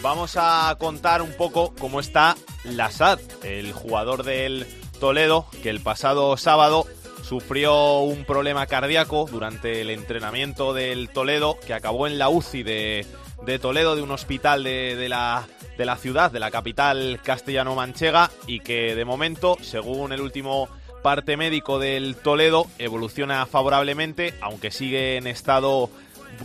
vamos 0.02 0.36
a 0.38 0.76
contar 0.80 1.22
un 1.22 1.34
poco 1.34 1.74
cómo 1.80 2.00
está 2.00 2.36
Lasad, 2.64 3.20
el 3.44 3.72
jugador 3.74 4.24
del 4.24 4.68
Toledo, 5.00 5.48
que 5.64 5.70
el 5.70 5.80
pasado 5.82 6.38
sábado 6.38 6.86
sufrió 7.24 8.00
un 8.00 8.26
problema 8.26 8.68
cardíaco 8.68 9.28
durante 9.30 9.82
el 9.82 9.90
entrenamiento 9.90 10.74
del 10.74 11.10
Toledo, 11.10 11.58
que 11.66 11.74
acabó 11.74 12.08
en 12.08 12.18
la 12.18 12.30
UCI 12.30 12.64
de, 12.64 13.06
de 13.46 13.60
Toledo, 13.60 13.96
de 13.96 14.02
un 14.02 14.12
hospital 14.12 14.64
de, 14.64 14.96
de 14.96 15.10
la, 15.10 15.48
de 15.78 15.86
la 15.86 15.96
ciudad, 15.98 16.32
de 16.32 16.40
la 16.40 16.52
capital 16.52 17.20
castellano-manchega, 17.24 18.32
y 18.48 18.60
que 18.62 18.96
de 18.96 19.06
momento, 19.06 19.58
según 19.62 20.12
el 20.14 20.22
último 20.22 20.70
parte 21.04 21.38
médico 21.38 21.80
del 21.80 22.16
Toledo, 22.16 22.68
evoluciona 22.80 23.46
favorablemente, 23.46 24.34
aunque 24.42 24.72
sigue 24.72 25.18
en 25.18 25.28
estado 25.28 25.90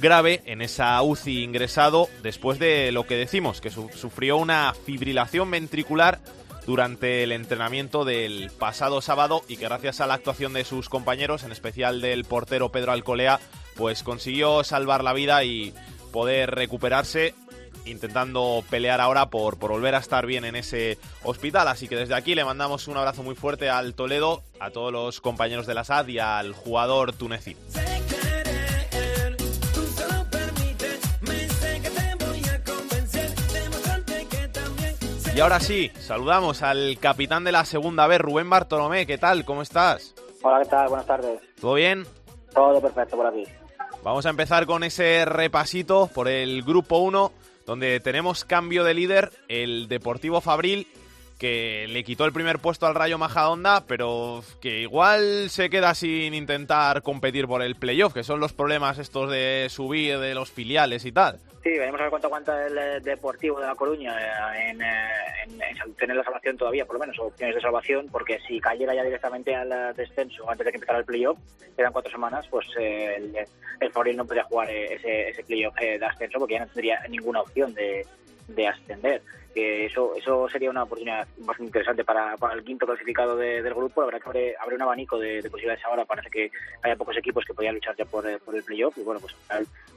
grave 0.01 0.43
en 0.47 0.63
esa 0.63 1.01
UCI 1.03 1.43
ingresado 1.43 2.09
después 2.23 2.59
de 2.59 2.93
lo 2.93 3.05
que 3.07 3.17
decimos, 3.17 3.61
que 3.61 3.71
su- 3.71 3.91
sufrió 3.95 4.37
una 4.37 4.73
fibrilación 4.87 5.51
ventricular 5.51 6.21
durante 6.67 7.25
el 7.25 7.33
entrenamiento 7.33 8.05
del 8.05 8.51
pasado 8.57 9.01
sábado 9.01 9.43
y 9.49 9.57
que 9.57 9.65
gracias 9.65 10.01
a 10.01 10.07
la 10.07 10.15
actuación 10.15 10.53
de 10.53 10.65
sus 10.65 10.89
compañeros, 10.89 11.43
en 11.43 11.51
especial 11.51 12.01
del 12.01 12.25
portero 12.25 12.71
Pedro 12.71 12.93
Alcolea, 12.93 13.41
pues 13.75 14.05
consiguió 14.05 14.63
salvar 14.63 15.03
la 15.03 15.13
vida 15.13 15.43
y 15.43 15.75
poder 16.13 16.51
recuperarse 16.53 17.35
intentando 17.85 18.63
pelear 18.71 19.01
ahora 19.01 19.29
por, 19.31 19.59
por 19.59 19.73
volver 19.73 19.95
a 19.95 19.99
estar 19.99 20.27
bien 20.27 20.45
en 20.45 20.57
ese 20.57 20.99
hospital. 21.25 21.69
Así 21.69 21.89
que 21.89 21.97
desde 21.97 22.15
aquí 22.15 22.35
le 22.35 22.45
mandamos 22.45 22.89
un 22.89 22.97
abrazo 22.97 23.23
muy 23.23 23.35
fuerte 23.35 23.69
al 23.71 23.95
Toledo, 23.95 24.43
a 24.61 24.71
todos 24.71 24.93
los 24.93 25.21
compañeros 25.21 25.67
de 25.67 25.75
la 25.75 25.85
SAD 25.85 26.09
y 26.09 26.19
al 26.19 26.53
jugador 26.53 27.13
tunecino. 27.13 27.61
Y 35.35 35.41
ahora 35.41 35.61
sí, 35.61 35.91
saludamos 35.99 36.63
al 36.63 36.99
capitán 37.01 37.43
de 37.43 37.53
la 37.53 37.65
segunda 37.65 38.07
vez, 38.07 38.21
Rubén 38.21 38.51
Bartolomé. 38.51 39.07
¿Qué 39.07 39.17
tal? 39.17 39.47
¿Cómo 39.47 39.63
estás? 39.63 40.15
Hola, 40.43 40.61
¿qué 40.63 40.69
tal? 40.69 40.89
Buenas 40.89 41.07
tardes. 41.07 41.41
¿Todo 41.59 41.75
bien? 41.75 42.07
Todo 42.53 42.83
perfecto 42.83 43.17
por 43.17 43.27
aquí. 43.27 43.45
Vamos 44.03 44.27
a 44.27 44.31
empezar 44.31 44.67
con 44.67 44.83
ese 44.83 45.25
repasito 45.25 46.11
por 46.13 46.27
el 46.27 46.65
grupo 46.65 46.99
1, 46.99 47.33
donde 47.67 48.01
tenemos 48.01 48.45
cambio 48.45 48.83
de 48.83 48.95
líder, 48.95 49.31
el 49.47 49.87
Deportivo 49.87 50.41
Fabril, 50.41 50.89
que 51.39 51.87
le 51.89 52.03
quitó 52.03 52.25
el 52.25 52.33
primer 52.33 52.59
puesto 52.59 52.87
al 52.87 52.97
Rayo 52.97 53.17
Majadahonda, 53.17 53.85
pero 53.87 54.43
que 54.61 54.81
igual 54.81 55.51
se 55.51 55.71
queda 55.71 55.95
sin 55.95 56.35
intentar 56.35 57.03
competir 57.03 57.47
por 57.47 57.63
el 57.63 57.77
playoff, 57.77 58.13
que 58.13 58.25
son 58.25 58.41
los 58.41 58.53
problemas 58.53 58.99
estos 58.99 59.31
de 59.31 59.69
subir 59.71 60.19
de 60.19 60.35
los 60.35 60.51
filiales 60.51 61.05
y 61.05 61.13
tal. 61.13 61.39
Sí, 61.63 61.71
veremos 61.71 62.01
a 62.01 62.05
ver 62.05 62.11
cuánto 62.11 62.27
aguanta 62.27 62.67
el 62.67 62.77
eh, 62.77 63.01
Deportivo 63.01 63.61
de 63.61 63.67
La 63.69 63.77
Coruña 63.77 64.17
eh, 64.21 64.71
en, 64.71 64.83
eh, 64.83 64.87
en- 65.45 65.63
en 65.63 65.95
tener 65.95 66.17
la 66.17 66.25
salvación 66.25 66.57
todavía, 66.57 66.85
por 66.85 66.95
lo 66.97 67.01
menos, 67.01 67.17
opciones 67.21 67.55
de 67.55 67.61
salvación, 67.61 68.09
porque 68.11 68.39
si 68.49 68.59
cayera 68.61 68.95
ya 68.95 69.05
directamente 69.05 69.55
al 69.55 69.95
descenso 69.95 70.51
antes 70.51 70.65
de 70.65 70.73
que 70.73 70.77
empezara 70.79 70.99
el 70.99 71.05
playoff, 71.05 71.39
quedan 71.77 71.93
cuatro 71.93 72.11
semanas, 72.11 72.47
pues 72.51 72.67
el, 72.77 73.37
el 73.81 73.93
Fabril 73.93 74.17
no 74.17 74.25
podría 74.25 74.43
jugar 74.45 74.71
ese, 74.71 75.29
ese 75.29 75.45
playoff 75.45 75.75
de 75.77 76.05
ascenso 76.05 76.41
porque 76.41 76.55
ya 76.55 76.61
no 76.61 76.67
tendría 76.67 77.01
ninguna 77.09 77.43
opción 77.43 77.73
de, 77.75 78.05
de 78.49 78.69
ascender. 78.69 79.23
Que 79.55 79.85
eso 79.85 80.15
eso 80.17 80.49
sería 80.49 80.71
una 80.71 80.85
oportunidad 80.85 81.29
bastante 81.39 81.65
interesante 81.69 82.05
para, 82.05 82.39
para 82.39 82.55
el 82.55 82.65
quinto 82.65 82.87
clasificado 82.87 83.37
de- 83.37 83.63
del 83.63 83.75
grupo. 83.75 84.01
La 84.01 84.07
verdad 84.07 84.21
que 84.23 84.29
abre, 84.31 84.55
abre 84.59 84.77
un 84.77 84.83
abanico 84.83 85.19
de, 85.19 85.43
de 85.43 85.51
posibilidades 85.51 85.85
ahora. 85.85 86.07
Parece 86.07 86.31
que 86.31 86.51
hay 86.83 86.97
pocos 86.97 87.17
equipos 87.19 87.45
que 87.45 87.53
podían 87.53 87.75
luchar 87.75 87.95
ya 87.95 88.07
por, 88.07 88.27
eh, 88.27 88.39
por 88.43 88.57
el 88.57 88.63
playoff 88.65 88.97
y 88.97 89.03
bueno, 89.03 89.21
pues 89.21 89.37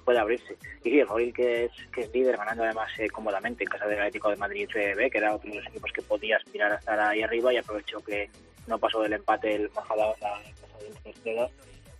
puede 0.04 0.20
abrirse. 0.20 0.58
Y 0.84 0.90
sí, 0.90 1.00
el 1.00 1.08
Fabril 1.08 1.34
que 1.34 1.66
es, 1.66 1.72
que 1.94 2.02
es 2.02 2.14
líder, 2.14 2.36
ganando 2.36 2.64
además 2.66 2.92
eh, 3.00 3.10
cómodamente 3.10 3.64
en 3.64 3.70
casa 3.70 3.88
del 3.88 3.98
Atlético 4.00 4.30
de 4.30 4.36
Madrid 4.36 4.70
B, 4.74 5.10
que 5.10 5.18
era 5.18 5.34
otro 5.34 5.50
de 5.50 5.56
los 5.56 5.68
equipos 5.68 5.92
que 5.94 6.02
podía 6.02 6.36
aspirar 6.36 6.74
a 6.74 6.76
estar 6.76 7.00
ahí 7.00 7.22
arriba 7.22 7.54
y 7.54 7.58
aprovechó 7.58 8.04
que 8.04 8.30
no 8.68 8.78
pasó 8.78 9.02
del 9.04 9.14
empate 9.14 9.56
el 9.56 9.70
Majadahonda 9.74 10.42
en 10.46 10.54
casa 10.54 11.02
Cerceda. 11.04 11.50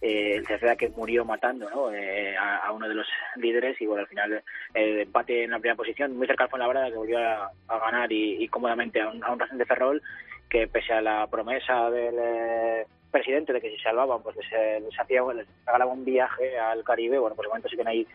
Eh, 0.02 0.36
el 0.36 0.46
Cerceda 0.46 0.76
que 0.76 0.90
murió 0.90 1.26
matando 1.26 1.70
¿no? 1.70 1.92
Eh, 1.94 2.36
a, 2.38 2.72
uno 2.72 2.88
de 2.88 2.96
los 2.96 3.08
líderes 3.38 3.80
y 3.82 3.86
bueno, 3.86 4.02
al 4.02 4.08
final 4.08 4.44
el 4.74 5.00
empate 5.00 5.44
en 5.44 5.52
la 5.52 5.60
primera 5.60 5.76
posición, 5.78 6.16
muy 6.18 6.28
cerca 6.28 6.44
al 6.44 6.50
Fuenlabrada 6.50 6.90
que 6.90 6.98
volvió 6.98 7.20
a, 7.20 7.52
ganar 7.68 8.12
y, 8.12 8.48
cómodamente 8.50 9.02
a 9.02 9.10
un, 9.10 9.24
a 9.24 9.32
un 9.32 9.40
de 9.58 9.66
Ferrol 9.66 10.02
que 10.50 10.68
pese 10.68 10.94
a 10.94 11.02
la 11.02 11.28
promesa 11.28 11.90
del 11.90 12.16
eh, 12.20 12.86
presidente 13.12 13.54
de 13.54 13.62
que 13.62 13.72
si 13.72 13.78
salvaban 13.82 14.22
pues 14.22 14.36
les, 14.36 14.52
eh, 14.52 14.80
les 14.82 15.00
hacía 15.00 15.22
les 15.34 15.48
regalaba 15.66 15.94
un 15.94 16.06
viaje 16.06 16.58
al 16.60 16.84
Caribe, 16.84 17.18
bueno 17.18 17.36
pues 17.36 17.46
de 17.46 17.50
momento 17.50 17.70
siguen 17.70 17.88
ahí 17.88 18.08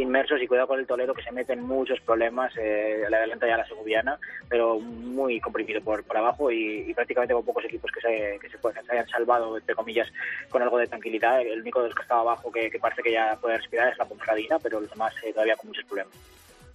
inmersos 0.00 0.40
y 0.42 0.46
cuidado 0.46 0.68
con 0.68 0.78
el 0.80 0.86
Toledo 0.86 1.14
que 1.14 1.22
se 1.22 1.32
mete 1.32 1.52
en 1.52 1.62
muchos 1.62 2.00
problemas, 2.00 2.52
eh, 2.56 3.04
le 3.08 3.16
adelanta 3.16 3.46
ya 3.46 3.56
la 3.56 3.66
segoviana, 3.66 4.18
pero 4.48 4.78
muy 4.80 5.40
comprimido 5.40 5.80
por, 5.82 6.04
por 6.04 6.16
abajo 6.16 6.50
y, 6.50 6.90
y 6.90 6.94
prácticamente 6.94 7.34
con 7.34 7.44
pocos 7.44 7.64
equipos 7.64 7.90
que 7.92 8.00
se, 8.00 8.38
que 8.40 8.48
se, 8.50 8.58
pueden- 8.58 8.84
se 8.84 8.92
hayan 8.92 9.08
salvado, 9.08 9.56
entre 9.56 9.74
comillas, 9.74 10.08
con 10.50 10.62
algo 10.62 10.78
de 10.78 10.86
tranquilidad. 10.86 11.40
El 11.42 11.60
único 11.60 11.80
de 11.82 11.88
los 11.88 11.94
que 11.96 12.02
estaba 12.02 12.20
abajo 12.22 12.50
que, 12.50 12.70
que 12.70 12.78
parece 12.78 13.02
que 13.02 13.12
ya 13.12 13.36
puede 13.40 13.58
respirar 13.58 13.92
es 13.92 13.98
la 13.98 14.04
Ponferradina, 14.04 14.58
pero 14.58 14.80
los 14.80 14.90
demás 14.90 15.12
eh, 15.24 15.32
todavía 15.32 15.56
con 15.56 15.68
muchos 15.68 15.84
problemas. 15.84 16.14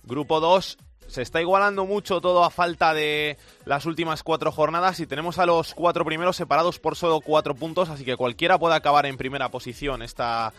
Grupo 0.04 0.40
2 0.40 0.78
se 1.08 1.22
está 1.22 1.42
igualando 1.42 1.86
mucho 1.86 2.22
todo 2.22 2.44
a 2.44 2.50
falta 2.50 2.94
de 2.94 3.38
las 3.66 3.86
últimas 3.86 4.24
cuatro 4.24 4.52
jornadas 4.52 5.00
y 5.02 5.06
tenemos 5.06 5.38
a 5.38 5.46
los 5.46 5.74
cuatro 5.74 6.06
primeros 6.06 6.36
separados 6.38 6.80
por 6.80 6.96
solo 6.96 7.20
cuatro 7.22 7.54
puntos, 7.56 7.90
así 7.90 8.04
que 8.06 8.16
cualquiera 8.16 8.58
puede 8.58 8.76
acabar 8.76 9.06
en 9.06 9.18
primera 9.18 9.50
posición 9.50 10.02
esta, 10.02 10.54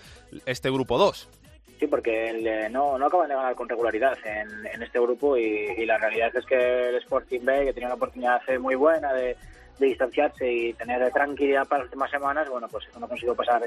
este 0.46 0.70
grupo 0.70 0.98
2. 0.98 1.28
Sí, 1.78 1.86
porque 1.88 2.30
el, 2.30 2.72
no, 2.72 2.96
no 2.98 3.06
acaban 3.06 3.28
de 3.28 3.34
ganar 3.34 3.54
con 3.54 3.68
regularidad 3.68 4.16
en, 4.24 4.66
en 4.66 4.82
este 4.82 5.00
grupo 5.00 5.36
y, 5.36 5.42
y 5.76 5.84
la 5.86 5.98
realidad 5.98 6.30
es 6.34 6.46
que 6.46 6.88
el 6.90 6.96
Sporting 6.96 7.40
B, 7.42 7.64
que 7.64 7.72
tenía 7.72 7.88
una 7.88 7.96
oportunidad 7.96 8.40
muy 8.60 8.74
buena 8.76 9.12
de, 9.12 9.36
distanciarse 9.78 10.50
y 10.50 10.72
tener 10.74 11.10
tranquilidad 11.12 11.66
para 11.66 11.80
las 11.80 11.86
últimas 11.86 12.08
semanas, 12.10 12.48
bueno, 12.48 12.68
pues 12.68 12.84
no 12.98 13.08
consiguió 13.08 13.34
pasar 13.34 13.60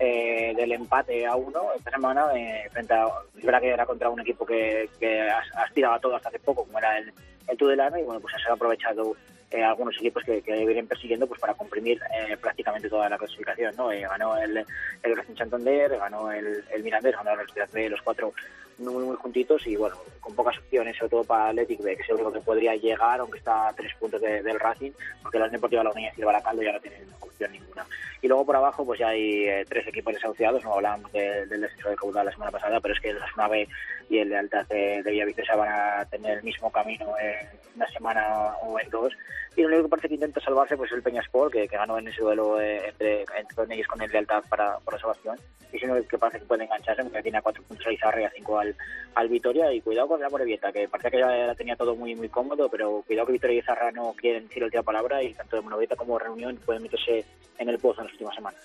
eh, 0.00 0.52
del 0.56 0.72
empate 0.72 1.24
a 1.26 1.36
uno 1.36 1.72
esta 1.76 1.92
semana 1.92 2.26
eh, 2.34 2.68
frente 2.72 2.92
a, 2.92 3.06
es 3.38 3.44
verdad 3.44 3.60
que 3.60 3.68
era 3.70 3.86
contra 3.86 4.10
un 4.10 4.18
equipo 4.18 4.44
que, 4.44 4.90
que 4.98 5.20
as- 5.30 5.56
aspiraba 5.56 5.94
a 5.94 6.00
todo 6.00 6.16
hasta 6.16 6.28
hace 6.30 6.40
poco, 6.40 6.64
como 6.64 6.78
era 6.80 6.98
el, 6.98 7.12
el 7.46 7.56
Tudelano, 7.56 7.96
y 7.96 8.02
bueno, 8.02 8.20
pues 8.20 8.34
se 8.36 8.48
han 8.48 8.54
aprovechado 8.56 9.14
eh, 9.54 9.62
algunos 9.62 9.96
equipos 9.96 10.22
que, 10.24 10.42
que 10.42 10.52
vienen 10.66 10.86
persiguiendo 10.86 11.26
pues 11.26 11.40
para 11.40 11.54
comprimir 11.54 12.00
eh, 12.12 12.36
prácticamente 12.36 12.88
toda 12.88 13.08
la 13.08 13.16
clasificación, 13.18 13.74
¿no? 13.76 13.92
Eh, 13.92 14.00
ganó 14.02 14.36
el, 14.36 14.64
el 15.02 15.16
Racing 15.16 15.36
Santander, 15.36 15.96
ganó 15.98 16.30
el, 16.32 16.64
el 16.72 16.82
Mirandés, 16.82 17.14
ganó 17.16 17.30
el 17.40 17.48
Real 17.48 17.68
B, 17.72 17.88
los 17.88 18.02
cuatro 18.02 18.32
muy, 18.78 19.04
muy 19.04 19.16
juntitos 19.16 19.64
y 19.68 19.76
bueno, 19.76 19.96
con 20.20 20.34
pocas 20.34 20.58
opciones, 20.58 20.96
sobre 20.96 21.10
todo 21.10 21.24
para 21.24 21.48
Athletic 21.50 21.80
B, 21.80 21.96
que 21.96 22.02
es 22.02 22.08
el 22.08 22.16
único 22.16 22.32
que 22.32 22.40
podría 22.40 22.74
llegar, 22.74 23.20
aunque 23.20 23.38
está 23.38 23.68
a 23.68 23.72
tres 23.72 23.94
puntos 24.00 24.20
de- 24.20 24.42
del 24.42 24.58
Racing, 24.58 24.90
porque 25.22 25.38
la 25.38 25.48
Deportiva 25.48 25.84
La 25.84 25.92
Unión 25.92 26.12
y 26.16 26.20
el 26.20 26.26
Baracaldo 26.26 26.62
ya 26.62 26.72
no 26.72 26.80
tienen 26.80 27.06
opción 27.20 27.52
ninguna. 27.52 27.86
Y 28.20 28.26
luego 28.26 28.44
por 28.46 28.56
abajo 28.56 28.84
pues 28.84 28.98
ya 28.98 29.08
hay 29.08 29.44
eh, 29.46 29.64
tres 29.68 29.86
equipos 29.86 30.14
desahuciados, 30.14 30.64
no 30.64 30.74
hablábamos 30.74 31.12
de- 31.12 31.46
del 31.46 31.60
descenso 31.60 31.90
de 31.90 31.94
Caudal 31.96 32.26
la 32.26 32.32
semana 32.32 32.50
pasada, 32.50 32.80
pero 32.80 32.94
es 32.94 33.00
que 33.00 33.10
el 33.10 33.18
Osasuna 33.18 33.46
B 33.48 33.68
y 34.10 34.18
el 34.18 34.28
Lealtad 34.30 34.66
de, 34.66 35.02
de 35.04 35.10
Villaviciosa 35.12 35.54
van 35.54 35.68
a 36.00 36.04
tener 36.06 36.38
el 36.38 36.42
mismo 36.42 36.72
camino 36.72 37.14
en 37.18 37.46
una 37.76 37.86
semana 37.92 38.54
o 38.62 38.80
en 38.80 38.90
dos. 38.90 39.12
Y 39.56 39.62
lo 39.62 39.68
único 39.68 39.84
que 39.84 39.88
parece 39.88 40.08
que 40.08 40.14
intenta 40.14 40.40
salvarse 40.40 40.76
pues 40.76 40.90
es 40.90 40.96
el 40.96 41.02
Peñasport, 41.02 41.52
que, 41.52 41.68
que 41.68 41.76
ganó 41.76 41.96
en 41.98 42.08
ese 42.08 42.22
duelo 42.22 42.60
eh, 42.60 42.88
entre, 42.88 43.24
entre 43.36 43.74
ellos 43.74 43.86
con 43.86 44.02
el 44.02 44.10
Lealtad 44.10 44.42
para, 44.48 44.78
por 44.78 44.94
la 44.94 45.00
salvación. 45.00 45.38
Y 45.72 45.78
si 45.78 45.86
no, 45.86 45.94
que 46.06 46.18
parece 46.18 46.40
que 46.40 46.46
puede 46.46 46.64
engancharse, 46.64 47.02
porque 47.02 47.22
tiene 47.22 47.38
a 47.38 47.42
cuatro 47.42 47.62
puntos 47.62 47.86
a 47.86 47.92
Izarra 47.92 48.20
y 48.20 48.24
a 48.24 48.30
cinco 48.30 48.58
al, 48.58 48.74
al 49.14 49.28
Vitoria. 49.28 49.72
Y 49.72 49.80
cuidado 49.80 50.08
con 50.08 50.20
la 50.20 50.28
Morevieta, 50.28 50.72
que 50.72 50.88
parece 50.88 51.10
que 51.10 51.18
ya 51.18 51.28
la 51.28 51.54
tenía 51.54 51.76
todo 51.76 51.94
muy 51.94 52.14
muy 52.14 52.28
cómodo, 52.28 52.68
pero 52.68 53.02
cuidado 53.06 53.26
que 53.26 53.32
Vitoria 53.32 53.56
y 53.56 53.58
Izarra 53.60 53.92
no 53.92 54.12
quieren 54.14 54.48
decir 54.48 54.62
la 54.62 54.66
última 54.66 54.82
palabra 54.82 55.22
y 55.22 55.34
tanto 55.34 55.56
de 55.56 55.62
Morevieta 55.62 55.96
como 55.96 56.18
Reunión 56.18 56.56
pueden 56.64 56.82
meterse 56.82 57.24
en 57.58 57.68
el 57.68 57.78
pozo 57.78 58.00
en 58.00 58.06
las 58.06 58.12
últimas 58.14 58.34
semanas. 58.34 58.60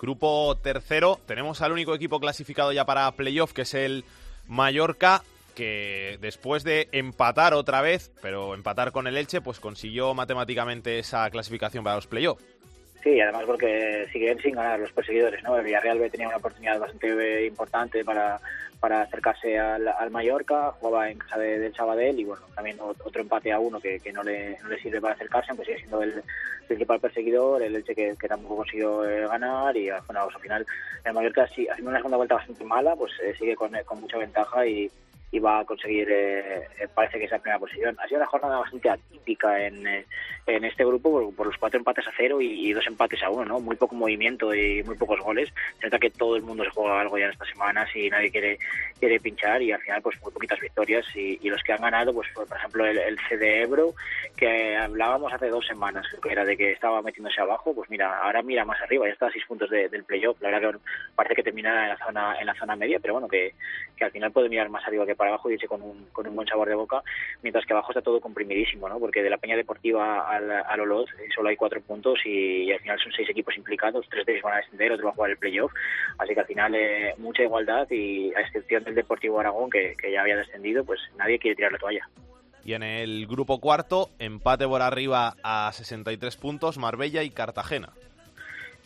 Grupo 0.00 0.56
tercero, 0.62 1.18
tenemos 1.26 1.60
al 1.60 1.72
único 1.72 1.94
equipo 1.94 2.20
clasificado 2.20 2.72
ya 2.72 2.84
para 2.84 3.10
playoff, 3.12 3.52
que 3.52 3.62
es 3.62 3.74
el 3.74 4.04
Mallorca, 4.46 5.22
que 5.58 6.18
después 6.20 6.62
de 6.62 6.88
empatar 6.92 7.52
otra 7.52 7.82
vez, 7.82 8.12
pero 8.22 8.54
empatar 8.54 8.92
con 8.92 9.08
el 9.08 9.16
Elche, 9.16 9.40
pues 9.40 9.58
consiguió 9.58 10.14
matemáticamente 10.14 11.00
esa 11.00 11.28
clasificación 11.30 11.82
para 11.82 11.96
los 11.96 12.06
playoffs. 12.06 12.44
Sí, 13.02 13.20
además 13.20 13.42
porque 13.46 14.06
siguen 14.12 14.38
sin 14.40 14.54
ganar 14.54 14.78
los 14.78 14.92
perseguidores, 14.92 15.42
¿no? 15.42 15.56
El 15.56 15.64
Villarreal 15.64 15.98
B 15.98 16.10
tenía 16.10 16.28
una 16.28 16.36
oportunidad 16.36 16.78
bastante 16.80 17.46
importante 17.46 18.04
para, 18.04 18.40
para 18.80 19.02
acercarse 19.02 19.58
al, 19.58 19.86
al 19.88 20.10
Mallorca, 20.10 20.72
jugaba 20.78 21.08
en 21.10 21.18
casa 21.18 21.38
de- 21.38 21.58
del 21.58 21.74
Sabadell 21.74 22.18
y 22.20 22.24
bueno, 22.24 22.42
también 22.54 22.78
ot- 22.78 23.00
otro 23.04 23.20
empate 23.22 23.52
a 23.52 23.58
uno 23.60 23.80
que, 23.80 24.00
no, 24.12 24.22
le, 24.24 24.58
no 24.62 24.68
le 24.68 24.80
sirve 24.80 25.00
para 25.00 25.14
acercarse, 25.14 25.50
aunque 25.50 25.64
sigue 25.66 25.78
siendo 25.78 26.02
el 26.02 26.22
principal 26.66 27.00
perseguidor, 27.00 27.62
el 27.62 27.76
Elche 27.76 27.94
que, 27.94 28.14
que 28.20 28.28
tampoco 28.28 28.56
consiguió 28.58 29.08
eh, 29.08 29.26
ganar 29.28 29.76
y 29.76 29.88
bueno, 29.90 30.24
pues, 30.24 30.36
al 30.36 30.42
final 30.42 30.66
el 31.04 31.12
Mallorca 31.12 31.46
sí, 31.48 31.68
haciendo 31.68 31.90
una 31.90 31.98
segunda 32.00 32.16
vuelta 32.18 32.34
bastante 32.34 32.64
mala, 32.64 32.96
pues 32.96 33.12
eh, 33.22 33.32
sigue 33.38 33.54
con, 33.54 33.74
eh, 33.76 33.84
con 33.84 34.00
mucha 34.00 34.18
ventaja 34.18 34.66
y, 34.66 34.90
y 35.30 35.38
va 35.38 35.60
a 35.60 35.64
conseguir, 35.64 36.08
eh, 36.10 36.68
eh, 36.78 36.88
parece 36.94 37.18
que 37.18 37.26
esa 37.26 37.38
primera 37.38 37.58
posición. 37.58 37.96
Ha 38.00 38.08
sido 38.08 38.20
una 38.20 38.26
jornada 38.26 38.60
bastante 38.60 38.88
atípica 38.88 39.62
en, 39.62 39.86
eh, 39.86 40.06
en 40.46 40.64
este 40.64 40.84
grupo 40.84 41.32
por, 41.32 41.46
los 41.46 41.58
cuatro 41.58 41.78
empates 41.78 42.06
a 42.08 42.12
cero 42.16 42.40
y, 42.40 42.72
dos 42.72 42.86
empates 42.86 43.22
a 43.22 43.30
uno, 43.30 43.44
¿no? 43.44 43.60
Muy 43.60 43.76
poco 43.76 43.94
movimiento 43.94 44.54
y 44.54 44.82
muy 44.84 44.96
pocos 44.96 45.20
goles. 45.20 45.52
Se 45.80 45.86
nota 45.86 45.98
que 45.98 46.10
todo 46.10 46.36
el 46.36 46.42
mundo 46.42 46.64
se 46.64 46.70
juega 46.70 47.00
algo 47.00 47.18
ya 47.18 47.26
en 47.26 47.32
estas 47.32 47.48
semanas 47.48 47.88
y 47.94 48.08
nadie 48.08 48.30
quiere 48.30 48.58
quiere 48.98 49.20
pinchar 49.20 49.62
y 49.62 49.72
al 49.72 49.80
final 49.80 50.02
pues 50.02 50.20
muy 50.22 50.32
poquitas 50.32 50.60
victorias 50.60 51.04
y, 51.14 51.48
los 51.48 51.62
que 51.62 51.72
han 51.72 51.80
ganado 51.80 52.12
pues 52.12 52.28
por 52.34 52.46
ejemplo 52.54 52.84
el, 52.84 52.98
el 52.98 53.18
CD 53.28 53.62
Ebro 53.62 53.94
que 54.36 54.76
hablábamos 54.76 55.32
hace 55.32 55.48
dos 55.48 55.66
semanas 55.66 56.06
que 56.22 56.30
era 56.30 56.44
de 56.44 56.56
que 56.58 56.72
estaba 56.72 57.00
metiéndose 57.00 57.40
abajo 57.40 57.74
pues 57.74 57.88
mira 57.88 58.18
ahora 58.18 58.42
mira 58.42 58.66
más 58.66 58.78
arriba 58.82 59.06
ya 59.06 59.12
está 59.12 59.28
a 59.28 59.30
seis 59.30 59.44
puntos 59.46 59.70
de- 59.70 59.88
del 59.88 60.04
playoff 60.04 60.40
la 60.42 60.50
verdad 60.50 60.72
que 60.72 60.78
parece 61.14 61.34
que 61.36 61.42
termina 61.42 61.84
en 61.84 61.88
la 61.90 61.96
zona 61.96 62.36
en 62.38 62.46
la 62.46 62.54
zona 62.54 62.76
media 62.76 62.98
pero 63.00 63.14
bueno 63.14 63.28
que, 63.28 63.54
que 63.96 64.04
al 64.04 64.10
final 64.10 64.30
puede 64.30 64.50
mirar 64.50 64.68
más 64.68 64.86
arriba 64.86 65.06
que 65.06 65.14
para 65.18 65.30
abajo 65.30 65.50
y 65.50 65.54
irse 65.54 65.68
con 65.68 65.82
un, 65.82 66.06
con 66.12 66.26
un 66.26 66.34
buen 66.34 66.48
sabor 66.48 66.68
de 66.68 66.74
boca 66.74 67.02
mientras 67.42 67.66
que 67.66 67.74
abajo 67.74 67.92
está 67.92 68.00
todo 68.00 68.20
comprimidísimo 68.20 68.88
¿no? 68.88 68.98
porque 68.98 69.22
de 69.22 69.28
la 69.28 69.36
Peña 69.36 69.56
Deportiva 69.56 70.26
al, 70.30 70.50
al 70.50 70.80
Oloz 70.80 71.10
eh, 71.20 71.28
solo 71.34 71.50
hay 71.50 71.56
cuatro 71.56 71.82
puntos 71.82 72.20
y, 72.24 72.62
y 72.62 72.72
al 72.72 72.80
final 72.80 72.98
son 72.98 73.12
seis 73.12 73.28
equipos 73.28 73.56
implicados 73.58 74.06
tres 74.08 74.24
de 74.24 74.32
ellos 74.32 74.44
van 74.44 74.54
a 74.54 74.58
descender 74.58 74.92
otro 74.92 75.06
va 75.06 75.10
a 75.10 75.14
jugar 75.14 75.30
el 75.32 75.36
playoff 75.36 75.72
así 76.16 76.32
que 76.32 76.40
al 76.40 76.46
final 76.46 76.74
eh, 76.74 77.14
mucha 77.18 77.42
igualdad 77.42 77.86
y 77.90 78.32
a 78.34 78.40
excepción 78.40 78.84
del 78.84 78.94
Deportivo 78.94 79.40
Aragón 79.40 79.68
que, 79.68 79.94
que 80.00 80.12
ya 80.12 80.22
había 80.22 80.36
descendido 80.36 80.84
pues 80.84 81.00
nadie 81.18 81.38
quiere 81.38 81.56
tirar 81.56 81.72
la 81.72 81.78
toalla 81.78 82.08
Y 82.64 82.74
en 82.74 82.82
el 82.82 83.26
grupo 83.26 83.60
cuarto, 83.60 84.10
empate 84.18 84.66
por 84.66 84.82
arriba 84.82 85.34
a 85.42 85.70
63 85.72 86.36
puntos, 86.36 86.78
Marbella 86.78 87.22
y 87.22 87.30
Cartagena. 87.30 87.92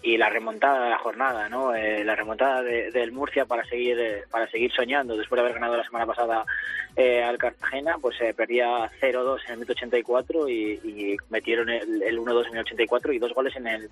Y 0.05 0.16
la 0.16 0.28
remontada 0.28 0.82
de 0.84 0.90
la 0.90 0.98
jornada, 0.98 1.48
¿no? 1.48 1.74
Eh, 1.74 2.05
la 2.05 2.16
remontada 2.16 2.62
de- 2.62 2.90
del 2.90 3.12
Murcia 3.12 3.44
para 3.46 3.64
seguir 3.64 3.98
eh, 4.00 4.24
para 4.30 4.48
seguir 4.50 4.72
soñando 4.72 5.16
después 5.16 5.36
de 5.36 5.42
haber 5.42 5.55
ganado 5.55 5.76
la 5.76 5.84
semana 5.84 6.07
pasada 6.07 6.44
eh, 6.96 7.22
al 7.22 7.38
Cartagena, 7.38 7.96
pues 8.00 8.20
eh, 8.20 8.34
perdía 8.34 8.90
0-2 9.00 9.38
en 9.46 9.50
el 9.53 9.57
minuto 9.59 9.72
84 9.72 10.48
y, 10.48 10.72
y 10.84 11.16
metieron 11.30 11.70
el, 11.70 12.03
el 12.03 12.18
1-2 12.18 12.48
en 12.48 12.55
el 12.55 12.61
84 12.61 13.12
y 13.12 13.18
dos 13.18 13.32
goles 13.32 13.55
en 13.57 13.66
el 13.68 13.88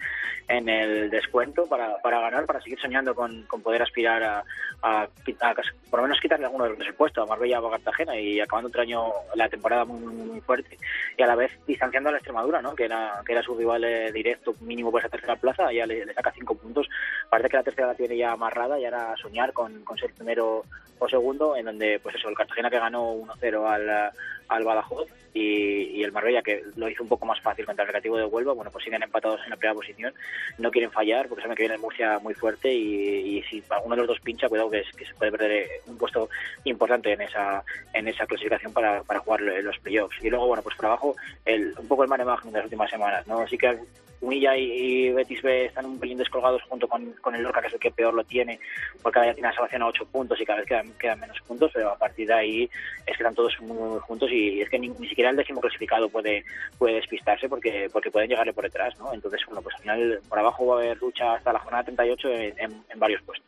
en 0.48 0.68
el 0.68 1.11
descuento 1.11 1.66
para, 1.68 1.96
para 2.02 2.20
ganar, 2.20 2.44
para 2.44 2.61
seguir 2.61 2.80
soñando 2.80 3.14
con, 3.14 3.44
con 3.44 3.62
poder 3.62 3.80
aspirar 3.82 4.22
a, 4.22 4.44
a, 4.82 5.02
a 5.04 5.54
por 5.90 6.00
lo 6.00 6.02
menos 6.02 6.20
quitarle 6.20 6.46
alguno 6.46 6.64
de 6.64 6.70
los 6.70 6.78
del 6.80 6.94
puesto 6.94 7.22
a 7.22 7.26
Marbella 7.26 7.61
o 7.61 7.68
a 7.68 7.70
Cartagena 7.78 8.18
y 8.18 8.40
acabando 8.40 8.68
otro 8.68 8.82
año 8.82 9.04
la 9.36 9.48
temporada 9.48 9.84
muy, 9.84 10.00
muy, 10.00 10.26
muy 10.28 10.40
fuerte 10.40 10.76
y 11.16 11.22
a 11.22 11.26
la 11.26 11.36
vez 11.36 11.52
distanciando 11.66 12.08
a 12.08 12.12
la 12.12 12.18
Extremadura, 12.18 12.61
¿no? 12.61 12.74
Que 12.74 12.84
era 12.86 13.22
que 13.24 13.32
era 13.32 13.42
su 13.42 13.56
rival 13.56 13.84
eh, 13.84 14.11
directo 14.12 14.54
mínimo 14.61 14.90
por 14.90 15.00
esa 15.00 15.08
tercera 15.08 15.36
plaza, 15.36 15.72
ya 15.72 15.86
le, 15.86 15.99
le 16.05 16.14
saca 16.14 16.32
cinco 16.32 16.55
puntos. 16.55 16.88
Parece 17.28 17.48
que 17.48 17.57
la 17.57 17.62
tercera 17.62 17.88
la 17.88 17.94
tiene 17.94 18.16
ya 18.16 18.32
amarrada 18.32 18.78
y 18.78 18.84
ahora 18.84 19.14
soñar 19.16 19.53
con, 19.53 19.84
con 19.84 19.98
ser 19.98 20.12
primero 20.12 20.64
o 20.98 21.09
segundo, 21.09 21.57
en 21.57 21.64
donde, 21.64 21.98
pues 21.98 22.14
eso, 22.14 22.28
el 22.28 22.36
Cartagena 22.36 22.70
que 22.70 22.78
ganó 22.78 23.14
1-0 23.14 23.66
al, 23.66 24.12
al 24.48 24.64
Badajoz 24.64 25.09
y, 25.32 25.98
y 25.98 26.03
el 26.03 26.12
Marbella 26.12 26.42
que 26.42 26.62
lo 26.76 26.88
hizo 26.88 27.03
un 27.03 27.09
poco 27.09 27.24
más 27.24 27.40
fácil 27.40 27.64
contra 27.64 27.84
el 27.84 27.88
Recreativo 27.88 28.18
de 28.18 28.24
Huelva, 28.24 28.53
bueno, 28.53 28.70
pues 28.70 28.84
siguen 28.84 29.03
empatados 29.03 29.40
en 29.44 29.51
la 29.51 29.57
primera 29.57 29.74
posición, 29.74 30.12
no 30.59 30.70
quieren 30.70 30.90
fallar 30.90 31.28
porque 31.28 31.42
saben 31.42 31.57
que 31.57 31.62
viene 31.62 31.76
el 31.76 31.80
Murcia 31.80 32.18
muy 32.18 32.34
fuerte 32.34 32.72
y, 32.72 33.38
y 33.38 33.42
si 33.44 33.62
alguno 33.70 33.94
de 33.94 34.03
los 34.03 34.09
dos 34.09 34.20
pincha, 34.20 34.48
cuidado 34.48 34.70
que, 34.70 34.84
se 34.84 35.14
puede 35.14 35.30
perder 35.30 35.53
eh, 35.53 35.68
un 35.86 35.96
puesto 35.96 36.28
importante 36.64 37.12
en 37.12 37.22
esa 37.22 37.64
en 37.94 38.09
esa 38.09 38.26
clasificación 38.26 38.72
para, 38.72 39.03
para 39.03 39.20
jugar 39.20 39.40
los 39.40 39.78
playoffs. 39.78 40.16
Y 40.22 40.30
luego, 40.30 40.46
bueno, 40.46 40.62
pues 40.62 40.76
por 40.76 40.86
abajo, 40.86 41.16
el, 41.44 41.74
un 41.78 41.88
poco 41.88 42.03
el 42.03 42.09
mare 42.09 42.24
de 42.24 42.30
las 42.30 42.64
últimas 42.64 42.90
semanas, 42.90 43.26
¿no? 43.26 43.40
Así 43.40 43.57
que 43.57 43.78
Unilla 44.20 44.56
y, 44.56 44.64
y 44.64 45.12
Betis 45.12 45.42
B 45.42 45.66
están 45.66 45.86
un 45.86 45.98
pelín 45.98 46.18
descolgados 46.18 46.62
junto 46.64 46.86
con, 46.88 47.12
con 47.20 47.34
el 47.34 47.42
Lorca, 47.42 47.60
que 47.60 47.68
es 47.68 47.74
el 47.74 47.80
que 47.80 47.90
peor 47.90 48.14
lo 48.14 48.24
tiene, 48.24 48.60
porque 49.02 49.14
cada 49.14 49.26
día 49.26 49.34
tiene 49.34 49.48
la 49.48 49.54
salvación 49.54 49.82
a 49.82 49.86
8 49.86 50.06
puntos 50.06 50.40
y 50.40 50.44
cada 50.44 50.58
vez 50.60 50.68
quedan, 50.68 50.92
quedan 50.98 51.20
menos 51.20 51.40
puntos, 51.40 51.70
pero 51.72 51.90
a 51.90 51.98
partir 51.98 52.28
de 52.28 52.34
ahí 52.34 52.62
es 52.64 53.16
que 53.16 53.22
están 53.22 53.34
todos 53.34 53.58
muy, 53.60 53.76
muy 53.76 54.00
juntos 54.00 54.30
y 54.30 54.60
es 54.60 54.68
que 54.68 54.78
ni, 54.78 54.88
ni 54.88 55.08
siquiera 55.08 55.30
el 55.30 55.36
décimo 55.36 55.60
clasificado 55.60 56.08
puede 56.08 56.44
puede 56.78 56.94
despistarse 56.96 57.48
porque 57.48 57.88
porque 57.92 58.10
pueden 58.10 58.28
llegarle 58.28 58.52
por 58.52 58.64
detrás, 58.64 58.98
¿no? 58.98 59.12
Entonces, 59.12 59.40
bueno, 59.46 59.62
pues 59.62 59.74
al 59.76 59.82
final 59.82 60.20
por 60.28 60.38
abajo 60.38 60.66
va 60.66 60.76
a 60.76 60.78
haber 60.78 60.98
lucha 60.98 61.34
hasta 61.34 61.52
la 61.52 61.58
jornada 61.60 61.84
38 61.84 62.28
en, 62.28 62.58
en, 62.58 62.84
en 62.88 62.98
varios 62.98 63.22
puestos. 63.22 63.46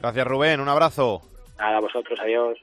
Gracias 0.00 0.26
Rubén, 0.26 0.60
un 0.60 0.68
abrazo. 0.68 1.22
Nada, 1.58 1.78
a 1.78 1.80
vosotros, 1.80 2.18
adiós. 2.20 2.58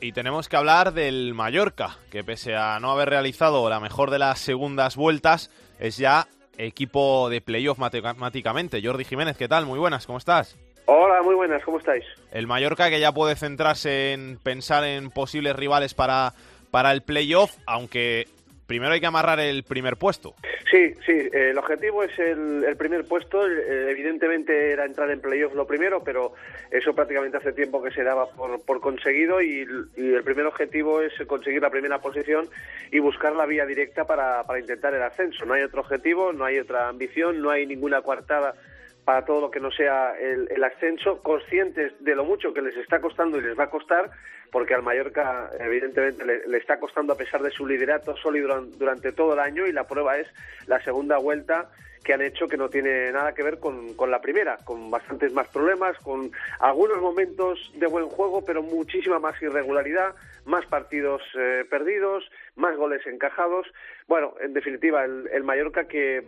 Y 0.00 0.12
tenemos 0.12 0.48
que 0.48 0.56
hablar 0.56 0.92
del 0.92 1.32
Mallorca, 1.34 1.96
que 2.10 2.24
pese 2.24 2.56
a 2.56 2.78
no 2.80 2.90
haber 2.90 3.08
realizado 3.08 3.70
la 3.70 3.80
mejor 3.80 4.10
de 4.10 4.18
las 4.18 4.38
segundas 4.38 4.96
vueltas, 4.96 5.50
es 5.78 5.96
ya 5.96 6.26
equipo 6.58 7.28
de 7.28 7.40
playoff 7.40 7.78
matemáticamente. 7.78 8.80
Jordi 8.82 9.04
Jiménez, 9.04 9.36
¿qué 9.36 9.48
tal? 9.48 9.66
Muy 9.66 9.78
buenas, 9.78 10.06
¿cómo 10.06 10.18
estás? 10.18 10.56
Hola, 10.86 11.22
muy 11.22 11.34
buenas, 11.34 11.62
¿cómo 11.64 11.78
estáis? 11.78 12.04
El 12.30 12.46
Mallorca 12.46 12.90
que 12.90 13.00
ya 13.00 13.12
puede 13.12 13.36
centrarse 13.36 14.12
en 14.12 14.38
pensar 14.42 14.84
en 14.84 15.10
posibles 15.10 15.56
rivales 15.56 15.94
para, 15.94 16.34
para 16.70 16.92
el 16.92 17.02
playoff, 17.02 17.56
aunque 17.66 18.28
primero 18.66 18.92
hay 18.92 19.00
que 19.00 19.06
amarrar 19.06 19.40
el 19.40 19.62
primer 19.64 19.96
puesto. 19.96 20.34
Sí, 20.70 20.94
sí, 21.06 21.28
el 21.32 21.56
objetivo 21.58 22.02
es 22.02 22.18
el, 22.18 22.64
el 22.64 22.76
primer 22.76 23.04
puesto. 23.04 23.46
Eh, 23.46 23.90
evidentemente 23.90 24.72
era 24.72 24.84
entrar 24.84 25.10
en 25.10 25.20
playoff 25.20 25.54
lo 25.54 25.66
primero, 25.66 26.02
pero 26.02 26.34
eso 26.70 26.94
prácticamente 26.94 27.36
hace 27.36 27.52
tiempo 27.52 27.82
que 27.82 27.90
se 27.90 28.02
daba 28.02 28.28
por, 28.30 28.64
por 28.64 28.80
conseguido 28.80 29.40
y, 29.40 29.66
y 29.96 30.14
el 30.14 30.24
primer 30.24 30.46
objetivo 30.46 31.00
es 31.00 31.12
conseguir 31.26 31.62
la 31.62 31.70
primera 31.70 32.00
posición 32.00 32.48
y 32.90 32.98
buscar 32.98 33.36
la 33.36 33.46
vía 33.46 33.66
directa 33.66 34.06
para, 34.06 34.42
para 34.44 34.58
intentar 34.58 34.94
el 34.94 35.02
ascenso. 35.02 35.44
No 35.44 35.54
hay 35.54 35.62
otro 35.62 35.82
objetivo, 35.82 36.32
no 36.32 36.44
hay 36.44 36.58
otra 36.58 36.88
ambición, 36.88 37.40
no 37.40 37.50
hay 37.50 37.66
ninguna 37.66 38.02
coartada 38.02 38.54
para 39.04 39.24
todo 39.24 39.40
lo 39.40 39.50
que 39.50 39.60
no 39.60 39.70
sea 39.70 40.18
el, 40.18 40.48
el 40.50 40.64
ascenso, 40.64 41.20
conscientes 41.22 41.92
de 42.00 42.14
lo 42.14 42.24
mucho 42.24 42.54
que 42.54 42.62
les 42.62 42.76
está 42.76 43.00
costando 43.00 43.38
y 43.38 43.42
les 43.42 43.58
va 43.58 43.64
a 43.64 43.70
costar, 43.70 44.10
porque 44.50 44.74
al 44.74 44.82
Mallorca 44.82 45.50
evidentemente 45.58 46.24
le, 46.24 46.56
está 46.56 46.78
costando 46.78 47.12
a 47.12 47.16
pesar 47.16 47.42
de 47.42 47.50
su 47.50 47.66
liderato 47.66 48.16
sólido 48.16 48.48
duran- 48.48 48.70
durante 48.78 49.12
todo 49.12 49.34
el 49.34 49.40
año 49.40 49.66
y 49.66 49.72
la 49.72 49.86
prueba 49.86 50.16
es 50.18 50.28
la 50.66 50.80
segunda 50.80 51.18
vuelta 51.18 51.70
que 52.04 52.12
han 52.12 52.20
hecho 52.22 52.46
que 52.48 52.58
no 52.58 52.68
tiene 52.68 53.10
nada 53.12 53.32
que 53.34 53.42
ver 53.42 53.58
con, 53.58 53.96
la 54.10 54.20
primera, 54.20 54.58
con 54.64 54.90
bastantes 54.90 55.32
más 55.32 55.48
problemas, 55.48 55.96
con 56.00 56.30
algunos 56.60 57.00
momentos 57.00 57.72
de 57.76 57.86
buen 57.86 58.08
juego, 58.08 58.44
pero 58.44 58.62
muchísima 58.62 59.18
más 59.18 59.40
irregularidad, 59.40 60.14
más 60.44 60.66
partidos 60.66 61.22
eh, 61.34 61.64
perdidos, 61.68 62.30
más 62.56 62.76
goles 62.76 63.06
encajados. 63.06 63.66
Bueno, 64.06 64.34
en 64.40 64.52
definitiva, 64.52 65.04
el, 65.06 65.28
el 65.32 65.44
Mallorca 65.44 65.88
que 65.88 66.24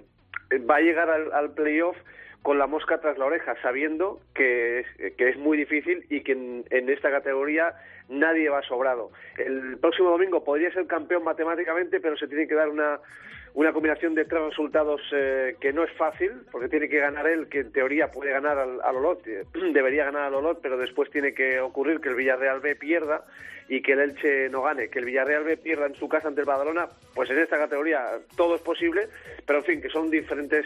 va 0.68 0.76
a 0.76 0.80
llegar 0.80 1.10
al 1.10 1.52
playoff 1.52 1.96
con 2.42 2.58
la 2.58 2.66
mosca 2.66 2.98
tras 2.98 3.18
la 3.18 3.26
oreja, 3.26 3.54
sabiendo 3.62 4.20
que 4.34 4.80
es, 4.80 5.14
que 5.16 5.28
es 5.28 5.36
muy 5.36 5.58
difícil 5.58 6.04
y 6.08 6.22
que 6.22 6.32
en, 6.32 6.88
esta 6.88 7.10
categoría 7.10 7.74
nadie 8.08 8.48
va 8.48 8.62
sobrado. 8.62 9.10
El 9.36 9.78
próximo 9.78 10.10
domingo 10.10 10.44
podría 10.44 10.72
ser 10.72 10.86
campeón 10.86 11.24
matemáticamente, 11.24 12.00
pero 12.00 12.16
se 12.16 12.28
tiene 12.28 12.46
que 12.46 12.54
dar 12.54 12.68
una, 12.68 13.00
una 13.54 13.72
combinación 13.72 14.14
de 14.14 14.24
tres 14.24 14.42
resultados 14.42 15.00
eh, 15.12 15.56
que 15.60 15.72
no 15.72 15.82
es 15.82 15.92
fácil, 15.92 16.32
porque 16.52 16.68
tiene 16.68 16.88
que 16.88 16.98
ganar 16.98 17.26
él, 17.26 17.48
que 17.48 17.60
en 17.60 17.72
teoría 17.72 18.10
puede 18.10 18.30
ganar 18.30 18.58
al, 18.58 18.80
al 18.82 18.96
eh, 19.26 19.44
debería 19.72 20.04
ganar 20.04 20.24
al 20.24 20.34
Olot, 20.34 20.60
pero 20.62 20.76
después 20.76 21.10
tiene 21.10 21.34
que 21.34 21.60
ocurrir 21.60 22.00
que 22.00 22.10
el 22.10 22.14
Villarreal 22.14 22.60
B 22.60 22.76
pierda 22.76 23.24
y 23.68 23.82
que 23.82 23.92
el 23.92 24.00
Elche 24.00 24.48
no 24.48 24.62
gane, 24.62 24.88
que 24.88 25.00
el 25.00 25.04
Villarreal 25.04 25.58
pierda 25.58 25.86
en 25.86 25.94
su 25.94 26.08
casa 26.08 26.28
ante 26.28 26.40
el 26.40 26.46
Badalona, 26.46 26.88
pues 27.14 27.30
en 27.30 27.38
esta 27.38 27.58
categoría 27.58 28.18
todo 28.36 28.54
es 28.54 28.62
posible, 28.62 29.08
pero 29.44 29.60
en 29.60 29.64
fin, 29.64 29.82
que 29.82 29.88
son 29.88 30.10
diferentes 30.10 30.64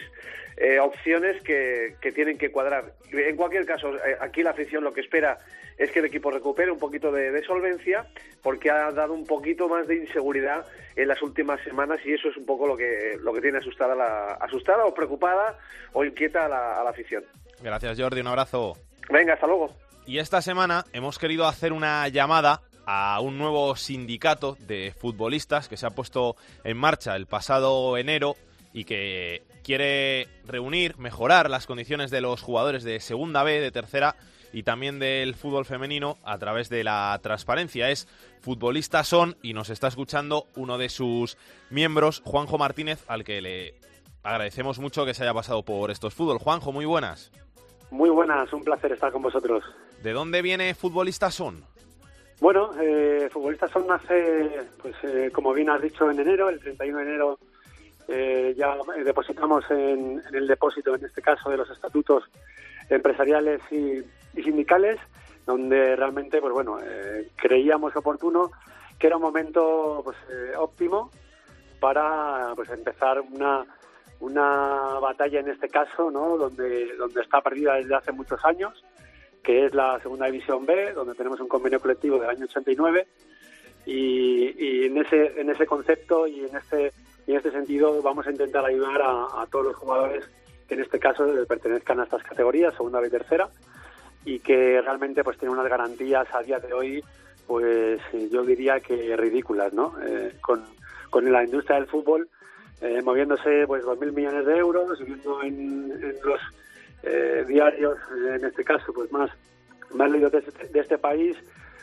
eh, 0.56 0.78
opciones 0.78 1.42
que, 1.42 1.94
que 2.00 2.12
tienen 2.12 2.36
que 2.36 2.50
cuadrar. 2.50 2.92
En 3.10 3.36
cualquier 3.36 3.64
caso, 3.64 3.94
eh, 3.96 4.16
aquí 4.20 4.42
la 4.42 4.50
afición 4.50 4.84
lo 4.84 4.92
que 4.92 5.00
espera 5.00 5.38
es 5.78 5.90
que 5.90 6.00
el 6.00 6.04
equipo 6.04 6.30
recupere 6.30 6.70
un 6.70 6.78
poquito 6.78 7.10
de, 7.10 7.30
de 7.30 7.42
solvencia, 7.42 8.06
porque 8.42 8.70
ha 8.70 8.92
dado 8.92 9.14
un 9.14 9.26
poquito 9.26 9.66
más 9.66 9.88
de 9.88 9.96
inseguridad 9.96 10.66
en 10.94 11.08
las 11.08 11.22
últimas 11.22 11.58
semanas 11.62 12.00
y 12.04 12.12
eso 12.12 12.28
es 12.28 12.36
un 12.36 12.44
poco 12.44 12.66
lo 12.66 12.76
que, 12.76 13.16
lo 13.22 13.32
que 13.32 13.40
tiene 13.40 13.58
asustada, 13.58 13.94
la, 13.94 14.32
asustada 14.34 14.84
o 14.84 14.92
preocupada 14.92 15.58
o 15.94 16.04
inquieta 16.04 16.44
a 16.44 16.48
la, 16.48 16.80
a 16.80 16.84
la 16.84 16.90
afición. 16.90 17.24
Gracias, 17.62 17.98
Jordi. 17.98 18.20
Un 18.20 18.26
abrazo. 18.26 18.76
Venga, 19.08 19.34
hasta 19.34 19.46
luego. 19.46 19.74
Y 20.06 20.18
esta 20.18 20.42
semana 20.42 20.84
hemos 20.92 21.18
querido 21.18 21.46
hacer 21.46 21.72
una 21.72 22.08
llamada 22.08 22.60
a 22.92 23.20
un 23.20 23.38
nuevo 23.38 23.76
sindicato 23.76 24.56
de 24.58 24.92
futbolistas 24.98 25.68
que 25.68 25.76
se 25.76 25.86
ha 25.86 25.90
puesto 25.90 26.34
en 26.64 26.76
marcha 26.76 27.14
el 27.14 27.26
pasado 27.26 27.96
enero 27.96 28.34
y 28.72 28.82
que 28.82 29.44
quiere 29.62 30.26
reunir, 30.44 30.98
mejorar 30.98 31.48
las 31.50 31.68
condiciones 31.68 32.10
de 32.10 32.20
los 32.20 32.42
jugadores 32.42 32.82
de 32.82 32.98
segunda 32.98 33.44
B, 33.44 33.60
de 33.60 33.70
tercera 33.70 34.16
y 34.52 34.64
también 34.64 34.98
del 34.98 35.36
fútbol 35.36 35.66
femenino 35.66 36.18
a 36.24 36.36
través 36.38 36.68
de 36.68 36.82
la 36.82 37.16
transparencia. 37.22 37.90
Es 37.90 38.08
Futbolistas 38.40 39.06
Son 39.06 39.36
y 39.40 39.54
nos 39.54 39.70
está 39.70 39.86
escuchando 39.86 40.46
uno 40.56 40.76
de 40.76 40.88
sus 40.88 41.38
miembros, 41.70 42.22
Juanjo 42.24 42.58
Martínez, 42.58 43.04
al 43.06 43.22
que 43.22 43.40
le 43.40 43.74
agradecemos 44.24 44.80
mucho 44.80 45.06
que 45.06 45.14
se 45.14 45.22
haya 45.22 45.34
pasado 45.34 45.62
por 45.62 45.92
estos 45.92 46.12
fútbol. 46.12 46.38
Juanjo, 46.38 46.72
muy 46.72 46.86
buenas. 46.86 47.30
Muy 47.92 48.10
buenas, 48.10 48.52
un 48.52 48.64
placer 48.64 48.90
estar 48.90 49.12
con 49.12 49.22
vosotros. 49.22 49.62
¿De 50.02 50.12
dónde 50.12 50.42
viene 50.42 50.74
Futbolistas 50.74 51.36
Son? 51.36 51.69
Bueno, 52.40 52.70
eh, 52.80 53.28
Futbolistas 53.30 53.70
Son 53.70 53.86
nace, 53.86 54.66
pues 54.80 54.94
eh, 55.02 55.30
como 55.32 55.52
bien 55.52 55.68
has 55.70 55.82
dicho, 55.82 56.10
en 56.10 56.18
enero, 56.18 56.48
el 56.48 56.58
31 56.58 56.98
de 56.98 57.04
enero 57.04 57.38
eh, 58.08 58.54
ya 58.56 58.76
eh, 58.96 59.04
depositamos 59.04 59.64
en, 59.70 60.22
el 60.32 60.46
depósito, 60.46 60.94
en 60.94 61.04
este 61.04 61.22
caso, 61.22 61.50
de 61.50 61.58
los 61.58 61.70
estatutos 61.70 62.24
empresariales 62.88 63.60
y, 63.70 64.02
y 64.34 64.42
sindicales, 64.42 64.98
donde 65.46 65.94
realmente, 65.96 66.40
pues 66.40 66.52
bueno, 66.52 66.78
eh, 66.82 67.30
creíamos 67.36 67.94
oportuno 67.94 68.50
que 68.98 69.06
era 69.06 69.16
un 69.16 69.22
momento 69.22 70.02
pues, 70.04 70.16
eh, 70.30 70.56
óptimo 70.56 71.10
para 71.80 72.52
pues 72.54 72.68
empezar 72.70 73.20
una 73.20 73.64
una 74.20 74.98
batalla 75.00 75.40
en 75.40 75.48
este 75.48 75.70
caso, 75.70 76.10
¿no? 76.10 76.36
Donde 76.36 76.94
donde 76.96 77.22
está 77.22 77.40
perdida 77.40 77.76
desde 77.76 77.94
hace 77.94 78.12
muchos 78.12 78.44
años, 78.44 78.84
que 79.42 79.66
es 79.66 79.74
la 79.74 79.98
segunda 80.00 80.26
división 80.26 80.66
B, 80.66 80.92
donde 80.92 81.14
tenemos 81.14 81.40
un 81.40 81.48
convenio 81.48 81.80
colectivo 81.80 82.18
del 82.18 82.30
año 82.30 82.44
89 82.44 83.06
y, 83.86 84.54
y 84.58 84.84
en 84.86 84.98
ese 84.98 85.40
en 85.40 85.50
ese 85.50 85.66
concepto 85.66 86.26
y 86.26 86.40
en 86.44 86.56
este 86.56 86.92
y 87.26 87.32
en 87.32 87.36
este 87.38 87.50
sentido 87.50 88.02
vamos 88.02 88.26
a 88.26 88.30
intentar 88.30 88.64
ayudar 88.64 89.00
a, 89.02 89.46
todos 89.50 89.66
los 89.66 89.76
jugadores 89.76 90.24
que 90.68 90.74
en 90.74 90.80
este 90.80 90.98
caso 90.98 91.26
pertenezcan 91.48 92.00
a 92.00 92.04
estas 92.04 92.22
categorías, 92.22 92.74
segunda 92.74 93.04
y 93.04 93.10
tercera, 93.10 93.48
y 94.24 94.38
que 94.40 94.80
realmente 94.80 95.24
pues 95.24 95.38
tienen 95.38 95.58
unas 95.58 95.70
garantías 95.70 96.26
a 96.34 96.42
día 96.42 96.58
de 96.58 96.72
hoy 96.72 97.04
pues 97.46 98.00
yo 98.30 98.44
diría 98.44 98.78
que 98.78 99.16
ridículas, 99.16 99.72
¿no? 99.72 99.94
Eh, 100.06 100.36
con, 100.40 100.64
con 101.10 101.30
la 101.32 101.42
industria 101.42 101.76
del 101.76 101.88
fútbol 101.88 102.28
eh, 102.80 103.02
moviéndose 103.02 103.66
pues 103.66 103.84
2.000 103.84 104.12
millones 104.12 104.46
de 104.46 104.56
euros 104.56 105.00
y 105.00 105.04
viendo 105.04 105.42
en, 105.42 105.92
en 105.92 106.16
los 106.24 106.40
eh, 107.02 107.44
diarios, 107.46 107.98
en 108.34 108.44
este 108.44 108.64
caso, 108.64 108.92
pues 108.92 109.10
más, 109.12 109.30
más 109.94 110.10
leídos 110.10 110.32
de 110.32 110.38
este, 110.38 110.68
de 110.68 110.80
este 110.80 110.98
país, 110.98 111.36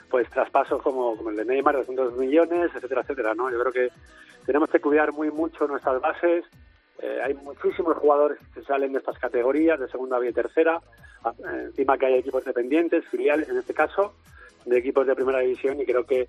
pues 0.09 0.29
traspasos 0.29 0.81
como, 0.81 1.15
como 1.17 1.29
el 1.31 1.35
de 1.35 1.45
Neymar, 1.45 1.75
200 1.77 2.15
millones, 2.17 2.71
etcétera, 2.75 3.01
etcétera, 3.01 3.33
¿no? 3.35 3.49
Yo 3.51 3.59
creo 3.59 3.71
que 3.73 3.89
tenemos 4.45 4.69
que 4.69 4.79
cuidar 4.79 5.11
muy 5.11 5.29
mucho 5.31 5.67
nuestras 5.67 5.99
bases. 6.01 6.45
Eh, 6.99 7.19
hay 7.23 7.33
muchísimos 7.35 7.95
jugadores 7.97 8.39
que 8.53 8.61
salen 8.63 8.93
de 8.93 8.99
estas 8.99 9.19
categorías, 9.19 9.79
de 9.79 9.87
segunda 9.89 10.17
y 10.25 10.31
tercera. 10.33 10.79
Ah, 11.23 11.33
eh, 11.39 11.63
encima 11.65 11.97
que 11.97 12.05
hay 12.05 12.13
equipos 12.15 12.45
dependientes, 12.45 13.05
filiales 13.09 13.49
en 13.49 13.57
este 13.57 13.73
caso, 13.73 14.13
de 14.65 14.77
equipos 14.77 15.05
de 15.05 15.15
primera 15.15 15.39
división 15.39 15.79
y 15.79 15.85
creo 15.85 16.05
que 16.05 16.21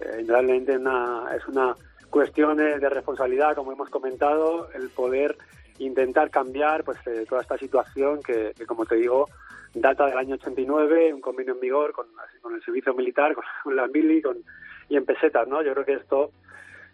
eh, 0.00 0.16
indudablemente 0.20 0.76
una- 0.76 1.28
es 1.36 1.46
una 1.46 1.76
cuestión 2.10 2.58
eh, 2.60 2.78
de 2.78 2.88
responsabilidad, 2.88 3.54
como 3.54 3.72
hemos 3.72 3.88
comentado, 3.90 4.68
el 4.72 4.88
poder 4.90 5.36
intentar 5.78 6.30
cambiar 6.30 6.84
pues 6.84 6.98
eh, 7.06 7.24
toda 7.28 7.42
esta 7.42 7.58
situación 7.58 8.22
que, 8.22 8.52
que, 8.56 8.66
como 8.66 8.86
te 8.86 8.96
digo, 8.96 9.28
data 9.74 10.06
del 10.06 10.18
año 10.18 10.34
89, 10.34 11.14
un 11.14 11.20
convenio 11.20 11.54
en 11.54 11.60
vigor 11.60 11.92
con, 11.92 12.06
con 12.40 12.54
el 12.54 12.62
servicio 12.62 12.94
militar, 12.94 13.34
con, 13.36 13.44
con 13.62 13.76
la 13.76 13.86
mili 13.86 14.22
con, 14.22 14.38
y 14.88 14.96
en 14.96 15.04
pesetas, 15.04 15.46
¿no? 15.48 15.62
Yo 15.62 15.72
creo 15.72 15.84
que 15.84 15.94
esto 15.94 16.30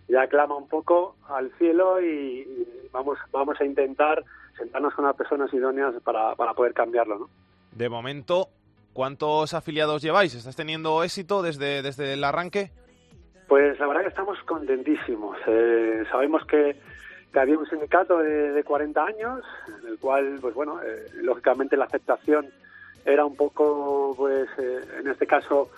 ya 0.09 0.27
clama 0.27 0.57
un 0.57 0.69
poco 0.69 1.17
al 1.29 1.53
cielo 1.59 2.01
y, 2.01 2.07
y 2.07 2.89
vamos 2.93 3.19
vamos 3.31 3.61
a 3.61 3.65
intentar 3.65 4.25
sentarnos 4.57 4.95
con 4.95 5.05
las 5.05 5.17
personas 5.17 5.53
idóneas 5.53 5.95
para, 6.03 6.35
para 6.35 6.55
poder 6.55 6.75
cambiarlo, 6.75 7.19
¿no? 7.19 7.31
De 7.73 7.89
momento, 7.89 8.49
¿cuántos 8.93 9.55
afiliados 9.55 10.03
lleváis? 10.03 10.35
¿Estás 10.35 10.57
teniendo 10.57 11.03
éxito 11.03 11.43
desde, 11.43 11.83
desde 11.83 12.13
el 12.15 12.25
arranque? 12.25 12.71
Pues 13.49 13.79
la 13.81 13.87
verdad 13.87 14.03
que 14.03 14.09
estamos 14.09 14.39
contentísimos. 14.45 15.37
Eh, 15.47 16.05
sabemos 16.11 16.45
que, 16.47 16.77
que 17.33 17.41
había 17.41 17.59
un 17.59 17.67
sindicato 17.67 18.19
de, 18.19 18.53
de 18.53 18.65
40 18.65 19.05
años, 19.05 19.45
en 19.83 19.89
el 19.89 19.99
cual, 19.99 20.39
pues 20.41 20.55
bueno, 20.55 20.81
eh, 20.83 21.09
lógicamente 21.15 21.77
la 21.77 21.87
aceptación 21.87 22.47
era 23.05 23.25
un 23.25 23.35
poco, 23.35 24.15
pues 24.17 24.49
eh, 24.59 24.81
en 25.01 25.09
este 25.09 25.27
caso, 25.27 25.71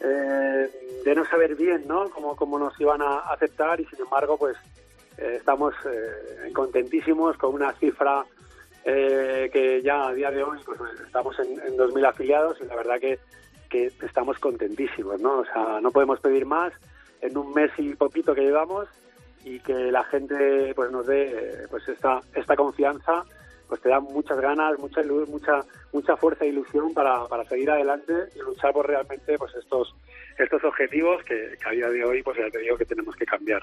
eh, 0.00 1.02
de 1.04 1.14
no 1.14 1.24
saber 1.26 1.54
bien, 1.54 1.86
¿no? 1.86 2.08
Cómo, 2.10 2.34
cómo 2.34 2.58
nos 2.58 2.78
iban 2.80 3.02
a 3.02 3.18
aceptar 3.18 3.80
y 3.80 3.84
sin 3.86 4.00
embargo, 4.00 4.36
pues 4.38 4.56
estamos 5.16 5.74
contentísimos 6.52 7.36
con 7.36 7.54
una 7.54 7.72
cifra 7.74 8.24
que 8.82 9.80
ya 9.84 10.08
a 10.08 10.12
día 10.12 10.32
de 10.32 10.42
hoy 10.42 10.58
pues, 10.66 10.80
estamos 11.06 11.38
en, 11.38 11.52
en 11.60 11.76
2.000 11.78 12.08
afiliados 12.08 12.58
y 12.60 12.64
la 12.64 12.74
verdad 12.74 12.98
que, 12.98 13.20
que 13.70 13.92
estamos 14.02 14.40
contentísimos, 14.40 15.20
¿no? 15.20 15.38
O 15.38 15.44
sea, 15.44 15.80
no 15.80 15.92
podemos 15.92 16.18
pedir 16.18 16.46
más 16.46 16.72
en 17.20 17.38
un 17.38 17.54
mes 17.54 17.70
y 17.78 17.94
poquito 17.94 18.34
que 18.34 18.40
llevamos 18.40 18.88
y 19.44 19.60
que 19.60 19.74
la 19.92 20.04
gente 20.04 20.72
pues 20.74 20.90
nos 20.90 21.06
dé 21.06 21.66
pues 21.70 21.86
esta 21.88 22.20
esta 22.34 22.56
confianza 22.56 23.24
pues 23.68 23.80
te 23.80 23.88
da 23.88 24.00
muchas 24.00 24.40
ganas 24.40 24.78
mucha 24.78 25.02
ilu- 25.02 25.26
mucha 25.26 25.64
mucha 25.92 26.16
fuerza 26.16 26.44
e 26.44 26.48
ilusión 26.48 26.92
para, 26.94 27.26
para 27.26 27.44
seguir 27.44 27.70
adelante 27.70 28.12
y 28.34 28.38
luchar 28.40 28.72
por 28.72 28.86
realmente 28.86 29.36
pues 29.38 29.54
estos 29.54 29.94
estos 30.38 30.64
objetivos 30.64 31.22
que, 31.24 31.56
que 31.62 31.68
a 31.68 31.72
día 31.72 31.88
de 31.88 32.04
hoy 32.04 32.22
pues 32.22 32.36
ya 32.38 32.50
te 32.50 32.58
digo 32.58 32.76
que 32.76 32.84
tenemos 32.84 33.14
que 33.16 33.24
cambiar 33.26 33.62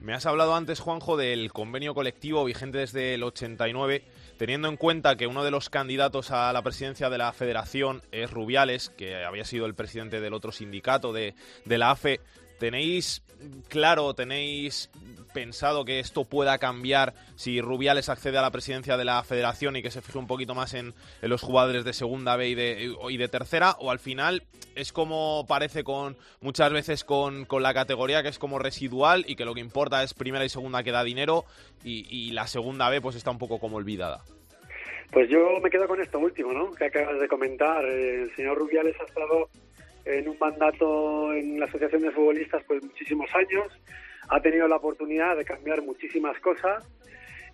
Me 0.00 0.14
has 0.14 0.24
hablado 0.24 0.54
antes, 0.54 0.80
Juanjo, 0.80 1.18
del 1.18 1.52
convenio 1.52 1.92
colectivo 1.94 2.42
vigente 2.46 2.78
desde 2.78 3.12
el 3.14 3.22
89, 3.22 4.02
teniendo 4.38 4.68
en 4.68 4.78
cuenta 4.78 5.16
que 5.16 5.26
uno 5.26 5.44
de 5.44 5.50
los 5.50 5.68
candidatos 5.68 6.30
a 6.30 6.50
la 6.54 6.62
presidencia 6.62 7.10
de 7.10 7.18
la 7.18 7.30
federación 7.34 8.00
es 8.10 8.30
Rubiales, 8.30 8.88
que 8.96 9.22
había 9.26 9.44
sido 9.44 9.66
el 9.66 9.74
presidente 9.74 10.22
del 10.22 10.32
otro 10.32 10.52
sindicato 10.52 11.12
de, 11.12 11.34
de 11.66 11.76
la 11.76 11.90
AFE. 11.90 12.20
¿Tenéis 12.60 13.22
claro, 13.68 14.12
tenéis 14.12 14.90
pensado 15.32 15.86
que 15.86 15.98
esto 15.98 16.24
pueda 16.24 16.58
cambiar 16.58 17.14
si 17.36 17.62
Rubiales 17.62 18.10
accede 18.10 18.36
a 18.36 18.42
la 18.42 18.50
presidencia 18.50 18.98
de 18.98 19.06
la 19.06 19.22
federación 19.22 19.76
y 19.76 19.82
que 19.82 19.90
se 19.90 20.02
fije 20.02 20.18
un 20.18 20.26
poquito 20.26 20.54
más 20.54 20.74
en, 20.74 20.92
los 21.22 21.40
jugadores 21.40 21.86
de 21.86 21.94
segunda 21.94 22.36
B 22.36 22.48
y 22.50 22.54
de, 23.16 23.28
tercera? 23.28 23.76
¿O 23.78 23.90
al 23.90 23.98
final 23.98 24.42
es 24.74 24.92
como 24.92 25.46
parece 25.48 25.84
con 25.84 26.18
muchas 26.42 26.70
veces 26.70 27.02
con, 27.02 27.46
la 27.50 27.72
categoría 27.72 28.22
que 28.22 28.28
es 28.28 28.38
como 28.38 28.58
residual 28.58 29.24
y 29.26 29.36
que 29.36 29.46
lo 29.46 29.54
que 29.54 29.60
importa 29.60 30.02
es 30.02 30.12
primera 30.12 30.44
y 30.44 30.50
segunda 30.50 30.82
que 30.82 30.92
da 30.92 31.02
dinero 31.02 31.46
y, 31.82 32.06
y 32.14 32.32
la 32.32 32.46
segunda 32.46 32.90
B 32.90 33.00
pues 33.00 33.16
está 33.16 33.30
un 33.30 33.38
poco 33.38 33.58
como 33.58 33.78
olvidada? 33.78 34.22
Pues 35.12 35.30
yo 35.30 35.58
me 35.62 35.70
quedo 35.70 35.88
con 35.88 36.00
esto 36.00 36.18
último, 36.18 36.52
¿no? 36.52 36.72
Que 36.72 36.84
acabas 36.84 37.18
de 37.18 37.26
comentar. 37.26 37.84
El 37.86 38.30
señor 38.36 38.58
Rubiales 38.58 38.94
ha 39.00 39.04
estado 39.04 39.48
en 40.18 40.28
un 40.28 40.38
mandato 40.38 41.32
en 41.32 41.58
la 41.58 41.66
Asociación 41.66 42.02
de 42.02 42.10
Futbolistas 42.10 42.62
pues 42.66 42.82
muchísimos 42.82 43.28
años. 43.34 43.66
Ha 44.28 44.40
tenido 44.40 44.68
la 44.68 44.76
oportunidad 44.76 45.36
de 45.36 45.44
cambiar 45.44 45.82
muchísimas 45.82 46.38
cosas 46.40 46.86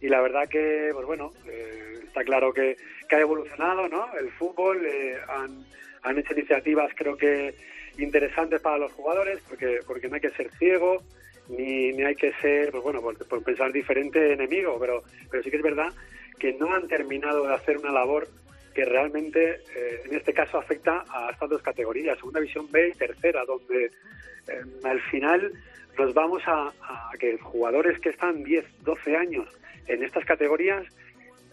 y 0.01 0.09
la 0.09 0.21
verdad 0.21 0.49
que, 0.49 0.91
pues 0.93 1.07
bueno, 1.07 1.31
eh, 1.47 2.01
está 2.05 2.23
claro 2.25 2.53
que, 2.53 2.77
que 3.09 3.17
ha 3.17 3.21
evolucionado, 3.21 3.89
¿no? 3.89 4.07
El 4.19 4.31
fútbol, 4.33 4.85
eh, 4.87 5.17
han, 5.29 6.19
hecho 6.19 6.35
iniciativas 6.35 6.93
creo 6.95 7.17
que 7.17 7.55
interesantes 7.99 8.61
para 8.61 8.79
los 8.79 8.93
jugadores 8.93 9.41
porque, 9.49 9.81
porque 9.87 10.09
no 10.09 10.15
hay 10.15 10.21
que 10.21 10.31
ser 10.31 10.51
ciego 10.53 11.03
ni, 11.49 11.93
ni 11.93 12.05
hay 12.05 12.15
que 12.15 12.33
ser, 12.41 12.71
pues 12.71 12.83
bueno, 12.83 13.01
por, 13.01 13.17
por 13.27 13.43
pensar 13.43 13.73
diferente 13.73 14.33
enemigo, 14.33 14.77
pero, 14.79 15.03
pero 15.31 15.43
sí 15.43 15.51
que 15.51 15.57
es 15.57 15.63
verdad 15.63 15.93
que 16.39 16.53
no 16.53 16.73
han 16.75 16.87
terminado 16.89 17.47
de 17.47 17.55
hacer 17.55 17.79
una 17.79 17.91
labor 17.91 18.29
que 18.77 18.85
realmente 18.85 19.55
eh, 19.74 20.03
en 20.05 20.14
este 20.16 20.35
caso 20.35 20.59
afecta 20.59 21.03
a 21.09 21.31
estas 21.31 21.49
dos 21.49 21.62
categorías, 21.62 22.18
segunda 22.18 22.41
división 22.41 22.70
B 22.70 22.91
y 22.95 22.99
tercera, 22.99 23.43
donde 23.47 23.87
eh, 23.87 24.61
al 24.85 25.01
final 25.11 25.51
nos 25.99 26.12
vamos 26.12 26.43
a, 26.47 26.70
que 27.18 27.39
jugadores 27.39 27.99
que 28.01 28.11
están 28.11 28.45
10, 28.45 28.66
12 28.83 29.16
años 29.16 29.49
en 29.87 30.03
estas 30.05 30.27
categorías 30.27 30.85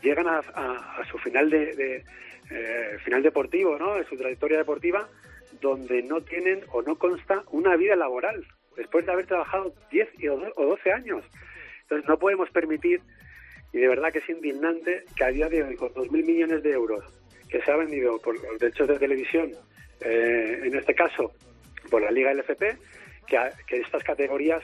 llegan 0.01 0.27
a, 0.27 0.41
su 1.09 1.17
final 1.17 1.49
de, 1.49 1.73
de, 1.77 2.03
eh, 2.51 2.97
final 3.05 3.23
deportivo, 3.23 3.79
¿no? 3.79 3.95
En 3.97 4.05
su 4.05 4.17
trayectoria 4.17 4.57
deportiva, 4.57 5.07
donde 5.61 6.03
no 6.03 6.19
tienen 6.19 6.59
o 6.73 6.81
no 6.81 6.97
consta 6.97 7.41
una 7.51 7.77
vida 7.77 7.95
laboral 7.95 8.45
después 8.75 9.05
de 9.05 9.13
haber 9.13 9.27
trabajado 9.27 9.73
10 9.91 10.09
y 10.19 10.27
o 10.27 10.35
do- 10.37 10.51
o 10.57 10.65
12 10.65 10.91
años. 10.91 11.23
Entonces 11.83 12.05
no 12.09 12.19
podemos 12.19 12.49
permitir 12.49 12.99
y 13.73 13.79
de 13.79 13.87
verdad 13.87 14.13
que 14.13 14.19
es 14.19 14.29
indignante 14.29 15.03
que 15.15 15.23
a 15.23 15.29
día 15.29 15.49
de 15.49 15.63
hoy, 15.63 15.75
con 15.75 15.89
2.000 15.89 16.25
millones 16.25 16.61
de 16.61 16.71
euros 16.71 17.03
que 17.49 17.59
se 17.61 17.71
ha 17.71 17.75
vendido 17.75 18.19
por 18.19 18.39
los 18.41 18.59
derechos 18.59 18.87
de 18.87 18.99
televisión, 18.99 19.51
eh, 20.01 20.61
en 20.63 20.75
este 20.75 20.93
caso 20.93 21.33
por 21.89 22.01
la 22.01 22.11
Liga 22.11 22.33
LFP, 22.33 22.63
que 23.27 23.37
a, 23.37 23.51
que 23.67 23.77
estas 23.77 24.03
categorías 24.03 24.63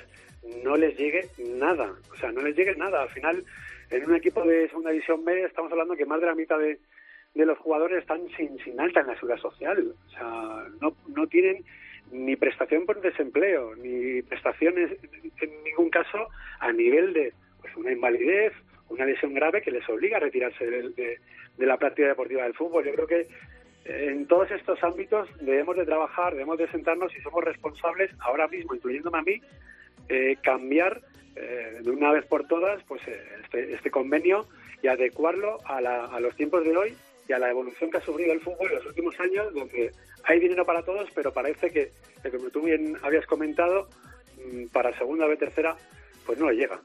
no 0.64 0.78
les 0.78 0.96
llegue 0.98 1.28
nada. 1.38 1.94
O 2.12 2.16
sea, 2.18 2.32
no 2.32 2.42
les 2.42 2.56
llegue 2.56 2.76
nada. 2.76 3.02
Al 3.02 3.10
final, 3.10 3.44
en 3.90 4.06
un 4.06 4.16
equipo 4.16 4.44
de 4.44 4.68
segunda 4.68 4.92
división 4.92 5.26
B, 5.26 5.44
estamos 5.44 5.72
hablando 5.72 5.96
que 5.96 6.06
más 6.06 6.22
de 6.22 6.28
la 6.28 6.36
mitad 6.36 6.60
de, 6.60 6.80
de 7.34 7.46
los 7.46 7.58
jugadores 7.58 8.00
están 8.00 8.22
sin, 8.38 8.58
sin 8.60 8.80
alta 8.80 9.02
en 9.02 9.08
la 9.08 9.16
seguridad 9.16 9.42
social. 9.42 9.94
O 10.08 10.10
sea, 10.12 10.68
no, 10.82 10.96
no 11.08 11.28
tienen 11.28 11.64
ni 12.12 12.36
prestación 12.36 12.86
por 12.86 13.02
desempleo, 13.02 13.76
ni 13.76 14.22
prestaciones 14.22 14.92
en 15.42 15.64
ningún 15.64 15.90
caso 15.90 16.28
a 16.60 16.72
nivel 16.72 17.14
de 17.14 17.34
pues, 17.62 17.76
una 17.76 17.92
invalidez, 17.92 18.54
una 18.90 19.06
lesión 19.06 19.34
grave 19.34 19.62
que 19.62 19.72
les 19.72 19.88
obliga 19.90 20.18
a 20.18 20.22
retirarse 20.22 20.66
de, 20.66 21.20
la 21.58 21.78
práctica 21.78 22.08
deportiva 22.08 22.44
del 22.44 22.54
fútbol. 22.54 22.86
Yo 22.86 22.94
creo 22.94 23.08
que 23.08 23.20
eh, 23.86 24.08
en 24.12 24.26
todos 24.28 24.50
estos 24.52 24.82
ámbitos 24.84 25.28
debemos 25.42 25.76
de 25.78 25.86
trabajar, 25.86 26.34
debemos 26.34 26.58
de 26.58 26.68
sentarnos 26.70 27.16
y 27.16 27.22
somos 27.22 27.44
responsables 27.44 28.12
ahora 28.20 28.48
mismo, 28.48 28.74
incluyéndome 28.76 29.18
a 29.18 29.22
mí, 29.22 29.42
eh, 30.10 30.38
cambiar 30.42 31.02
eh, 31.36 31.80
de 31.82 31.90
una 31.92 32.12
vez 32.12 32.26
por 32.26 32.48
todas 32.48 32.82
pues 32.84 33.02
este, 33.44 33.74
este 33.74 33.92
convenio 33.92 34.48
y 34.82 34.88
adecuarlo 34.88 35.58
a, 35.66 35.80
la- 35.82 36.20
los 36.20 36.36
tiempos 36.36 36.64
de 36.64 36.76
hoy 36.76 36.94
y 37.28 37.34
a 37.34 37.40
la 37.40 37.50
evolución 37.52 37.92
que 37.92 37.98
ha 37.98 38.02
sufrido 38.02 38.34
el 38.34 38.40
fútbol 38.40 38.70
en 38.72 38.76
los 38.78 38.86
últimos 38.88 39.20
años, 39.20 39.54
donde 39.54 39.92
hay 40.24 40.40
dinero 40.40 40.66
para 40.66 40.82
todos, 40.84 41.10
pero 41.14 41.32
parece 41.32 41.70
que, 41.70 41.92
que 42.24 42.32
como 42.32 42.50
tú 42.50 42.64
bien 42.64 42.98
habías 43.04 43.26
comentado, 43.28 43.88
mm, 44.52 44.66
para 44.74 44.98
segunda 44.98 45.28
o 45.28 45.38
tercera, 45.38 45.76
pues 46.26 46.40
no 46.40 46.50
le 46.50 46.58
llega. 46.58 46.80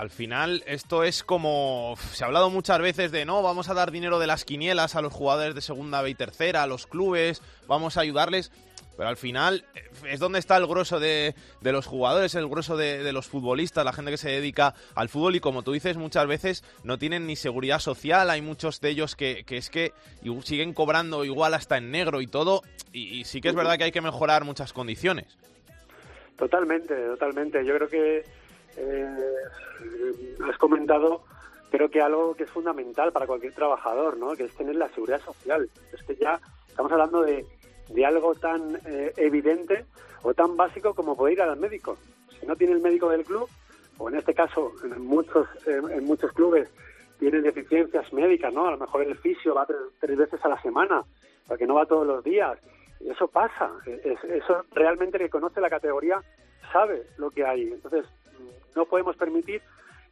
Al 0.00 0.08
final, 0.08 0.64
esto 0.66 1.04
es 1.04 1.22
como. 1.22 1.94
Se 2.12 2.24
ha 2.24 2.28
hablado 2.28 2.48
muchas 2.48 2.80
veces 2.80 3.12
de 3.12 3.26
no, 3.26 3.42
vamos 3.42 3.68
a 3.68 3.74
dar 3.74 3.90
dinero 3.90 4.18
de 4.18 4.26
las 4.26 4.46
quinielas 4.46 4.96
a 4.96 5.02
los 5.02 5.12
jugadores 5.12 5.54
de 5.54 5.60
segunda 5.60 6.00
B 6.00 6.08
y 6.08 6.14
tercera, 6.14 6.62
a 6.62 6.66
los 6.66 6.86
clubes, 6.86 7.42
vamos 7.66 7.98
a 7.98 8.00
ayudarles. 8.00 8.50
Pero 8.96 9.10
al 9.10 9.18
final 9.18 9.66
eh, 9.74 9.82
es 10.08 10.18
donde 10.18 10.38
está 10.38 10.56
el 10.56 10.66
grueso 10.66 11.00
de, 11.00 11.34
de 11.60 11.72
los 11.72 11.84
jugadores, 11.84 12.34
el 12.34 12.48
grueso 12.48 12.78
de, 12.78 13.12
los 13.12 13.28
futbolistas, 13.28 13.84
la 13.84 13.92
gente 13.92 14.10
que 14.10 14.16
se 14.16 14.30
dedica 14.30 14.74
al 14.94 15.10
fútbol. 15.10 15.36
Y 15.36 15.40
como 15.40 15.62
tú 15.62 15.72
dices, 15.72 15.98
muchas 15.98 16.26
veces 16.26 16.64
no 16.82 16.96
tienen 16.96 17.26
ni 17.26 17.36
seguridad 17.36 17.78
social. 17.78 18.30
Hay 18.30 18.40
muchos 18.40 18.80
de 18.80 18.88
ellos 18.88 19.16
que, 19.16 19.44
es 19.50 19.68
que 19.68 19.92
igu- 20.24 20.42
siguen 20.44 20.72
cobrando 20.72 21.26
igual 21.26 21.52
hasta 21.52 21.76
en 21.76 21.90
negro 21.90 22.22
y 22.22 22.26
todo. 22.26 22.62
Y, 22.90 23.20
y 23.20 23.24
sí 23.24 23.42
que 23.42 23.50
es 23.50 23.54
verdad 23.54 23.76
que 23.76 23.84
hay 23.84 23.92
que 23.92 24.00
mejorar 24.00 24.44
muchas 24.44 24.72
condiciones. 24.72 25.36
Totalmente, 26.38 26.94
totalmente. 26.94 27.66
Yo 27.66 27.74
creo 27.76 27.88
que 27.88 28.24
eh, 28.76 29.16
has 30.48 30.58
comentado, 30.58 31.22
creo 31.70 31.90
que 31.90 32.00
algo 32.00 32.34
que 32.34 32.44
es 32.44 32.50
fundamental 32.50 33.12
para 33.12 33.26
cualquier 33.26 33.54
trabajador, 33.54 34.16
¿no? 34.16 34.32
Que 34.34 34.44
es 34.44 34.54
tener 34.54 34.76
la 34.76 34.88
seguridad 34.90 35.20
social. 35.22 35.68
Es 35.92 36.02
que 36.04 36.16
ya 36.16 36.40
estamos 36.68 36.90
hablando 36.92 37.22
de, 37.22 37.44
de 37.88 38.06
algo 38.06 38.34
tan 38.34 38.76
eh, 38.86 39.12
evidente 39.16 39.84
o 40.22 40.34
tan 40.34 40.56
básico 40.56 40.94
como 40.94 41.16
poder 41.16 41.34
ir 41.34 41.42
al 41.42 41.58
médico. 41.58 41.96
Si 42.38 42.46
no 42.46 42.56
tiene 42.56 42.74
el 42.74 42.80
médico 42.80 43.08
del 43.08 43.24
club, 43.24 43.48
o 43.98 44.08
en 44.08 44.16
este 44.16 44.32
caso 44.34 44.72
en 44.82 45.02
muchos 45.04 45.46
en 45.66 46.04
muchos 46.04 46.32
clubes 46.32 46.70
tienen 47.18 47.42
deficiencias 47.42 48.10
médicas, 48.14 48.50
¿no? 48.52 48.66
A 48.66 48.70
lo 48.70 48.78
mejor 48.78 49.02
el 49.02 49.14
fisio 49.18 49.54
va 49.54 49.66
tres, 50.00 50.16
veces 50.16 50.42
a 50.42 50.48
la 50.48 50.60
semana, 50.62 51.04
porque 51.46 51.66
no 51.66 51.74
va 51.74 51.84
todos 51.84 52.06
los 52.06 52.24
días. 52.24 52.58
Eso 53.00 53.28
pasa. 53.28 53.70
Es- 53.86 54.24
eso 54.24 54.64
realmente 54.72 55.18
el 55.18 55.24
que 55.24 55.30
conoce 55.30 55.60
la 55.60 55.68
categoría 55.68 56.22
sabe 56.72 57.06
lo 57.18 57.30
que 57.30 57.44
hay. 57.44 57.64
Entonces, 57.72 58.06
no 58.74 58.86
podemos 58.86 59.16
permitir, 59.16 59.62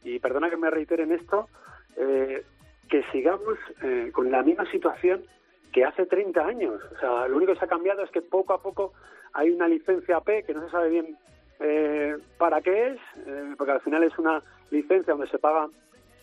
y 0.03 0.19
perdona 0.19 0.49
que 0.49 0.57
me 0.57 0.69
reitere 0.69 1.03
en 1.03 1.11
esto, 1.11 1.49
eh, 1.97 2.43
que 2.89 3.03
sigamos 3.11 3.57
eh, 3.83 4.11
con 4.13 4.31
la 4.31 4.43
misma 4.43 4.69
situación 4.71 5.23
que 5.71 5.85
hace 5.85 6.05
30 6.05 6.45
años. 6.45 6.81
O 6.95 6.99
sea, 6.99 7.27
lo 7.27 7.37
único 7.37 7.53
que 7.53 7.59
se 7.59 7.65
ha 7.65 7.69
cambiado 7.69 8.03
es 8.03 8.11
que 8.11 8.21
poco 8.21 8.53
a 8.53 8.61
poco 8.61 8.93
hay 9.33 9.49
una 9.51 9.67
licencia 9.67 10.19
P 10.21 10.43
que 10.43 10.53
no 10.53 10.63
se 10.65 10.71
sabe 10.71 10.89
bien 10.89 11.17
eh, 11.59 12.17
para 12.37 12.61
qué 12.61 12.87
es, 12.87 12.99
eh, 13.27 13.53
porque 13.57 13.73
al 13.73 13.81
final 13.81 14.03
es 14.03 14.17
una 14.17 14.41
licencia 14.71 15.13
donde 15.13 15.29
se 15.29 15.39
paga 15.39 15.67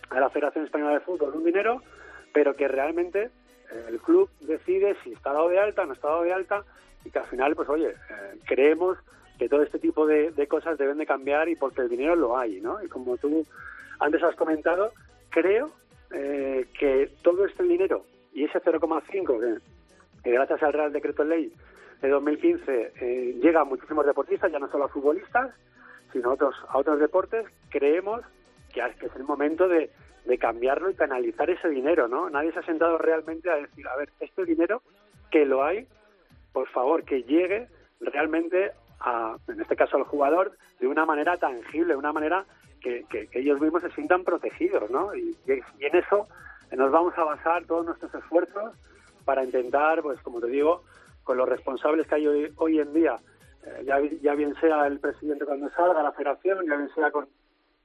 a 0.09 0.19
la 0.19 0.29
Federación 0.29 0.65
Española 0.65 0.93
de 0.93 0.99
Fútbol 1.01 1.35
un 1.35 1.43
dinero, 1.43 1.81
pero 2.33 2.55
que 2.55 2.67
realmente 2.67 3.29
eh, 3.71 3.85
el 3.87 3.99
club 3.99 4.29
decide 4.41 4.95
si 5.03 5.13
está 5.13 5.33
dado 5.33 5.49
de 5.49 5.59
alta 5.59 5.85
no 5.85 5.93
está 5.93 6.07
dado 6.07 6.23
de 6.23 6.33
alta 6.33 6.63
y 7.05 7.11
que 7.11 7.19
al 7.19 7.25
final, 7.25 7.55
pues 7.55 7.69
oye, 7.69 7.93
creemos 8.45 8.97
que 9.37 9.49
todo 9.49 9.63
este 9.63 9.79
tipo 9.79 10.05
de, 10.05 10.31
de 10.31 10.47
cosas 10.47 10.77
deben 10.77 10.97
de 10.97 11.05
cambiar 11.05 11.49
y 11.49 11.55
porque 11.55 11.81
el 11.81 11.89
dinero 11.89 12.15
lo 12.15 12.37
hay, 12.37 12.59
¿no? 12.61 12.83
Y 12.83 12.87
como 12.87 13.17
tú 13.17 13.45
antes 13.99 14.23
has 14.23 14.35
comentado, 14.35 14.91
creo 15.29 15.71
eh, 16.11 16.67
que 16.77 17.09
todo 17.21 17.45
este 17.45 17.63
dinero 17.63 18.05
y 18.33 18.45
ese 18.45 18.59
0,5 18.59 19.39
que, 19.39 19.61
que 20.23 20.31
gracias 20.31 20.61
al 20.63 20.73
Real 20.73 20.93
Decreto 20.93 21.23
Ley 21.23 21.51
de 22.01 22.09
2015 22.09 22.93
eh, 22.99 23.39
llega 23.41 23.61
a 23.61 23.65
muchísimos 23.65 24.05
deportistas, 24.05 24.51
ya 24.51 24.59
no 24.59 24.69
solo 24.69 24.85
a 24.85 24.89
futbolistas, 24.89 25.53
sino 26.11 26.29
a 26.29 26.33
otros, 26.33 26.55
a 26.67 26.77
otros 26.77 26.99
deportes, 26.99 27.45
creemos 27.69 28.21
que, 28.73 28.81
es 28.81 29.15
el 29.15 29.23
momento 29.23 29.67
de, 29.67 29.89
de 30.25 30.37
cambiarlo 30.37 30.89
y 30.89 30.95
canalizar 30.95 31.49
ese 31.49 31.69
dinero, 31.69 32.07
¿no? 32.07 32.29
Nadie 32.29 32.51
se 32.51 32.59
ha 32.59 32.63
sentado 32.63 32.97
realmente 32.97 33.49
a 33.49 33.55
decir, 33.55 33.87
a 33.87 33.95
ver, 33.95 34.09
este 34.19 34.45
dinero 34.45 34.81
que 35.31 35.45
lo 35.45 35.63
hay, 35.63 35.87
por 36.53 36.67
favor, 36.69 37.03
que 37.03 37.23
llegue 37.23 37.67
realmente 37.99 38.71
a, 38.99 39.37
en 39.47 39.61
este 39.61 39.75
caso 39.75 39.97
al 39.97 40.03
jugador, 40.03 40.51
de 40.79 40.87
una 40.87 41.05
manera 41.05 41.37
tangible, 41.37 41.93
de 41.93 41.99
una 41.99 42.13
manera 42.13 42.45
que, 42.81 43.05
que- 43.09 43.27
que 43.27 43.39
ellos 43.39 43.59
mismos 43.59 43.81
se 43.81 43.91
sientan 43.91 44.23
protegidos, 44.23 44.89
¿no? 44.91 45.15
Y, 45.15 45.35
en 45.47 45.95
eso 45.95 46.27
nos 46.71 46.91
vamos 46.91 47.17
a 47.17 47.23
basar 47.23 47.65
todos 47.65 47.85
nuestros 47.85 48.13
esfuerzos 48.13 48.73
para 49.25 49.43
intentar, 49.43 50.01
pues 50.01 50.19
como 50.21 50.39
te 50.41 50.47
digo, 50.47 50.83
con 51.23 51.37
los 51.37 51.47
responsables 51.49 52.07
que 52.07 52.15
hay 52.15 52.27
hoy, 52.27 52.53
hoy 52.57 52.79
en 52.79 52.93
día, 52.93 53.17
eh, 53.63 53.83
ya 54.21 54.33
bien 54.35 54.53
sea 54.55 54.87
el 54.87 54.99
presidente 54.99 55.45
cuando 55.45 55.69
salga, 55.71 56.01
la 56.03 56.11
federación, 56.13 56.65
ya 56.67 56.75
bien 56.75 56.89
sea 56.93 57.11
con 57.11 57.27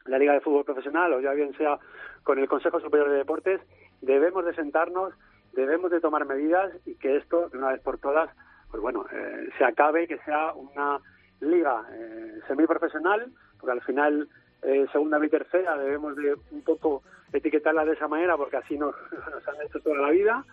la 0.06 0.18
Liga 0.18 0.32
de 0.32 0.40
Fútbol 0.40 0.64
Profesional 0.64 1.12
o 1.12 1.20
ya 1.20 1.32
bien 1.32 1.52
sea 1.56 1.78
con 2.24 2.38
el 2.38 2.48
Consejo 2.48 2.80
Superior 2.80 3.08
de 3.10 3.16
Deportes, 3.18 3.60
debemos 4.00 4.44
de 4.44 4.54
sentarnos, 4.54 5.14
debemos 5.52 5.90
de 5.90 6.00
tomar 6.00 6.24
medidas 6.26 6.72
y 6.86 6.94
que 6.96 7.16
esto, 7.16 7.48
de 7.50 7.58
una 7.58 7.68
vez 7.72 7.80
por 7.82 7.98
todas, 7.98 8.30
pues 8.72 8.82
bueno, 8.82 9.04
eh, 9.12 9.50
se 9.58 9.64
acabe, 9.64 10.08
que 10.08 10.18
sea 10.24 10.52
una 10.54 10.98
liga 11.40 11.86
eh, 11.92 12.40
semiprofesional, 12.48 13.30
porque 13.60 13.72
al 13.72 13.82
final 13.82 14.28
eh, 14.62 14.86
segunda 14.90 15.24
y 15.24 15.28
tercera 15.28 15.76
debemos 15.76 16.16
de 16.16 16.34
un 16.50 16.62
poco 16.62 17.02
etiquetarla 17.32 17.84
de 17.84 17.92
esa 17.92 18.08
manera 18.08 18.36
porque 18.36 18.56
así 18.56 18.78
nos, 18.78 18.94
nos 19.30 19.46
han 19.46 19.66
hecho 19.66 19.78
toda 19.80 19.98
la 19.98 20.10
vida, 20.10 20.44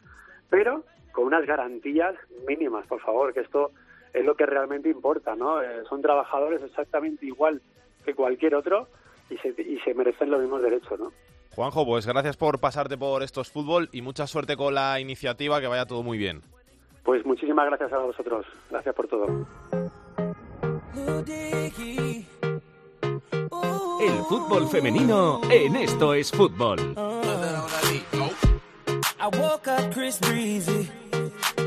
pero 0.49 0.83
con 1.13 1.25
unas 1.25 1.45
garantías 1.45 2.15
mínimas, 2.47 2.85
por 2.87 2.99
favor, 2.99 3.33
que 3.33 3.39
esto 3.39 3.71
es 4.13 4.25
lo 4.25 4.35
que 4.35 4.45
realmente 4.45 4.89
importa, 4.89 5.35
¿no? 5.35 5.61
Eh, 5.61 5.83
son 5.87 6.01
trabajadores 6.01 6.61
exactamente 6.61 7.25
igual 7.25 7.61
que 8.03 8.13
cualquier 8.13 8.55
otro 8.55 8.87
y 9.29 9.37
se, 9.37 9.49
y 9.61 9.79
se 9.79 9.93
merecen 9.93 10.29
los 10.29 10.41
mismos 10.41 10.61
derechos, 10.61 10.99
¿no? 10.99 11.11
Juanjo, 11.55 11.85
pues 11.85 12.05
gracias 12.05 12.35
por 12.35 12.59
pasarte 12.59 12.97
por 12.97 13.23
estos 13.23 13.49
fútbol 13.49 13.89
y 13.93 14.01
mucha 14.01 14.27
suerte 14.27 14.57
con 14.57 14.75
la 14.75 14.99
iniciativa, 14.99 15.61
que 15.61 15.67
vaya 15.67 15.85
todo 15.85 16.03
muy 16.03 16.17
bien. 16.17 16.41
Pues 17.09 17.25
muchísimas 17.25 17.65
gracias 17.65 17.91
a 17.91 17.97
vosotros. 17.97 18.45
Gracias 18.69 18.93
por 18.93 19.07
todo. 19.07 19.25
El 23.99 24.17
fútbol 24.29 24.67
femenino 24.69 25.41
en 25.49 25.75
Esto 25.77 26.13
es 26.13 26.29
Fútbol. 26.31 26.79
I 29.19 29.37
woke 29.39 29.67
up 29.69 29.91
Chris 29.91 30.19
Breezy. 30.19 30.87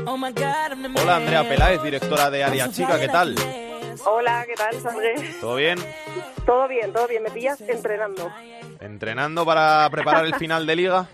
Oh 0.07 0.15
my 0.15 0.31
God, 0.31 0.69
I'm 0.69 0.81
the 0.81 0.87
man. 0.87 1.03
Hola 1.03 1.17
Andrea 1.17 1.43
Peláez, 1.49 1.83
directora 1.83 2.31
de 2.31 2.41
Área 2.41 2.69
Chica, 2.71 2.97
¿qué 2.97 3.09
tal? 3.09 3.35
Hola, 4.05 4.45
¿qué 4.47 4.53
tal, 4.53 4.79
Sandré? 4.79 5.15
¿Todo 5.41 5.57
bien? 5.57 5.77
Todo 6.45 6.69
bien, 6.69 6.93
todo 6.93 7.05
bien. 7.09 7.21
Me 7.21 7.31
pillas 7.31 7.59
entrenando. 7.59 8.31
¿Entrenando 8.79 9.45
para 9.45 9.89
preparar 9.89 10.23
el 10.23 10.35
final 10.35 10.65
de 10.65 10.75
liga? 10.77 11.09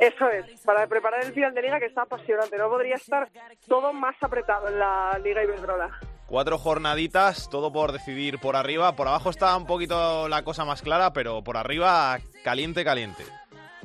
Eso 0.00 0.28
es, 0.30 0.60
para 0.62 0.86
preparar 0.86 1.24
el 1.24 1.32
final 1.32 1.54
de 1.54 1.62
liga 1.62 1.78
que 1.78 1.86
está 1.86 2.02
apasionante. 2.02 2.56
No 2.56 2.68
podría 2.68 2.96
estar 2.96 3.28
todo 3.66 3.92
más 3.92 4.16
apretado 4.22 4.68
en 4.68 4.78
la 4.78 5.18
Liga 5.22 5.42
Iberdrola. 5.42 5.90
Cuatro 6.26 6.58
jornaditas, 6.58 7.48
todo 7.48 7.72
por 7.72 7.92
decidir 7.92 8.38
por 8.38 8.54
arriba. 8.54 8.94
Por 8.94 9.08
abajo 9.08 9.30
está 9.30 9.56
un 9.56 9.66
poquito 9.66 10.28
la 10.28 10.42
cosa 10.42 10.64
más 10.64 10.82
clara, 10.82 11.12
pero 11.12 11.42
por 11.42 11.56
arriba 11.56 12.18
caliente, 12.44 12.84
caliente. 12.84 13.24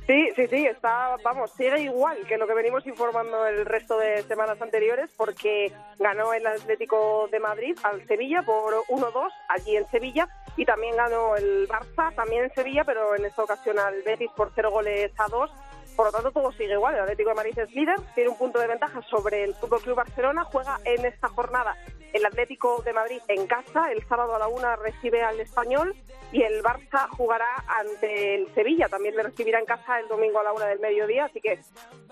Sí, 0.05 0.31
sí, 0.35 0.47
sí, 0.47 0.65
está, 0.65 1.15
vamos, 1.23 1.51
sigue 1.51 1.79
igual 1.79 2.17
que 2.27 2.37
lo 2.37 2.45
que 2.45 2.53
venimos 2.53 2.85
informando 2.85 3.45
el 3.47 3.65
resto 3.65 3.97
de 3.97 4.21
semanas 4.23 4.61
anteriores, 4.61 5.09
porque 5.15 5.71
ganó 5.97 6.33
el 6.33 6.45
Atlético 6.45 7.29
de 7.31 7.39
Madrid 7.39 7.77
al 7.83 8.05
Sevilla 8.05 8.41
por 8.41 8.73
1-2 8.89 9.29
allí 9.47 9.77
en 9.77 9.87
Sevilla, 9.87 10.27
y 10.57 10.65
también 10.65 10.97
ganó 10.97 11.37
el 11.37 11.69
Barça, 11.69 12.13
también 12.15 12.43
en 12.43 12.53
Sevilla, 12.53 12.83
pero 12.83 13.15
en 13.15 13.23
esta 13.23 13.43
ocasión 13.43 13.79
al 13.79 14.01
Betis 14.03 14.29
por 14.35 14.51
0 14.53 14.71
goles 14.71 15.11
a 15.17 15.27
2. 15.29 15.51
Por 15.95 16.07
lo 16.07 16.11
tanto, 16.11 16.31
todo 16.31 16.51
sigue 16.53 16.73
igual. 16.73 16.95
El 16.95 17.01
Atlético 17.01 17.29
de 17.29 17.35
Madrid 17.35 17.59
es 17.59 17.71
líder, 17.71 17.99
tiene 18.15 18.29
un 18.29 18.37
punto 18.37 18.59
de 18.59 18.67
ventaja 18.67 19.01
sobre 19.03 19.43
el 19.43 19.53
Fútbol 19.55 19.81
Club 19.81 19.95
Barcelona. 19.95 20.43
Juega 20.43 20.79
en 20.85 21.05
esta 21.05 21.27
jornada 21.29 21.75
el 22.13 22.25
Atlético 22.25 22.81
de 22.83 22.93
Madrid 22.93 23.21
en 23.27 23.47
casa. 23.47 23.91
El 23.91 24.05
sábado 24.07 24.35
a 24.35 24.39
la 24.39 24.47
una 24.47 24.75
recibe 24.75 25.23
al 25.23 25.39
Español 25.39 25.95
y 26.31 26.43
el 26.43 26.63
Barça 26.63 27.07
jugará 27.09 27.47
ante 27.67 28.35
el 28.35 28.53
Sevilla. 28.53 28.87
También 28.87 29.15
le 29.15 29.23
recibirá 29.23 29.59
en 29.59 29.65
casa 29.65 29.99
el 29.99 30.07
domingo 30.07 30.39
a 30.39 30.43
la 30.43 30.53
una 30.53 30.67
del 30.67 30.79
mediodía. 30.79 31.25
Así 31.25 31.41
que 31.41 31.59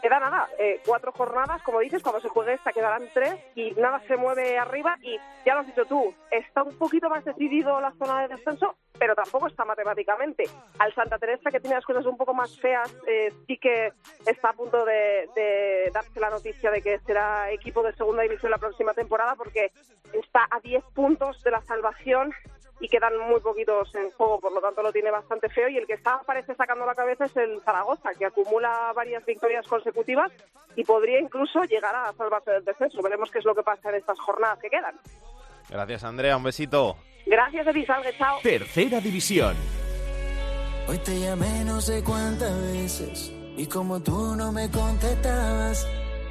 queda 0.01 0.19
nada, 0.19 0.47
eh, 0.59 0.81
cuatro 0.85 1.11
jornadas, 1.11 1.61
como 1.63 1.79
dices, 1.79 2.01
cuando 2.01 2.21
se 2.21 2.29
juegue 2.29 2.53
esta 2.53 2.73
quedarán 2.73 3.09
tres 3.13 3.35
y 3.55 3.71
nada 3.71 4.01
se 4.07 4.17
mueve 4.17 4.57
arriba. 4.57 4.97
Y 5.01 5.17
ya 5.45 5.53
lo 5.53 5.61
has 5.61 5.67
dicho 5.67 5.85
tú, 5.85 6.13
está 6.29 6.63
un 6.63 6.77
poquito 6.77 7.09
más 7.09 7.23
decidido 7.23 7.79
la 7.79 7.93
zona 7.93 8.21
de 8.21 8.35
descenso, 8.35 8.75
pero 8.97 9.15
tampoco 9.15 9.47
está 9.47 9.65
matemáticamente. 9.65 10.43
Al 10.79 10.93
Santa 10.93 11.17
Teresa, 11.17 11.49
que 11.49 11.59
tiene 11.59 11.75
las 11.75 11.85
cosas 11.85 12.05
un 12.05 12.17
poco 12.17 12.33
más 12.33 12.59
feas, 12.59 12.93
eh, 13.07 13.31
sí 13.47 13.57
que 13.57 13.70
está 14.25 14.49
a 14.49 14.53
punto 14.53 14.85
de, 14.85 15.29
de 15.35 15.91
darse 15.93 16.19
la 16.19 16.29
noticia 16.29 16.71
de 16.71 16.81
que 16.81 16.99
será 16.99 17.51
equipo 17.51 17.83
de 17.83 17.93
segunda 17.93 18.23
división 18.23 18.51
la 18.51 18.57
próxima 18.57 18.93
temporada, 18.93 19.35
porque 19.35 19.71
está 20.13 20.47
a 20.49 20.59
10 20.59 20.83
puntos 20.93 21.41
de 21.43 21.51
la 21.51 21.61
salvación 21.61 22.33
y 22.81 22.87
quedan 22.87 23.17
muy 23.29 23.39
poquitos 23.39 23.93
en 23.95 24.09
juego, 24.11 24.39
por 24.39 24.51
lo 24.51 24.59
tanto 24.59 24.81
lo 24.81 24.91
tiene 24.91 25.11
bastante 25.11 25.47
feo 25.49 25.69
y 25.69 25.77
el 25.77 25.85
que 25.85 25.93
está 25.93 26.19
parece 26.25 26.55
sacando 26.55 26.85
la 26.85 26.95
cabeza 26.95 27.25
es 27.25 27.37
el 27.37 27.61
Zaragoza, 27.61 28.09
que 28.17 28.25
acumula 28.25 28.91
varias 28.95 29.23
victorias 29.23 29.67
consecutivas 29.67 30.31
y 30.75 30.83
podría 30.83 31.19
incluso 31.19 31.63
llegar 31.63 31.95
a 31.95 32.11
salvarse 32.13 32.51
del 32.51 32.65
descenso. 32.65 33.01
Veremos 33.03 33.29
qué 33.29 33.39
es 33.39 33.45
lo 33.45 33.53
que 33.53 33.61
pasa 33.61 33.89
en 33.89 33.95
estas 33.95 34.19
jornadas 34.19 34.57
que 34.59 34.69
quedan. 34.69 34.95
Gracias 35.69 36.03
Andrea, 36.03 36.35
un 36.35 36.43
besito. 36.43 36.97
Gracias, 37.27 37.67
Eddie 37.67 37.85
Salgue, 37.85 38.13
chao. 38.17 38.39
Tercera 38.41 38.99
división. 38.99 39.55
Hoy 40.87 40.97
te 40.97 41.19
llamé 41.19 41.63
no 41.63 41.79
sé 41.79 42.03
cuántas 42.03 42.59
veces 42.73 43.40
y 43.61 43.67
como 43.67 43.99
tú 43.99 44.35
no 44.35 44.51
me 44.51 44.69
contestabas, 44.71 45.85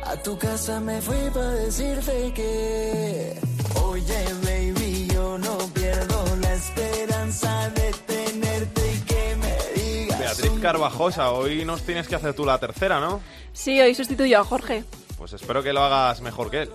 a 0.04 0.16
tu 0.16 0.36
casa 0.36 0.80
me 0.80 1.00
fui 1.00 1.30
para 1.32 1.50
decirte 1.50 2.32
que, 2.34 3.38
oye 3.84 4.24
baby, 4.42 5.06
yo 5.12 5.38
no 5.38 5.58
pierdo 5.72 6.24
la 6.40 6.54
esperanza 6.54 7.70
de 7.70 7.92
tenerte 8.06 8.80
y 8.94 9.00
que 9.02 9.36
me 9.36 9.80
digas. 9.80 10.18
Beatriz 10.18 10.60
Carvajosa, 10.60 11.30
hoy 11.30 11.64
nos 11.64 11.82
tienes 11.82 12.08
que 12.08 12.16
hacer 12.16 12.34
tú 12.34 12.44
la 12.44 12.58
tercera, 12.58 12.98
¿no? 12.98 13.20
Sí, 13.52 13.80
hoy 13.80 13.94
sustituyo 13.94 14.40
a 14.40 14.44
Jorge. 14.44 14.84
Pues 15.20 15.34
espero 15.34 15.62
que 15.62 15.74
lo 15.74 15.82
hagas 15.82 16.22
mejor 16.22 16.50
que 16.50 16.62
él. 16.62 16.70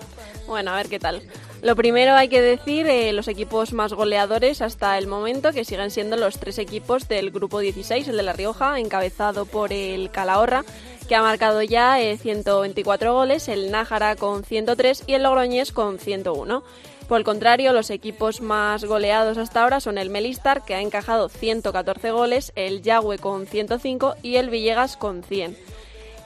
Bueno, 0.45 0.69
a 0.69 0.75
ver 0.75 0.87
qué 0.87 0.99
tal. 0.99 1.23
Lo 1.63 1.75
primero 1.75 2.13
hay 2.13 2.27
que 2.27 2.43
decir 2.43 2.85
eh, 2.85 3.11
los 3.11 3.27
equipos 3.27 3.73
más 3.73 3.91
goleadores 3.91 4.61
hasta 4.61 4.99
el 4.99 5.07
momento, 5.07 5.51
que 5.51 5.65
siguen 5.65 5.89
siendo 5.89 6.15
los 6.15 6.37
tres 6.37 6.59
equipos 6.59 7.07
del 7.07 7.31
grupo 7.31 7.57
16, 7.57 8.07
el 8.07 8.17
de 8.17 8.21
La 8.21 8.33
Rioja, 8.33 8.79
encabezado 8.79 9.47
por 9.47 9.73
el 9.73 10.11
Calahorra, 10.11 10.63
que 11.07 11.15
ha 11.15 11.23
marcado 11.23 11.63
ya 11.63 11.99
eh, 11.99 12.19
124 12.19 13.15
goles, 13.15 13.47
el 13.47 13.71
Nájara 13.71 14.15
con 14.15 14.43
103 14.43 15.05
y 15.07 15.13
el 15.15 15.23
Logroñés 15.23 15.71
con 15.71 15.97
101. 15.97 16.63
Por 17.07 17.17
el 17.17 17.23
contrario, 17.23 17.73
los 17.73 17.89
equipos 17.89 18.41
más 18.41 18.85
goleados 18.85 19.39
hasta 19.39 19.63
ahora 19.63 19.79
son 19.79 19.97
el 19.97 20.11
Melistar, 20.11 20.63
que 20.63 20.75
ha 20.75 20.81
encajado 20.81 21.29
114 21.29 22.11
goles, 22.11 22.51
el 22.55 22.83
Yagüe 22.83 23.17
con 23.17 23.47
105 23.47 24.17
y 24.21 24.35
el 24.35 24.51
Villegas 24.51 24.97
con 24.97 25.23
100. 25.23 25.57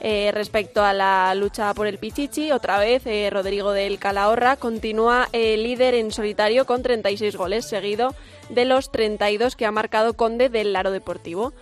Eh, 0.02 0.30
respecto 0.32 0.82
a 0.82 0.94
la 0.94 1.34
lucha 1.34 1.74
por 1.74 1.86
el 1.86 1.98
Pichichi, 1.98 2.52
otra 2.52 2.78
vez 2.78 3.06
eh, 3.06 3.28
Rodrigo 3.30 3.72
del 3.72 3.98
Calahorra 3.98 4.56
continúa 4.56 5.28
eh, 5.34 5.58
líder 5.58 5.92
en 5.92 6.10
solitario 6.10 6.64
con 6.64 6.82
36 6.82 7.36
goles, 7.36 7.66
seguido 7.66 8.14
de 8.48 8.64
los 8.64 8.90
32 8.90 9.56
que 9.56 9.66
ha 9.66 9.72
marcado 9.72 10.14
Conde 10.14 10.48
del 10.48 10.72
Laro 10.72 10.90
Deportivo. 10.90 11.52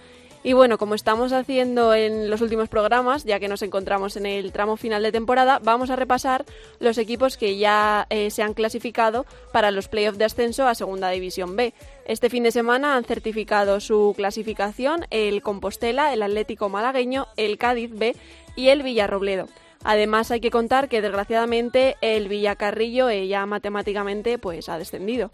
Y 0.44 0.52
bueno, 0.52 0.78
como 0.78 0.94
estamos 0.94 1.32
haciendo 1.32 1.94
en 1.94 2.30
los 2.30 2.40
últimos 2.40 2.68
programas, 2.68 3.24
ya 3.24 3.40
que 3.40 3.48
nos 3.48 3.62
encontramos 3.62 4.16
en 4.16 4.24
el 4.24 4.52
tramo 4.52 4.76
final 4.76 5.02
de 5.02 5.10
temporada, 5.10 5.58
vamos 5.62 5.90
a 5.90 5.96
repasar 5.96 6.44
los 6.78 6.96
equipos 6.96 7.36
que 7.36 7.58
ya 7.58 8.06
eh, 8.08 8.30
se 8.30 8.42
han 8.42 8.54
clasificado 8.54 9.26
para 9.52 9.72
los 9.72 9.88
playoffs 9.88 10.18
de 10.18 10.24
ascenso 10.24 10.68
a 10.68 10.76
Segunda 10.76 11.10
División 11.10 11.56
B. 11.56 11.74
Este 12.06 12.30
fin 12.30 12.44
de 12.44 12.52
semana 12.52 12.96
han 12.96 13.04
certificado 13.04 13.80
su 13.80 14.14
clasificación 14.16 15.06
el 15.10 15.42
Compostela, 15.42 16.12
el 16.12 16.22
Atlético 16.22 16.68
Malagueño, 16.68 17.26
el 17.36 17.58
Cádiz 17.58 17.90
B 17.92 18.14
y 18.54 18.68
el 18.68 18.84
Villarrobledo. 18.84 19.48
Además 19.82 20.30
hay 20.30 20.40
que 20.40 20.50
contar 20.50 20.88
que 20.88 21.02
desgraciadamente 21.02 21.96
el 22.00 22.28
Villacarrillo 22.28 23.10
eh, 23.10 23.26
ya 23.26 23.44
matemáticamente 23.46 24.38
pues 24.38 24.68
ha 24.68 24.78
descendido. 24.78 25.30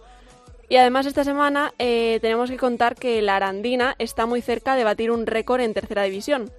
Y 0.68 0.76
además 0.76 1.06
esta 1.06 1.24
semana 1.24 1.72
eh, 1.78 2.18
tenemos 2.22 2.50
que 2.50 2.56
contar 2.56 2.94
que 2.96 3.20
la 3.22 3.36
Arandina 3.36 3.94
está 3.98 4.26
muy 4.26 4.42
cerca 4.42 4.76
de 4.76 4.84
batir 4.84 5.10
un 5.10 5.26
récord 5.26 5.60
en 5.60 5.74
tercera 5.74 6.04
división. 6.04 6.50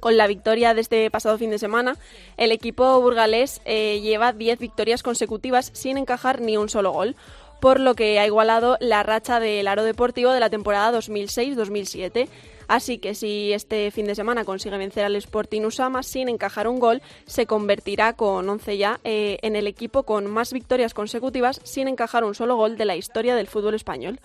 Con 0.00 0.16
la 0.16 0.26
victoria 0.26 0.74
de 0.74 0.80
este 0.80 1.10
pasado 1.10 1.38
fin 1.38 1.50
de 1.50 1.58
semana, 1.58 1.96
el 2.36 2.52
equipo 2.52 3.00
burgalés 3.00 3.60
eh, 3.64 4.00
lleva 4.02 4.32
10 4.32 4.58
victorias 4.58 5.02
consecutivas 5.02 5.70
sin 5.72 5.96
encajar 5.96 6.40
ni 6.40 6.56
un 6.56 6.68
solo 6.68 6.92
gol, 6.92 7.16
por 7.60 7.80
lo 7.80 7.94
que 7.94 8.18
ha 8.18 8.26
igualado 8.26 8.76
la 8.80 9.02
racha 9.02 9.40
del 9.40 9.66
aro 9.66 9.84
deportivo 9.84 10.32
de 10.32 10.40
la 10.40 10.50
temporada 10.50 10.98
2006-2007. 10.98 12.28
Así 12.68 12.98
que 12.98 13.14
si 13.14 13.52
este 13.52 13.90
fin 13.90 14.06
de 14.06 14.14
semana 14.14 14.44
consigue 14.44 14.76
vencer 14.78 15.04
al 15.04 15.16
Sporting 15.16 15.62
Usama 15.62 16.02
sin 16.02 16.28
encajar 16.28 16.68
un 16.68 16.78
gol, 16.78 17.02
se 17.26 17.46
convertirá 17.46 18.14
con 18.14 18.48
11 18.48 18.76
ya 18.76 19.00
eh, 19.04 19.38
en 19.42 19.56
el 19.56 19.66
equipo 19.66 20.04
con 20.04 20.30
más 20.30 20.52
victorias 20.52 20.94
consecutivas 20.94 21.60
sin 21.64 21.88
encajar 21.88 22.24
un 22.24 22.34
solo 22.34 22.56
gol 22.56 22.76
de 22.76 22.84
la 22.84 22.96
historia 22.96 23.34
del 23.34 23.46
fútbol 23.46 23.74
español. 23.74 24.20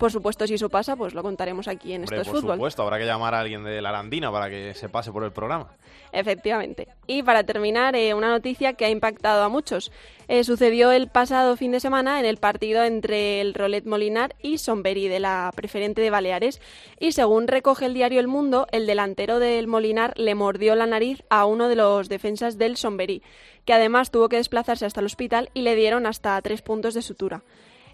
Por 0.00 0.10
supuesto, 0.10 0.46
si 0.46 0.54
eso 0.54 0.70
pasa, 0.70 0.96
pues 0.96 1.12
lo 1.12 1.22
contaremos 1.22 1.68
aquí 1.68 1.92
en 1.92 2.00
Hombre, 2.00 2.16
Esto 2.16 2.22
es 2.22 2.28
por 2.28 2.40
Fútbol. 2.40 2.56
supuesto, 2.56 2.82
habrá 2.82 2.98
que 2.98 3.04
llamar 3.04 3.34
a 3.34 3.40
alguien 3.40 3.62
de 3.62 3.82
la 3.82 3.90
Arandina 3.90 4.32
para 4.32 4.48
que 4.48 4.72
se 4.72 4.88
pase 4.88 5.12
por 5.12 5.24
el 5.24 5.30
programa. 5.30 5.76
Efectivamente. 6.10 6.88
Y 7.06 7.22
para 7.22 7.44
terminar, 7.44 7.94
eh, 7.94 8.14
una 8.14 8.30
noticia 8.30 8.72
que 8.72 8.86
ha 8.86 8.88
impactado 8.88 9.42
a 9.44 9.50
muchos. 9.50 9.92
Eh, 10.26 10.42
sucedió 10.42 10.90
el 10.90 11.08
pasado 11.08 11.54
fin 11.54 11.72
de 11.72 11.80
semana 11.80 12.18
en 12.18 12.24
el 12.24 12.38
partido 12.38 12.82
entre 12.82 13.42
el 13.42 13.52
Rolet 13.52 13.84
Molinar 13.84 14.34
y 14.40 14.56
Somberi 14.56 15.06
de 15.08 15.20
la 15.20 15.52
preferente 15.54 16.00
de 16.00 16.08
Baleares. 16.08 16.62
Y 16.98 17.12
según 17.12 17.46
recoge 17.46 17.84
el 17.84 17.92
diario 17.92 18.20
El 18.20 18.26
Mundo, 18.26 18.68
el 18.72 18.86
delantero 18.86 19.38
del 19.38 19.66
Molinar 19.66 20.14
le 20.16 20.34
mordió 20.34 20.76
la 20.76 20.86
nariz 20.86 21.22
a 21.28 21.44
uno 21.44 21.68
de 21.68 21.76
los 21.76 22.08
defensas 22.08 22.56
del 22.56 22.78
Somberi, 22.78 23.22
que 23.66 23.74
además 23.74 24.10
tuvo 24.10 24.30
que 24.30 24.36
desplazarse 24.36 24.86
hasta 24.86 25.00
el 25.00 25.06
hospital 25.06 25.50
y 25.52 25.60
le 25.60 25.74
dieron 25.74 26.06
hasta 26.06 26.40
tres 26.40 26.62
puntos 26.62 26.94
de 26.94 27.02
sutura. 27.02 27.42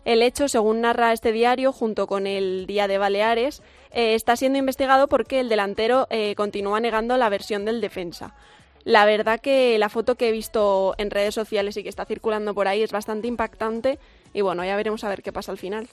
El 0.06 0.22
hecho, 0.22 0.46
según 0.46 0.82
narra 0.82 1.12
este 1.12 1.32
diario, 1.32 1.72
junto 1.72 2.06
con 2.06 2.28
el 2.28 2.68
Día 2.68 2.86
de 2.86 2.96
Baleares, 2.96 3.60
eh, 3.90 4.14
está 4.14 4.36
siendo 4.36 4.56
investigado 4.56 5.08
porque 5.08 5.40
el 5.40 5.48
delantero 5.48 6.06
eh, 6.10 6.36
continúa 6.36 6.78
negando 6.78 7.16
la 7.16 7.28
versión 7.28 7.64
del 7.64 7.80
defensa. 7.80 8.32
La 8.84 9.04
verdad 9.04 9.40
que 9.40 9.76
la 9.80 9.88
foto 9.88 10.14
que 10.14 10.28
he 10.28 10.32
visto 10.32 10.94
en 10.98 11.10
redes 11.10 11.34
sociales 11.34 11.76
y 11.76 11.82
que 11.82 11.88
está 11.88 12.04
circulando 12.04 12.54
por 12.54 12.68
ahí 12.68 12.84
es 12.84 12.92
bastante 12.92 13.26
impactante 13.26 13.98
y 14.32 14.42
bueno, 14.42 14.64
ya 14.64 14.76
veremos 14.76 15.02
a 15.02 15.08
ver 15.08 15.24
qué 15.24 15.32
pasa 15.32 15.50
al 15.50 15.58
final. 15.58 15.88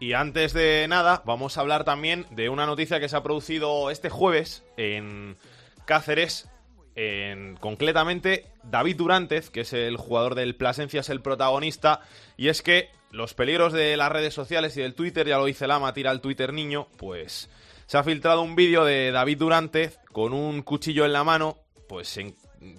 Y 0.00 0.12
antes 0.12 0.52
de 0.52 0.86
nada, 0.86 1.22
vamos 1.24 1.56
a 1.56 1.62
hablar 1.62 1.84
también 1.84 2.26
de 2.30 2.50
una 2.50 2.66
noticia 2.66 3.00
que 3.00 3.08
se 3.08 3.16
ha 3.16 3.22
producido 3.22 3.90
este 3.90 4.10
jueves 4.10 4.64
en 4.76 5.38
Cáceres. 5.86 6.50
En, 6.94 7.56
concretamente, 7.56 8.44
David 8.64 8.96
Durantez, 8.98 9.48
que 9.48 9.62
es 9.62 9.72
el 9.72 9.96
jugador 9.96 10.34
del 10.34 10.56
Plasencia, 10.56 11.00
es 11.00 11.08
el 11.08 11.22
protagonista. 11.22 12.02
Y 12.36 12.48
es 12.48 12.60
que 12.60 12.90
los 13.14 13.34
peligros 13.34 13.72
de 13.72 13.96
las 13.96 14.10
redes 14.12 14.34
sociales 14.34 14.76
y 14.76 14.80
del 14.82 14.94
Twitter, 14.94 15.26
ya 15.26 15.38
lo 15.38 15.44
dice 15.46 15.66
Lama, 15.66 15.92
tira 15.94 16.10
el 16.10 16.20
Twitter 16.20 16.52
niño, 16.52 16.88
pues 16.98 17.48
se 17.86 17.96
ha 17.98 18.02
filtrado 18.04 18.42
un 18.42 18.56
vídeo 18.56 18.84
de 18.84 19.12
David 19.12 19.38
Durantez 19.38 19.98
con 20.12 20.32
un 20.32 20.62
cuchillo 20.62 21.04
en 21.04 21.12
la 21.12 21.22
mano, 21.24 21.58
pues 21.88 22.16
en- 22.16 22.34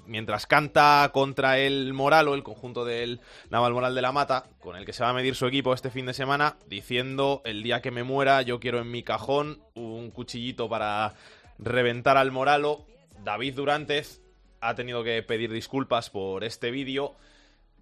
mientras 0.07 0.47
canta 0.47 1.09
contra 1.13 1.59
el 1.59 1.93
Moralo, 1.93 2.33
el 2.33 2.41
conjunto 2.43 2.83
del 2.85 3.19
Naval 3.51 3.73
Moral 3.73 3.93
de 3.95 4.01
la 4.01 4.11
Mata, 4.11 4.45
con 4.59 4.75
el 4.75 4.83
que 4.85 4.93
se 4.93 5.03
va 5.03 5.11
a 5.11 5.13
medir 5.13 5.35
su 5.35 5.45
equipo 5.45 5.73
este 5.73 5.91
fin 5.91 6.07
de 6.07 6.13
semana, 6.13 6.57
diciendo 6.67 7.41
el 7.45 7.61
día 7.63 7.81
que 7.81 7.91
me 7.91 8.03
muera 8.03 8.41
yo 8.41 8.59
quiero 8.59 8.79
en 8.79 8.89
mi 8.91 9.03
cajón 9.03 9.61
un 9.75 10.09
cuchillito 10.11 10.67
para 10.67 11.13
reventar 11.59 12.17
al 12.17 12.31
Moralo. 12.31 12.85
David 13.23 13.53
Durántez 13.55 14.21
ha 14.59 14.73
tenido 14.75 15.03
que 15.03 15.21
pedir 15.23 15.51
disculpas 15.51 16.09
por 16.09 16.43
este 16.43 16.71
vídeo. 16.71 17.15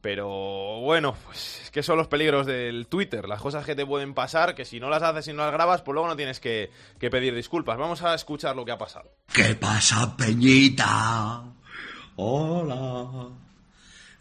Pero 0.04 0.82
bueno, 0.82 1.16
pues 1.24 1.62
es 1.64 1.72
que 1.72 1.82
son 1.82 1.98
los 1.98 2.10
peligros 2.10 2.46
del 2.46 2.88
Twitter, 2.88 3.26
las 3.26 3.40
cosas 3.40 3.66
que 3.66 3.74
te 3.74 3.86
pueden 3.86 4.14
pasar, 4.14 4.54
que 4.54 4.66
si 4.66 4.82
no 4.82 4.90
las 4.90 5.02
haces 5.02 5.30
y 5.30 5.32
no 5.32 5.44
las 5.44 5.54
grabas, 5.54 5.82
pues 5.82 5.94
luego 5.94 6.10
no 6.10 6.18
tienes 6.18 6.42
que, 6.42 6.72
que 7.00 7.10
pedir 7.10 7.34
disculpas. 7.34 7.78
Vamos 7.78 8.02
a 8.04 8.14
escuchar 8.14 8.54
lo 8.54 8.66
que 8.66 8.74
ha 8.74 8.78
pasado. 8.78 9.10
¿Qué 9.32 9.56
pasa, 9.56 10.14
Peñita? 10.18 11.44
Hola. 12.18 13.30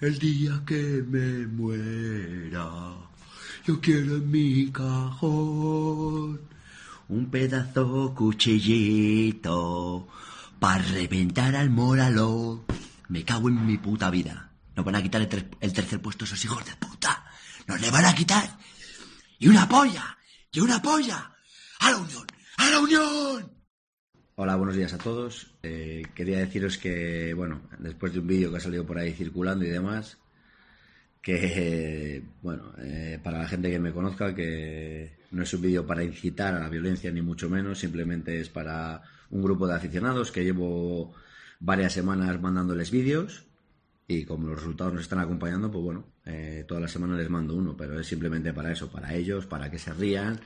El 0.00 0.20
día 0.20 0.62
que 0.64 1.02
me 1.04 1.48
muera, 1.48 2.94
yo 3.66 3.80
quiero 3.80 4.18
en 4.18 4.30
mi 4.30 4.70
cajón 4.70 6.42
un 7.08 7.26
pedazo 7.28 8.14
cuchillito 8.14 10.06
para 10.60 10.80
reventar 10.84 11.56
al 11.56 11.70
moralo. 11.70 12.60
Me 13.08 13.24
cago 13.24 13.48
en 13.48 13.66
mi 13.66 13.78
puta 13.78 14.10
vida. 14.10 14.51
Nos 14.74 14.84
van 14.84 14.94
a 14.96 15.02
quitar 15.02 15.20
el, 15.20 15.28
ter- 15.28 15.50
el 15.60 15.72
tercer 15.72 16.00
puesto 16.00 16.24
esos 16.24 16.42
hijos 16.44 16.64
de 16.64 16.74
puta. 16.76 17.24
Nos 17.66 17.80
le 17.80 17.90
van 17.90 18.04
a 18.04 18.14
quitar. 18.14 18.58
Y 19.38 19.48
una 19.48 19.68
polla. 19.68 20.16
Y 20.50 20.60
una 20.60 20.80
polla. 20.80 21.34
A 21.80 21.90
la 21.90 21.98
unión. 21.98 22.26
A 22.58 22.70
la 22.70 22.78
unión. 22.80 23.52
Hola, 24.36 24.56
buenos 24.56 24.76
días 24.76 24.92
a 24.94 24.98
todos. 24.98 25.54
Eh, 25.62 26.02
quería 26.14 26.38
deciros 26.38 26.78
que, 26.78 27.34
bueno, 27.34 27.62
después 27.78 28.12
de 28.12 28.20
un 28.20 28.26
vídeo 28.26 28.50
que 28.50 28.56
ha 28.56 28.60
salido 28.60 28.86
por 28.86 28.98
ahí 28.98 29.12
circulando 29.12 29.64
y 29.64 29.68
demás, 29.68 30.16
que, 31.20 32.24
bueno, 32.40 32.72
eh, 32.78 33.20
para 33.22 33.38
la 33.40 33.48
gente 33.48 33.70
que 33.70 33.78
me 33.78 33.92
conozca, 33.92 34.34
que 34.34 35.18
no 35.32 35.42
es 35.42 35.52
un 35.54 35.62
vídeo 35.62 35.86
para 35.86 36.02
incitar 36.02 36.54
a 36.54 36.60
la 36.60 36.68
violencia 36.68 37.12
ni 37.12 37.20
mucho 37.20 37.50
menos, 37.50 37.78
simplemente 37.78 38.40
es 38.40 38.48
para 38.48 39.02
un 39.30 39.42
grupo 39.42 39.66
de 39.66 39.74
aficionados 39.74 40.32
que 40.32 40.44
llevo 40.44 41.14
varias 41.60 41.92
semanas 41.92 42.40
mandándoles 42.40 42.90
vídeos 42.90 43.44
y 44.18 44.24
como 44.24 44.46
los 44.48 44.58
resultados 44.58 44.92
nos 44.94 45.02
están 45.02 45.18
acompañando, 45.20 45.70
pues 45.70 45.84
bueno, 45.84 46.04
eh, 46.24 46.64
todas 46.66 46.82
las 46.82 46.90
semanas 46.92 47.18
les 47.18 47.30
mando 47.30 47.54
uno, 47.54 47.76
pero 47.76 47.98
es 47.98 48.06
simplemente 48.06 48.52
para 48.52 48.72
eso, 48.72 48.90
para 48.90 49.14
ellos, 49.14 49.46
para 49.46 49.70
que 49.70 49.78
se 49.78 49.92
rían, 49.94 50.40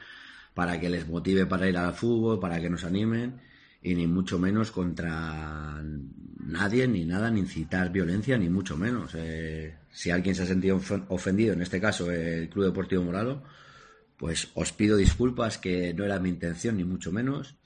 para 0.54 0.78
que 0.80 0.88
les 0.88 1.06
motive 1.08 1.46
para 1.46 1.68
ir 1.68 1.76
al 1.76 1.94
fútbol, 1.94 2.40
para 2.40 2.60
que 2.60 2.70
nos 2.70 2.84
animen 2.84 3.40
y 3.82 3.94
ni 3.94 4.06
mucho 4.06 4.38
menos 4.38 4.70
contra 4.70 5.82
nadie, 6.38 6.88
ni 6.88 7.04
nada, 7.04 7.30
ni 7.30 7.40
incitar 7.40 7.92
violencia, 7.92 8.38
ni 8.38 8.48
mucho 8.48 8.76
menos. 8.76 9.12
Eh, 9.14 9.74
si 9.90 10.10
alguien 10.10 10.34
se 10.34 10.42
ha 10.42 10.46
sentido 10.46 10.78
ofen- 10.78 11.04
ofendido, 11.08 11.52
en 11.52 11.62
este 11.62 11.80
caso 11.80 12.10
el 12.10 12.48
Club 12.48 12.64
Deportivo 12.66 13.02
Moralo, 13.04 13.42
pues 14.16 14.48
os 14.54 14.72
pido 14.72 14.96
disculpas 14.96 15.58
que 15.58 15.92
no 15.92 16.04
era 16.04 16.18
mi 16.18 16.30
intención, 16.30 16.76
ni 16.78 16.84
mucho 16.84 17.12
menos. 17.12 17.56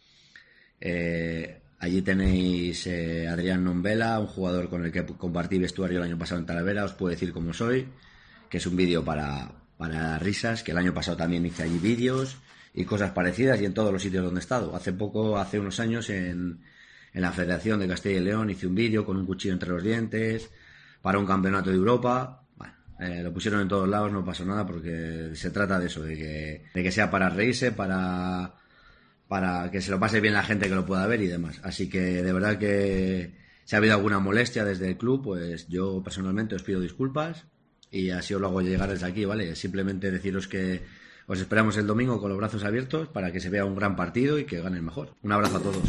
Eh, 0.81 1.60
allí 1.81 2.03
tenéis 2.03 2.87
eh, 2.87 3.27
Adrián 3.27 3.65
Nombela, 3.65 4.21
un 4.21 4.27
jugador 4.27 4.69
con 4.69 4.85
el 4.85 4.93
que 4.93 5.05
compartí 5.05 5.59
vestuario 5.59 5.99
el 5.99 6.05
año 6.05 6.19
pasado 6.19 6.39
en 6.39 6.47
Talavera, 6.47 6.85
os 6.85 6.93
puedo 6.93 7.11
decir 7.11 7.33
cómo 7.33 7.53
soy, 7.53 7.89
que 8.49 8.59
es 8.59 8.67
un 8.67 8.77
vídeo 8.77 9.05
para, 9.05 9.51
para 9.79 10.19
risas, 10.19 10.63
que 10.63 10.73
el 10.73 10.79
año 10.79 10.95
pasado 10.95 11.17
también 11.17 11.45
hice 11.47 11.63
allí 11.63 11.79
vídeos 11.79 12.37
y 12.75 12.85
cosas 12.85 13.11
parecidas 13.13 13.61
y 13.61 13.65
en 13.65 13.75
todos 13.75 13.93
los 13.93 14.03
sitios 14.03 14.25
donde 14.25 14.41
he 14.41 14.43
estado. 14.43 14.77
Hace 14.77 14.93
poco, 14.93 15.39
hace 15.39 15.59
unos 15.59 15.81
años, 15.81 16.11
en, 16.11 16.61
en 17.15 17.23
la 17.23 17.33
Federación 17.33 17.81
de 17.81 17.89
Castilla 17.89 18.21
y 18.21 18.25
León 18.25 18.51
hice 18.51 18.67
un 18.67 18.75
vídeo 18.75 19.05
con 19.05 19.17
un 19.17 19.27
cuchillo 19.27 19.55
entre 19.55 19.71
los 19.71 19.83
dientes 19.83 20.51
para 21.01 21.19
un 21.19 21.27
campeonato 21.27 21.71
de 21.71 21.77
Europa. 21.77 22.45
Eh, 23.01 23.23
lo 23.23 23.33
pusieron 23.33 23.63
en 23.63 23.69
todos 23.69 23.89
lados, 23.89 24.13
no 24.13 24.23
pasó 24.23 24.45
nada 24.45 24.67
porque 24.67 25.31
se 25.33 25.51
trata 25.51 25.79
de 25.79 25.87
eso, 25.87 26.03
de 26.03 26.15
que, 26.15 26.65
de 26.75 26.83
que 26.83 26.93
sea 26.93 27.11
para 27.11 27.31
reírse, 27.31 27.73
para, 27.73 28.60
para 29.31 29.71
que 29.71 29.81
se 29.81 29.93
lo 29.93 30.01
pase 30.01 30.21
bien 30.21 30.35
la 30.35 30.43
gente 30.43 30.69
que 30.69 30.75
lo 30.75 30.85
pueda 30.85 31.07
ver 31.07 31.23
y 31.23 31.29
demás. 31.29 31.61
Así 31.63 31.89
que 31.89 32.01
de 32.01 32.33
verdad 32.33 32.59
que 32.59 33.31
si 33.65 33.77
ha 33.77 33.79
habido 33.79 33.95
alguna 33.95 34.19
molestia 34.19 34.65
desde 34.65 34.89
el 34.89 34.97
club, 34.97 35.23
pues 35.23 35.69
yo 35.69 36.03
personalmente 36.03 36.57
os 36.57 36.65
pido 36.65 36.81
disculpas 36.81 37.45
y 37.93 38.11
así 38.11 38.35
os 38.35 38.41
lo 38.41 38.49
hago 38.49 38.61
llegar 38.61 38.91
desde 38.91 39.07
aquí, 39.07 39.25
¿vale? 39.25 39.55
Simplemente 39.55 40.11
deciros 40.11 40.49
que 40.49 40.83
os 41.29 41.39
esperamos 41.39 41.77
el 41.77 41.87
domingo 41.87 42.21
con 42.21 42.31
los 42.31 42.39
brazos 42.39 42.65
abiertos 42.65 43.07
para 43.07 43.31
que 43.31 43.39
se 43.39 43.51
vea 43.51 43.65
un 43.65 43.77
gran 43.77 43.95
partido 43.95 44.37
y 44.37 44.47
que 44.47 44.61
gane 44.61 44.79
el 44.79 44.83
mejor. 44.83 45.15
Un 45.23 45.31
abrazo 45.31 45.59
a 45.59 45.61
todos. 45.61 45.83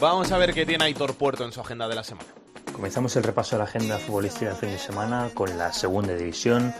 Vamos 0.00 0.32
a 0.32 0.38
ver 0.38 0.54
qué 0.54 0.64
tiene 0.64 0.84
Aitor 0.84 1.16
Puerto 1.16 1.44
en 1.44 1.52
su 1.52 1.60
agenda 1.60 1.86
de 1.86 1.96
la 1.96 2.04
semana. 2.04 2.30
Comenzamos 2.72 3.14
el 3.16 3.24
repaso 3.24 3.56
de 3.56 3.58
la 3.58 3.64
agenda 3.64 3.98
futbolística 3.98 4.46
del 4.46 4.56
fin 4.56 4.70
de 4.70 4.78
semana 4.78 5.28
con 5.34 5.58
la 5.58 5.70
segunda 5.70 6.14
división, 6.16 6.72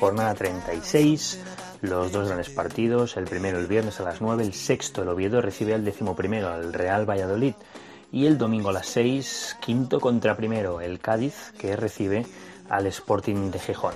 jornada 0.00 0.34
36, 0.34 1.38
los 1.84 2.12
dos 2.12 2.26
grandes 2.26 2.50
partidos, 2.50 3.16
el 3.16 3.24
primero 3.24 3.58
el 3.58 3.66
viernes 3.66 4.00
a 4.00 4.04
las 4.04 4.20
9, 4.20 4.42
el 4.42 4.54
sexto 4.54 5.02
el 5.02 5.08
Oviedo 5.08 5.40
recibe 5.40 5.74
al 5.74 5.84
décimo 5.84 6.16
primero 6.16 6.48
al 6.48 6.72
Real 6.72 7.08
Valladolid 7.08 7.54
y 8.10 8.26
el 8.26 8.38
domingo 8.38 8.70
a 8.70 8.72
las 8.72 8.86
6, 8.86 9.58
quinto 9.60 10.00
contra 10.00 10.36
primero 10.36 10.80
el 10.80 11.00
Cádiz 11.00 11.52
que 11.58 11.76
recibe 11.76 12.26
al 12.68 12.86
Sporting 12.86 13.50
de 13.50 13.58
Gijón. 13.58 13.94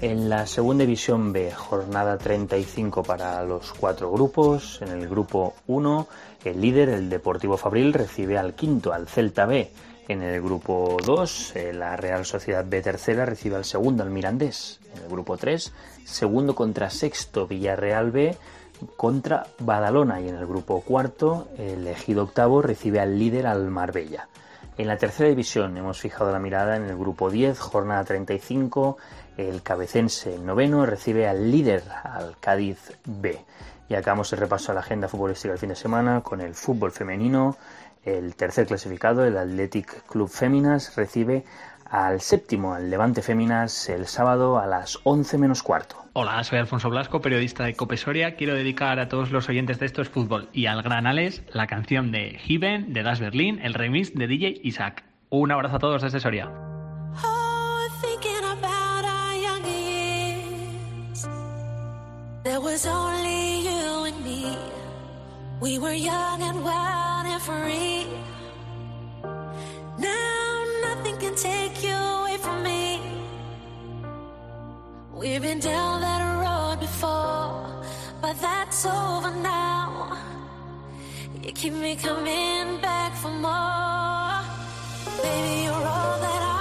En 0.00 0.28
la 0.28 0.48
segunda 0.48 0.82
división 0.82 1.32
B, 1.32 1.52
jornada 1.52 2.18
35 2.18 3.04
para 3.04 3.40
los 3.44 3.72
cuatro 3.72 4.10
grupos. 4.10 4.82
En 4.82 4.88
el 4.88 5.08
grupo 5.08 5.54
1, 5.68 6.08
el 6.44 6.60
líder, 6.60 6.88
el 6.88 7.08
Deportivo 7.08 7.56
Fabril, 7.56 7.92
recibe 7.92 8.36
al 8.36 8.54
quinto, 8.54 8.92
al 8.92 9.06
Celta 9.06 9.46
B. 9.46 9.70
En 10.08 10.22
el 10.22 10.42
grupo 10.42 10.96
2, 11.04 11.56
eh, 11.56 11.72
la 11.72 11.96
Real 11.96 12.24
Sociedad 12.24 12.64
B 12.66 12.82
tercera 12.82 13.24
recibe 13.24 13.56
al 13.56 13.64
segundo, 13.64 14.02
al 14.02 14.10
Mirandés. 14.10 14.80
En 14.96 15.04
el 15.04 15.08
grupo 15.08 15.36
3, 15.36 15.72
segundo 16.04 16.54
contra 16.54 16.90
sexto, 16.90 17.46
Villarreal 17.46 18.10
B 18.10 18.36
contra 18.96 19.46
Badalona. 19.60 20.20
Y 20.20 20.28
en 20.28 20.34
el 20.34 20.46
grupo 20.46 20.80
cuarto, 20.80 21.48
el 21.56 21.86
Ejido 21.86 22.24
octavo 22.24 22.62
recibe 22.62 23.00
al 23.00 23.18
líder, 23.18 23.46
al 23.46 23.70
Marbella. 23.70 24.28
En 24.78 24.88
la 24.88 24.96
tercera 24.96 25.28
división 25.28 25.76
hemos 25.76 26.00
fijado 26.00 26.32
la 26.32 26.38
mirada 26.38 26.76
en 26.76 26.84
el 26.84 26.96
grupo 26.96 27.30
10, 27.30 27.58
jornada 27.58 28.04
35. 28.04 28.96
El 29.36 29.62
cabecense, 29.62 30.38
noveno, 30.38 30.84
recibe 30.86 31.28
al 31.28 31.50
líder, 31.50 31.84
al 32.02 32.36
Cádiz 32.40 32.92
B. 33.04 33.38
Y 33.88 33.94
acabamos 33.94 34.32
el 34.32 34.38
repaso 34.38 34.72
a 34.72 34.74
la 34.74 34.80
agenda 34.80 35.08
futbolística 35.08 35.50
del 35.52 35.58
fin 35.58 35.68
de 35.68 35.76
semana 35.76 36.22
con 36.22 36.40
el 36.40 36.54
fútbol 36.54 36.92
femenino. 36.92 37.56
El 38.04 38.34
tercer 38.34 38.66
clasificado, 38.66 39.24
el 39.24 39.36
Athletic 39.36 40.06
Club 40.06 40.28
Féminas, 40.28 40.96
recibe 40.96 41.44
al 41.88 42.20
séptimo, 42.20 42.74
al 42.74 42.90
Levante 42.90 43.22
Féminas, 43.22 43.88
el 43.88 44.06
sábado 44.06 44.58
a 44.58 44.66
las 44.66 44.98
11 45.04 45.38
menos 45.38 45.62
cuarto. 45.62 45.96
Hola, 46.14 46.42
soy 46.42 46.58
Alfonso 46.58 46.90
Blasco, 46.90 47.20
periodista 47.20 47.64
de 47.64 47.74
Cope 47.74 47.96
Soria. 47.96 48.34
Quiero 48.34 48.54
dedicar 48.54 48.98
a 48.98 49.08
todos 49.08 49.30
los 49.30 49.48
oyentes 49.48 49.78
de 49.78 49.86
Esto 49.86 50.02
es 50.02 50.08
Fútbol 50.08 50.48
y 50.52 50.66
al 50.66 50.82
gran 50.82 51.06
Alex 51.06 51.42
la 51.52 51.66
canción 51.66 52.10
de 52.10 52.38
Given 52.38 52.92
de 52.92 53.02
Das 53.02 53.20
Berlin, 53.20 53.60
el 53.62 53.74
remix 53.74 54.14
de 54.14 54.26
DJ 54.26 54.60
Isaac. 54.64 55.04
Un 55.28 55.52
abrazo 55.52 55.76
a 55.76 55.78
todos 55.78 56.02
desde 56.02 56.18
Soria. 56.18 56.50
Oh, 57.24 57.86
thinking 58.00 58.44
about 58.44 59.04
our 59.04 59.36
young 59.36 59.64
years. 59.64 61.28
There 62.42 62.58
was 62.58 62.84
only 62.86 63.64
you 63.64 64.04
and 64.06 64.24
me. 64.24 64.81
We 65.62 65.78
were 65.78 65.92
young 65.92 66.42
and 66.42 66.64
wild 66.64 67.24
and 67.24 67.40
free. 67.40 68.06
Now 69.96 70.64
nothing 70.82 71.16
can 71.18 71.36
take 71.36 71.84
you 71.84 71.94
away 71.94 72.36
from 72.38 72.64
me. 72.64 73.00
We've 75.14 75.40
been 75.40 75.60
down 75.60 76.00
that 76.00 76.22
road 76.42 76.80
before, 76.80 77.84
but 78.20 78.40
that's 78.40 78.84
over 78.86 79.30
now. 79.30 80.18
You 81.40 81.52
keep 81.52 81.74
me 81.74 81.94
coming 81.94 82.80
back 82.80 83.14
for 83.22 83.30
more. 83.30 84.42
Baby, 85.22 85.62
you're 85.66 85.86
all 85.94 86.18
that 86.26 86.42
I 86.42 86.51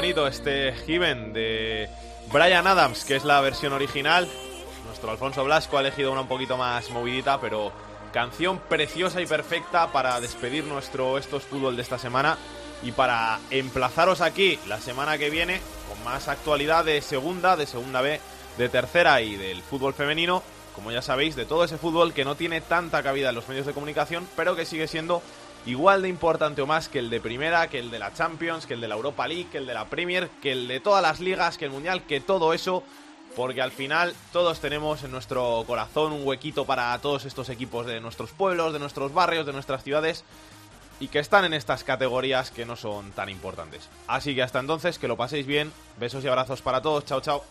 bonito 0.00 0.26
este 0.26 0.72
Given 0.86 1.34
de 1.34 1.86
Brian 2.32 2.66
Adams, 2.66 3.04
que 3.04 3.16
es 3.16 3.24
la 3.26 3.38
versión 3.42 3.74
original. 3.74 4.26
Nuestro 4.86 5.10
Alfonso 5.10 5.44
Blasco 5.44 5.76
ha 5.76 5.82
elegido 5.82 6.10
una 6.10 6.22
un 6.22 6.26
poquito 6.26 6.56
más 6.56 6.88
movidita, 6.88 7.38
pero 7.38 7.70
canción 8.10 8.60
preciosa 8.60 9.20
y 9.20 9.26
perfecta 9.26 9.92
para 9.92 10.18
despedir 10.18 10.64
nuestro 10.64 11.18
Estos 11.18 11.42
Fútbol 11.42 11.76
de 11.76 11.82
esta 11.82 11.98
semana 11.98 12.38
y 12.82 12.92
para 12.92 13.40
emplazaros 13.50 14.22
aquí 14.22 14.58
la 14.66 14.80
semana 14.80 15.18
que 15.18 15.28
viene 15.28 15.60
con 15.86 16.02
más 16.02 16.28
actualidad 16.28 16.86
de 16.86 17.02
segunda, 17.02 17.58
de 17.58 17.66
segunda 17.66 18.00
B, 18.00 18.22
de 18.56 18.68
tercera 18.70 19.20
y 19.20 19.36
del 19.36 19.60
fútbol 19.60 19.92
femenino, 19.92 20.42
como 20.74 20.92
ya 20.92 21.02
sabéis, 21.02 21.36
de 21.36 21.44
todo 21.44 21.62
ese 21.62 21.76
fútbol 21.76 22.14
que 22.14 22.24
no 22.24 22.36
tiene 22.36 22.62
tanta 22.62 23.02
cabida 23.02 23.28
en 23.28 23.34
los 23.34 23.48
medios 23.50 23.66
de 23.66 23.74
comunicación, 23.74 24.26
pero 24.34 24.56
que 24.56 24.64
sigue 24.64 24.88
siendo 24.88 25.20
igual 25.66 26.02
de 26.02 26.08
importante 26.08 26.62
o 26.62 26.66
más 26.66 26.88
que 26.88 26.98
el 26.98 27.10
de 27.10 27.20
primera, 27.20 27.68
que 27.68 27.78
el 27.78 27.90
de 27.90 27.98
la 27.98 28.12
Champions, 28.14 28.66
que 28.66 28.74
el 28.74 28.80
de 28.80 28.88
la 28.88 28.94
Europa 28.94 29.26
League, 29.28 29.48
que 29.50 29.58
el 29.58 29.66
de 29.66 29.74
la 29.74 29.86
Premier, 29.86 30.28
que 30.42 30.52
el 30.52 30.68
de 30.68 30.80
todas 30.80 31.02
las 31.02 31.20
ligas, 31.20 31.58
que 31.58 31.66
el 31.66 31.70
Mundial, 31.70 32.04
que 32.06 32.20
todo 32.20 32.54
eso, 32.54 32.82
porque 33.36 33.62
al 33.62 33.72
final 33.72 34.14
todos 34.32 34.60
tenemos 34.60 35.02
en 35.04 35.10
nuestro 35.10 35.64
corazón 35.66 36.12
un 36.12 36.26
huequito 36.26 36.64
para 36.64 36.98
todos 36.98 37.24
estos 37.24 37.48
equipos 37.48 37.86
de 37.86 38.00
nuestros 38.00 38.30
pueblos, 38.30 38.72
de 38.72 38.78
nuestros 38.78 39.12
barrios, 39.14 39.46
de 39.46 39.52
nuestras 39.52 39.84
ciudades. 39.84 40.24
Y 40.98 41.08
que 41.08 41.18
están 41.18 41.46
en 41.46 41.54
estas 41.54 41.82
categorías 41.82 42.50
que 42.50 42.66
no 42.66 42.76
son 42.76 43.12
tan 43.12 43.30
importantes. 43.30 43.88
Así 44.06 44.34
que 44.34 44.42
hasta 44.42 44.60
entonces, 44.60 44.98
que 44.98 45.08
lo 45.08 45.16
paséis 45.16 45.46
bien. 45.46 45.72
Besos 45.98 46.22
y 46.24 46.28
abrazos 46.28 46.60
para 46.60 46.82
todos. 46.82 47.06
Chao, 47.06 47.22
chao. 47.22 47.42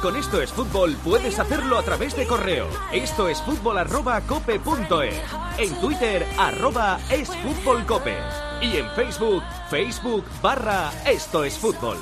con 0.00 0.16
Esto 0.16 0.40
es 0.40 0.52
Fútbol 0.52 0.96
puedes 1.04 1.38
hacerlo 1.38 1.78
a 1.78 1.82
través 1.82 2.16
de 2.16 2.26
correo. 2.26 2.66
Esto 2.92 3.28
es 3.28 3.40
fútbol 3.42 3.78
arroba 3.78 4.20
cope. 4.22 4.54
E. 4.56 5.22
En 5.58 5.80
Twitter 5.80 6.26
arroba 6.38 6.98
es 7.10 7.28
fútbol 7.36 7.84
cope. 7.86 8.16
Y 8.62 8.76
en 8.76 8.88
Facebook, 8.90 9.42
Facebook 9.68 10.24
barra 10.42 10.90
Esto 11.06 11.44
es 11.44 11.58
Fútbol. 11.58 11.96